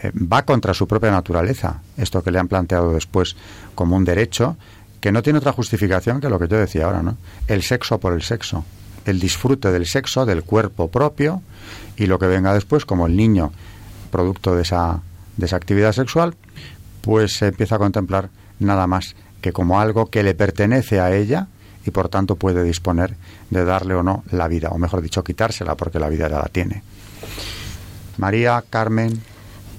eh, 0.03 0.11
va 0.11 0.43
contra 0.43 0.73
su 0.73 0.87
propia 0.87 1.11
naturaleza. 1.11 1.81
Esto 1.97 2.23
que 2.23 2.31
le 2.31 2.39
han 2.39 2.47
planteado 2.47 2.93
después 2.93 3.35
como 3.75 3.95
un 3.95 4.05
derecho, 4.05 4.57
que 5.01 5.11
no 5.11 5.21
tiene 5.21 5.39
otra 5.39 5.53
justificación 5.53 6.19
que 6.19 6.29
lo 6.29 6.39
que 6.39 6.47
yo 6.47 6.57
decía 6.57 6.85
ahora, 6.85 7.01
¿no? 7.01 7.17
El 7.47 7.63
sexo 7.63 7.99
por 7.99 8.13
el 8.13 8.21
sexo, 8.21 8.65
el 9.07 9.19
disfrute 9.19 9.71
del 9.71 9.85
sexo, 9.85 10.25
del 10.25 10.43
cuerpo 10.43 10.89
propio 10.89 11.41
y 11.95 12.05
lo 12.05 12.19
que 12.19 12.27
venga 12.27 12.53
después, 12.53 12.85
como 12.85 13.07
el 13.07 13.15
niño, 13.15 13.51
producto 14.11 14.55
de 14.55 14.61
esa, 14.61 15.01
de 15.37 15.45
esa 15.45 15.55
actividad 15.55 15.93
sexual, 15.93 16.35
pues 17.01 17.37
se 17.37 17.47
empieza 17.47 17.75
a 17.75 17.79
contemplar 17.79 18.29
nada 18.59 18.87
más 18.87 19.15
que 19.41 19.51
como 19.51 19.79
algo 19.79 20.07
que 20.07 20.23
le 20.23 20.35
pertenece 20.35 20.99
a 20.99 21.15
ella 21.15 21.47
y 21.85 21.91
por 21.91 22.09
tanto 22.09 22.35
puede 22.35 22.63
disponer 22.63 23.15
de 23.49 23.63
darle 23.63 23.95
o 23.95 24.03
no 24.03 24.23
la 24.31 24.47
vida, 24.47 24.69
o 24.69 24.77
mejor 24.77 25.01
dicho, 25.01 25.23
quitársela 25.23 25.75
porque 25.75 25.99
la 25.99 26.09
vida 26.09 26.27
ya 26.27 26.39
la 26.39 26.49
tiene. 26.49 26.83
María, 28.17 28.63
Carmen. 28.69 29.21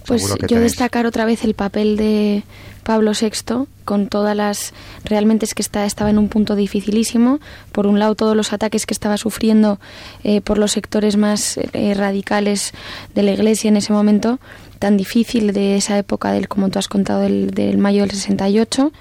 Pues 0.08 0.34
yo 0.48 0.58
destacar 0.60 1.04
otra 1.04 1.26
vez 1.26 1.44
el 1.44 1.52
papel 1.52 1.98
de 1.98 2.42
Pablo 2.82 3.12
VI 3.12 3.66
con 3.84 4.08
todas 4.08 4.34
las 4.34 4.72
realmente 5.04 5.44
es 5.44 5.52
que 5.52 5.60
está, 5.60 5.84
estaba 5.84 6.08
en 6.08 6.16
un 6.16 6.30
punto 6.30 6.56
dificilísimo. 6.56 7.40
Por 7.72 7.86
un 7.86 7.98
lado 7.98 8.14
todos 8.14 8.34
los 8.34 8.54
ataques 8.54 8.86
que 8.86 8.94
estaba 8.94 9.18
sufriendo 9.18 9.78
eh, 10.24 10.40
por 10.40 10.56
los 10.56 10.72
sectores 10.72 11.18
más 11.18 11.58
eh, 11.58 11.92
radicales 11.94 12.72
de 13.14 13.22
la 13.22 13.32
Iglesia 13.32 13.68
en 13.68 13.76
ese 13.76 13.92
momento 13.92 14.40
tan 14.78 14.96
difícil 14.96 15.52
de 15.52 15.76
esa 15.76 15.98
época 15.98 16.32
del 16.32 16.48
como 16.48 16.70
tú 16.70 16.78
has 16.78 16.88
contado 16.88 17.20
del, 17.20 17.50
del 17.50 17.78
mayo 17.78 18.02
del 18.02 18.12
68 18.12 18.92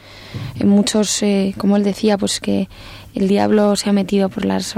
muchos 0.65 1.21
eh, 1.21 1.53
como 1.57 1.77
él 1.77 1.83
decía 1.83 2.17
pues 2.17 2.39
que 2.39 2.67
el 3.17 3.27
diablo 3.27 3.75
se 3.75 3.89
ha 3.89 3.93
metido 3.93 4.29
por 4.29 4.45
las 4.45 4.75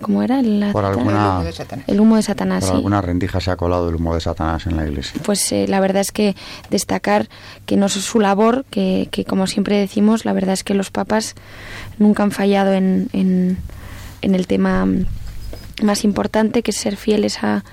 ¿cómo 0.00 0.22
era? 0.22 0.40
por 0.70 0.84
alguna, 0.84 1.42
el 1.88 2.00
humo 2.00 2.16
de 2.16 2.22
Satanás. 2.22 2.64
Por 2.66 2.76
alguna 2.76 3.00
rendija 3.00 3.40
se 3.40 3.50
ha 3.50 3.56
colado 3.56 3.88
el 3.88 3.96
humo 3.96 4.14
de 4.14 4.20
Satanás 4.20 4.66
en 4.66 4.76
la 4.76 4.86
iglesia. 4.86 5.20
Pues 5.24 5.50
eh, 5.50 5.66
la 5.66 5.80
verdad 5.80 6.00
es 6.00 6.12
que 6.12 6.36
destacar 6.70 7.28
que 7.66 7.76
no 7.76 7.86
es 7.86 7.92
su 7.92 8.20
labor, 8.20 8.64
que, 8.70 9.08
que, 9.10 9.24
como 9.24 9.48
siempre 9.48 9.76
decimos, 9.76 10.24
la 10.24 10.32
verdad 10.32 10.52
es 10.52 10.62
que 10.62 10.74
los 10.74 10.92
papas 10.92 11.34
nunca 11.98 12.22
han 12.22 12.30
fallado 12.30 12.72
en, 12.72 13.08
en, 13.12 13.58
en 14.22 14.34
el 14.36 14.46
tema 14.46 14.86
más 15.82 16.04
importante, 16.04 16.62
que 16.62 16.70
es 16.70 16.76
ser 16.76 16.96
fieles 16.96 17.42
a, 17.42 17.64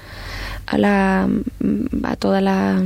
a, 0.65 0.77
la, 0.79 1.29
a 2.03 2.15
toda 2.15 2.41
la 2.41 2.81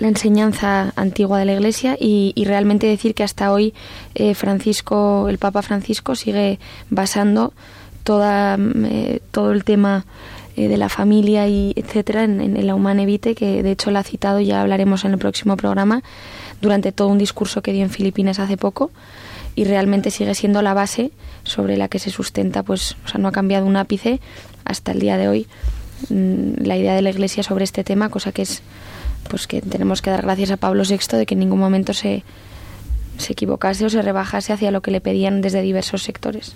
la 0.00 0.08
enseñanza 0.08 0.92
antigua 0.96 1.38
de 1.38 1.44
la 1.44 1.52
Iglesia 1.52 1.96
y, 2.00 2.32
realmente 2.46 2.86
decir 2.86 3.14
que 3.14 3.22
hasta 3.22 3.52
hoy 3.52 3.74
eh, 4.14 4.34
Francisco, 4.34 5.28
el 5.28 5.38
Papa 5.38 5.62
Francisco, 5.62 6.16
sigue 6.16 6.58
basando 6.88 7.52
toda, 8.02 8.58
eh, 8.58 9.20
todo 9.30 9.52
el 9.52 9.62
tema 9.62 10.06
eh, 10.56 10.68
de 10.68 10.78
la 10.78 10.88
familia 10.88 11.46
y 11.48 11.74
etcétera 11.76 12.24
en, 12.24 12.66
la 12.66 12.74
Humane 12.74 13.06
Vitae, 13.06 13.34
que 13.34 13.62
de 13.62 13.70
hecho 13.70 13.90
la 13.90 14.00
ha 14.00 14.02
citado, 14.02 14.40
ya 14.40 14.62
hablaremos 14.62 15.04
en 15.04 15.12
el 15.12 15.18
próximo 15.18 15.56
programa, 15.56 16.02
durante 16.62 16.92
todo 16.92 17.08
un 17.08 17.18
discurso 17.18 17.62
que 17.62 17.72
dio 17.72 17.82
en 17.82 17.90
Filipinas 17.90 18.38
hace 18.38 18.56
poco 18.56 18.90
y 19.54 19.64
realmente 19.64 20.10
sigue 20.10 20.34
siendo 20.34 20.62
la 20.62 20.72
base 20.74 21.10
sobre 21.42 21.76
la 21.76 21.88
que 21.88 21.98
se 21.98 22.10
sustenta, 22.10 22.62
pues, 22.62 22.96
o 23.04 23.08
sea, 23.08 23.20
no 23.20 23.28
ha 23.28 23.32
cambiado 23.32 23.66
un 23.66 23.76
ápice 23.76 24.20
hasta 24.64 24.92
el 24.92 25.00
día 25.00 25.18
de 25.18 25.28
hoy 25.28 25.46
mm, 26.08 26.64
la 26.64 26.76
idea 26.78 26.94
de 26.94 27.02
la 27.02 27.10
Iglesia 27.10 27.42
sobre 27.42 27.64
este 27.64 27.84
tema, 27.84 28.08
cosa 28.08 28.32
que 28.32 28.42
es 28.42 28.62
pues 29.28 29.46
que 29.46 29.60
tenemos 29.60 30.02
que 30.02 30.10
dar 30.10 30.22
gracias 30.22 30.50
a 30.50 30.56
Pablo 30.56 30.82
VI 30.88 31.18
de 31.18 31.26
que 31.26 31.34
en 31.34 31.40
ningún 31.40 31.58
momento 31.58 31.92
se, 31.92 32.24
se 33.18 33.32
equivocase 33.32 33.84
o 33.84 33.90
se 33.90 34.02
rebajase 34.02 34.52
hacia 34.52 34.70
lo 34.70 34.80
que 34.80 34.90
le 34.90 35.00
pedían 35.00 35.40
desde 35.40 35.62
diversos 35.62 36.02
sectores. 36.02 36.54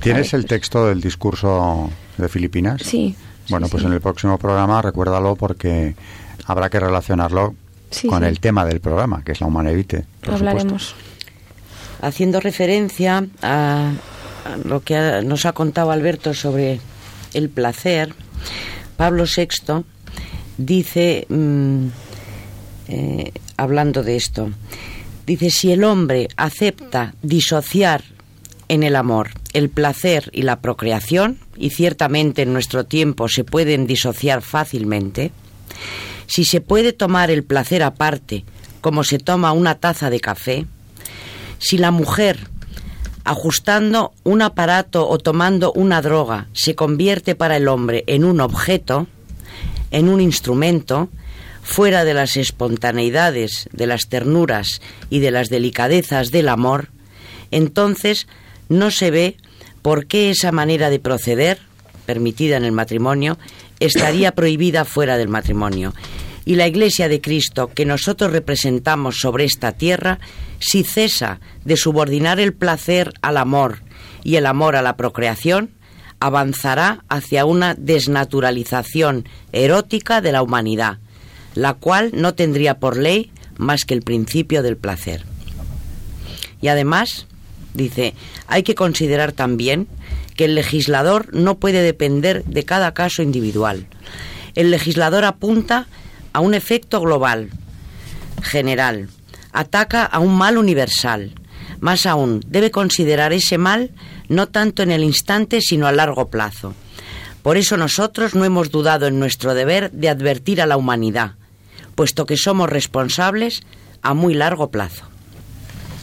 ¿Tienes 0.00 0.34
el 0.34 0.42
pues 0.42 0.50
texto 0.50 0.86
del 0.86 1.00
discurso 1.00 1.90
de 2.18 2.28
Filipinas? 2.28 2.82
Sí. 2.82 3.14
Bueno, 3.48 3.68
pues 3.68 3.84
en 3.84 3.92
el 3.92 4.00
próximo 4.00 4.38
programa 4.38 4.82
recuérdalo 4.82 5.36
porque 5.36 5.94
habrá 6.46 6.68
que 6.68 6.80
relacionarlo 6.80 7.54
con 8.08 8.24
el 8.24 8.40
tema 8.40 8.64
del 8.64 8.80
programa, 8.80 9.22
que 9.24 9.32
es 9.32 9.40
la 9.40 9.46
humanevite. 9.46 10.04
Hablaremos. 10.28 10.94
Haciendo 12.02 12.40
referencia 12.40 13.26
a, 13.42 13.92
lo 14.64 14.82
que 14.82 15.22
nos 15.24 15.46
ha 15.46 15.52
contado 15.52 15.90
Alberto 15.90 16.34
sobre 16.34 16.80
el 17.32 17.48
placer, 17.48 18.14
Pablo 18.96 19.24
VI 19.24 19.84
dice, 20.58 21.26
mm, 21.28 21.86
eh, 22.88 23.32
hablando 23.56 24.02
de 24.02 24.16
esto, 24.16 24.50
dice, 25.26 25.50
si 25.50 25.72
el 25.72 25.84
hombre 25.84 26.28
acepta 26.36 27.14
disociar 27.22 28.02
en 28.68 28.82
el 28.82 28.96
amor 28.96 29.30
el 29.52 29.70
placer 29.70 30.30
y 30.32 30.42
la 30.42 30.60
procreación, 30.60 31.38
y 31.56 31.70
ciertamente 31.70 32.42
en 32.42 32.52
nuestro 32.52 32.84
tiempo 32.84 33.28
se 33.28 33.44
pueden 33.44 33.86
disociar 33.86 34.42
fácilmente, 34.42 35.32
si 36.26 36.44
se 36.44 36.60
puede 36.60 36.92
tomar 36.92 37.30
el 37.30 37.44
placer 37.44 37.82
aparte, 37.82 38.44
como 38.80 39.04
se 39.04 39.18
toma 39.18 39.52
una 39.52 39.76
taza 39.76 40.10
de 40.10 40.20
café, 40.20 40.66
si 41.58 41.78
la 41.78 41.90
mujer, 41.90 42.38
ajustando 43.24 44.12
un 44.24 44.42
aparato 44.42 45.08
o 45.08 45.18
tomando 45.18 45.72
una 45.72 46.02
droga, 46.02 46.48
se 46.52 46.74
convierte 46.74 47.34
para 47.34 47.56
el 47.56 47.68
hombre 47.68 48.04
en 48.06 48.24
un 48.24 48.40
objeto, 48.40 49.06
en 49.96 50.10
un 50.10 50.20
instrumento, 50.20 51.08
fuera 51.62 52.04
de 52.04 52.12
las 52.12 52.36
espontaneidades, 52.36 53.66
de 53.72 53.86
las 53.86 54.08
ternuras 54.08 54.82
y 55.08 55.20
de 55.20 55.30
las 55.30 55.48
delicadezas 55.48 56.30
del 56.30 56.50
amor, 56.50 56.90
entonces 57.50 58.26
no 58.68 58.90
se 58.90 59.10
ve 59.10 59.36
por 59.80 60.06
qué 60.06 60.28
esa 60.28 60.52
manera 60.52 60.90
de 60.90 61.00
proceder, 61.00 61.60
permitida 62.04 62.58
en 62.58 62.66
el 62.66 62.72
matrimonio, 62.72 63.38
estaría 63.80 64.32
prohibida 64.32 64.84
fuera 64.84 65.16
del 65.16 65.28
matrimonio. 65.28 65.94
Y 66.44 66.56
la 66.56 66.66
Iglesia 66.66 67.08
de 67.08 67.22
Cristo 67.22 67.70
que 67.74 67.86
nosotros 67.86 68.32
representamos 68.32 69.16
sobre 69.16 69.44
esta 69.44 69.72
tierra, 69.72 70.18
si 70.58 70.84
cesa 70.84 71.40
de 71.64 71.78
subordinar 71.78 72.38
el 72.38 72.52
placer 72.52 73.14
al 73.22 73.38
amor 73.38 73.78
y 74.22 74.36
el 74.36 74.44
amor 74.44 74.76
a 74.76 74.82
la 74.82 74.98
procreación, 74.98 75.70
avanzará 76.20 77.04
hacia 77.08 77.44
una 77.44 77.74
desnaturalización 77.74 79.28
erótica 79.52 80.20
de 80.20 80.32
la 80.32 80.42
humanidad, 80.42 80.98
la 81.54 81.74
cual 81.74 82.10
no 82.14 82.34
tendría 82.34 82.78
por 82.78 82.96
ley 82.96 83.30
más 83.56 83.84
que 83.84 83.94
el 83.94 84.02
principio 84.02 84.62
del 84.62 84.76
placer. 84.76 85.24
Y 86.60 86.68
además, 86.68 87.26
dice, 87.74 88.14
hay 88.46 88.62
que 88.62 88.74
considerar 88.74 89.32
también 89.32 89.88
que 90.36 90.46
el 90.46 90.54
legislador 90.54 91.34
no 91.34 91.58
puede 91.58 91.82
depender 91.82 92.44
de 92.44 92.64
cada 92.64 92.92
caso 92.94 93.22
individual. 93.22 93.86
El 94.54 94.70
legislador 94.70 95.24
apunta 95.24 95.86
a 96.32 96.40
un 96.40 96.54
efecto 96.54 97.00
global, 97.00 97.50
general, 98.42 99.08
ataca 99.52 100.04
a 100.04 100.18
un 100.18 100.36
mal 100.36 100.58
universal. 100.58 101.32
Más 101.80 102.06
aún, 102.06 102.40
debe 102.46 102.70
considerar 102.70 103.32
ese 103.32 103.58
mal 103.58 103.90
no 104.28 104.48
tanto 104.48 104.82
en 104.82 104.90
el 104.90 105.04
instante, 105.04 105.60
sino 105.60 105.86
a 105.86 105.92
largo 105.92 106.28
plazo. 106.28 106.74
Por 107.42 107.56
eso 107.56 107.76
nosotros 107.76 108.34
no 108.34 108.44
hemos 108.44 108.70
dudado 108.70 109.06
en 109.06 109.20
nuestro 109.20 109.54
deber 109.54 109.90
de 109.92 110.08
advertir 110.08 110.60
a 110.60 110.66
la 110.66 110.76
humanidad, 110.76 111.32
puesto 111.94 112.26
que 112.26 112.36
somos 112.36 112.68
responsables 112.68 113.62
a 114.02 114.14
muy 114.14 114.34
largo 114.34 114.70
plazo. 114.70 115.04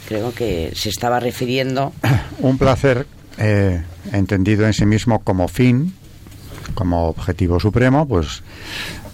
Creo 0.08 0.34
que 0.34 0.72
se 0.76 0.90
estaba 0.90 1.20
refiriendo. 1.20 1.94
Un 2.40 2.58
placer 2.58 3.08
eh, 3.38 3.84
entendido 4.12 4.66
en 4.66 4.74
sí 4.74 4.86
mismo 4.86 5.24
como 5.24 5.48
fin, 5.48 5.94
como 6.74 7.08
objetivo 7.08 7.60
supremo, 7.60 8.08
pues 8.08 8.44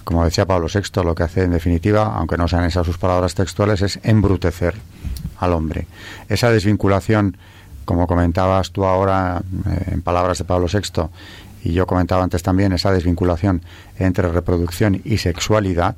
como 0.03 0.25
decía 0.25 0.47
Pablo 0.47 0.67
VI, 0.73 1.03
lo 1.03 1.13
que 1.13 1.23
hace 1.23 1.43
en 1.43 1.51
definitiva, 1.51 2.15
aunque 2.15 2.35
no 2.35 2.47
sean 2.47 2.63
esas 2.63 2.85
sus 2.85 2.97
palabras 2.97 3.35
textuales, 3.35 3.83
es 3.83 3.99
embrutecer 4.01 4.73
al 5.37 5.53
hombre. 5.53 5.85
Esa 6.29 6.51
desvinculación, 6.51 7.37
como 7.89 8.05
comentabas 8.05 8.69
tú 8.69 8.85
ahora 8.85 9.41
eh, 9.65 9.93
en 9.93 10.03
palabras 10.03 10.37
de 10.37 10.43
Pablo 10.43 10.67
VI, 10.71 11.09
y 11.63 11.73
yo 11.73 11.87
comentaba 11.87 12.23
antes 12.23 12.43
también, 12.43 12.71
esa 12.71 12.91
desvinculación 12.91 13.63
entre 13.97 14.31
reproducción 14.31 15.01
y 15.03 15.17
sexualidad, 15.17 15.95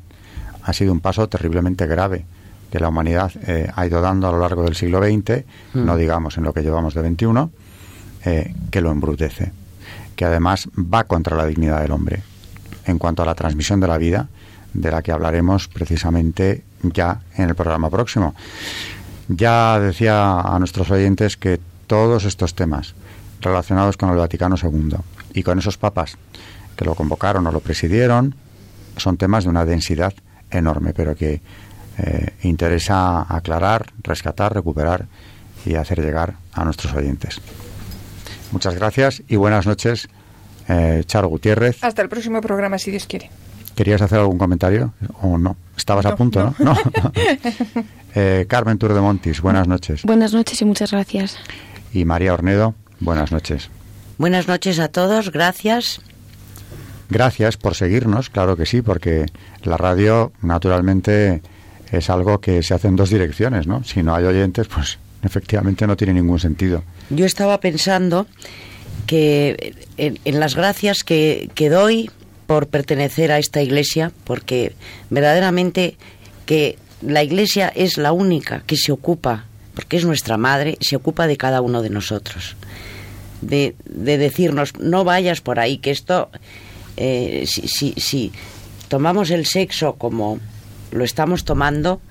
ha 0.64 0.72
sido 0.72 0.94
un 0.94 1.02
paso 1.02 1.28
terriblemente 1.28 1.88
grave 1.88 2.24
que 2.72 2.80
la 2.80 2.88
humanidad 2.88 3.34
eh, 3.46 3.70
ha 3.76 3.86
ido 3.86 4.00
dando 4.00 4.30
a 4.30 4.32
lo 4.32 4.39
largo 4.39 4.64
del 4.64 4.76
siglo 4.76 5.00
XX, 5.00 5.44
mm. 5.74 5.86
no 5.86 5.98
digamos 5.98 6.38
en 6.38 6.46
lo 6.46 6.54
que 6.54 6.62
llevamos 6.62 6.94
de 6.94 7.02
XXI, 7.02 7.26
eh, 8.24 8.56
que 8.72 8.80
lo 8.80 8.89
embrutece, 8.89 9.52
que 10.16 10.24
además 10.24 10.70
va 10.78 11.04
contra 11.04 11.36
la 11.36 11.46
dignidad 11.46 11.82
del 11.82 11.92
hombre 11.92 12.24
en 12.86 13.00
cuanto 13.00 13.22
a 13.22 13.26
la 13.26 13.36
transmisión 13.36 13.82
de 13.82 13.89
la 13.89 13.98
vida, 13.98 14.30
de 14.74 14.92
la 14.92 15.02
que 15.02 15.12
hablaremos 15.12 15.68
precisamente 15.68 16.64
ya 16.84 17.20
en 17.36 17.50
el 17.50 17.56
programa 17.56 17.89
próximo. 17.89 18.34
Ya 19.28 19.78
decía 19.78 20.39
a 20.39 20.58
nuestros 20.58 20.89
oyentes 20.89 21.36
que 21.36 21.60
todos 21.92 22.24
estos 22.24 22.56
temas 22.56 22.96
relacionados 23.42 23.98
con 23.98 24.12
el 24.12 24.16
Vaticano 24.16 24.56
II 24.56 24.96
y 25.34 25.44
con 25.44 25.60
esos 25.60 25.78
papas 25.78 26.18
que 26.78 26.86
lo 26.86 26.96
convocaron 26.96 27.46
o 27.48 27.52
lo 27.52 27.60
presidieron 27.60 28.34
son 28.96 29.18
temas 29.18 29.44
de 29.44 29.50
una 29.50 29.66
densidad 29.66 30.14
enorme, 30.50 30.94
pero 30.94 31.18
que 31.18 31.42
eh, 31.98 32.34
interesa 32.44 33.26
aclarar, 33.28 33.88
rescatar, 34.04 34.54
recuperar 34.54 35.08
y 35.66 35.76
hacer 35.76 36.00
llegar 36.00 36.36
a 36.54 36.64
nuestros 36.64 36.94
oyentes. 36.94 37.42
Muchas 38.54 38.76
gracias 38.76 39.22
y 39.28 39.36
buenas 39.36 39.68
noches 39.68 40.08
eh, 40.70 41.04
Charo 41.06 41.28
Gutiérrez. 41.28 41.84
Hasta 41.84 42.02
el 42.02 42.08
próximo 42.08 42.39
programa, 42.39 42.78
si 42.78 42.89
Dios 42.92 43.06
quiere. 43.06 43.30
¿Querías 43.76 44.02
hacer 44.02 44.20
algún 44.20 44.38
comentario 44.38 44.94
o 45.22 45.38
no? 45.38 45.58
Estabas 45.76 46.06
a 46.06 46.16
punto, 46.16 46.56
¿no? 46.60 46.74
eh, 48.16 48.46
Carmen 48.48 48.78
Tour 48.78 48.94
de 48.94 49.02
Montis, 49.02 49.42
buenas 49.42 49.68
noches. 49.68 50.04
Buenas 50.04 50.34
noches 50.34 50.62
y 50.62 50.64
muchas 50.64 50.92
gracias. 50.92 51.38
Y 51.94 52.06
María 52.06 52.34
Ornedo, 52.34 52.76
buenas 53.00 53.32
noches. 53.32 53.70
Buenas 54.18 54.48
noches 54.48 54.80
a 54.80 54.88
todos, 54.88 55.32
gracias. 55.32 56.02
Gracias 57.10 57.58
por 57.58 57.76
seguirnos, 57.76 58.30
claro 58.30 58.56
que 58.56 58.66
sí, 58.66 58.82
porque 58.82 59.26
la 59.64 59.78
radio 59.78 60.32
naturalmente 60.42 61.42
es 61.92 62.10
algo 62.10 62.39
que 62.39 62.64
se 62.64 62.74
hace 62.74 62.88
en 62.88 62.96
dos 62.96 63.10
direcciones, 63.10 63.68
¿no? 63.68 63.84
Si 63.84 64.02
no 64.02 64.16
hay 64.16 64.24
oyentes, 64.24 64.68
pues 64.68 64.98
efectivamente 65.22 65.86
no 65.86 65.98
tiene 65.98 66.14
ningún 66.14 66.39
sentido. 66.39 66.84
Yo 67.10 67.26
estaba 67.26 67.60
pensando 67.60 68.28
que 69.08 69.76
en, 69.98 70.39
las 70.39 70.56
gracias 70.56 71.04
que, 71.04 71.50
que 71.54 71.70
doy 71.70 72.10
por 72.48 72.68
pertenecer 72.68 73.32
a 73.32 73.39
esta 73.39 73.62
iglesia, 73.62 74.12
porque 74.24 74.74
verdaderamente 75.10 75.98
que 76.46 76.78
la 77.02 77.24
iglesia 77.24 77.68
es 77.76 77.98
la 77.98 78.12
única 78.12 78.64
que 78.66 78.78
se 78.78 78.92
ocupa, 78.92 79.46
porque 79.74 79.98
es 79.98 80.06
nuestra 80.06 80.38
madre, 80.38 80.78
se 80.82 80.96
ocupa 80.96 81.28
de 81.28 81.38
cada 81.38 81.62
uno 81.62 81.82
de 81.82 81.90
nosotros. 81.90 82.56
De, 83.42 83.76
de 83.86 84.18
decirnos, 84.18 84.74
no 84.80 85.04
vayas 85.04 85.42
por 85.42 85.60
ahí, 85.60 85.78
que 85.78 85.92
esto, 85.92 86.30
eh, 86.98 87.46
si, 87.48 88.32
tomamos 88.88 89.32
el 89.32 89.46
sexo 89.46 89.96
como 89.96 90.40
lo 90.92 91.04
estamos 91.04 91.46
tomando, 91.46 92.02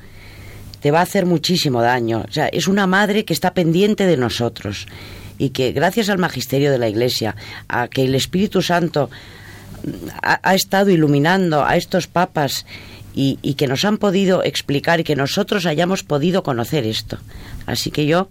te 0.81 0.91
va 0.91 1.01
a 1.01 1.03
hacer 1.03 1.27
muchísimo 1.27 1.83
daño. 1.83 2.25
O 2.29 2.33
sea, 2.33 2.49
es 2.49 2.67
una 2.67 2.87
madre 2.87 3.25
que 3.25 3.35
está 3.35 3.53
pendiente 3.53 4.07
de 4.07 4.17
nosotros 4.17 4.87
y 5.39 5.51
que 5.51 5.73
gracias 5.73 6.09
al 6.09 6.19
magisterio 6.19 6.71
de 6.71 6.79
la 6.79 6.89
Iglesia, 6.89 7.37
a 7.69 7.89
que 7.89 8.05
el 8.05 8.15
Espíritu 8.15 8.63
Santo 8.63 9.11
ha, 10.23 10.55
estado 10.55 10.91
iluminando 10.91 11.65
a 11.65 11.77
estos 11.77 12.07
papas 12.07 12.67
y, 13.15 13.55
que 13.55 13.67
nos 13.67 13.85
han 13.85 13.99
podido 13.99 14.43
explicar 14.45 15.01
y 15.01 15.05
que 15.05 15.17
nosotros 15.17 15.67
hayamos 15.67 16.03
podido 16.03 16.43
conocer 16.43 16.87
esto. 16.87 17.19
Así 17.67 17.91
que 17.91 18.07
yo 18.07 18.29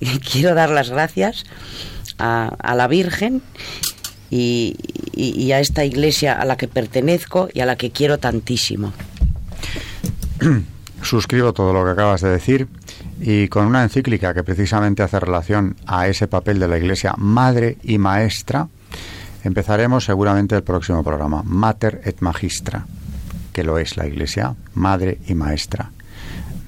quiero 0.32 0.54
dar 0.54 0.70
las 0.70 0.90
gracias 0.90 1.44
a, 2.18 2.74
la 2.74 2.88
Virgen 2.88 3.42
y, 4.30 4.76
a 5.52 5.60
esta 5.60 5.84
iglesia 5.84 6.34
a 6.34 6.44
la 6.44 6.56
que 6.56 6.68
pertenezco 6.68 7.48
y 7.52 7.60
a 7.60 7.66
la 7.66 7.76
que 7.76 7.90
quiero 7.90 8.18
tantísimo. 8.18 8.92
Suscribo 11.02 11.52
todo 11.52 11.72
lo 11.72 11.84
que 11.84 11.92
acabas 11.92 12.20
de 12.22 12.30
decir 12.30 12.68
y 13.20 13.48
con 13.48 13.66
una 13.66 13.82
encíclica 13.82 14.34
que 14.34 14.42
precisamente 14.42 15.02
hace 15.02 15.20
relación 15.20 15.76
a 15.86 16.08
ese 16.08 16.26
papel 16.26 16.58
de 16.58 16.68
la 16.68 16.76
Iglesia 16.76 17.14
madre 17.16 17.78
y 17.82 17.98
maestra, 17.98 18.68
empezaremos 19.44 20.04
seguramente 20.04 20.56
el 20.56 20.62
próximo 20.62 21.02
programa, 21.04 21.42
Mater 21.44 22.00
et 22.04 22.20
Magistra, 22.20 22.86
que 23.58 23.64
lo 23.64 23.76
es 23.76 23.96
la 23.96 24.06
Iglesia, 24.06 24.54
madre 24.72 25.18
y 25.26 25.34
maestra 25.34 25.90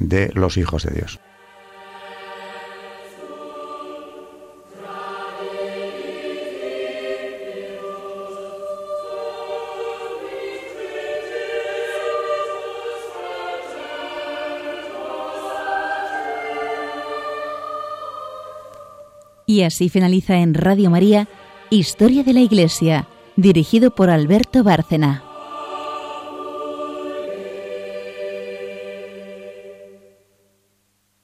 de 0.01 0.33
los 0.35 0.57
hijos 0.57 0.83
de 0.83 0.91
Dios. 0.91 1.21
Y 19.47 19.63
así 19.63 19.89
finaliza 19.89 20.39
en 20.39 20.55
Radio 20.55 20.91
María 20.91 21.29
Historia 21.71 22.25
de 22.25 22.33
la 22.33 22.41
Iglesia, 22.41 23.07
dirigido 23.37 23.93
por 23.93 24.11
Alberto 24.11 24.65
Bárcena. 24.65 25.30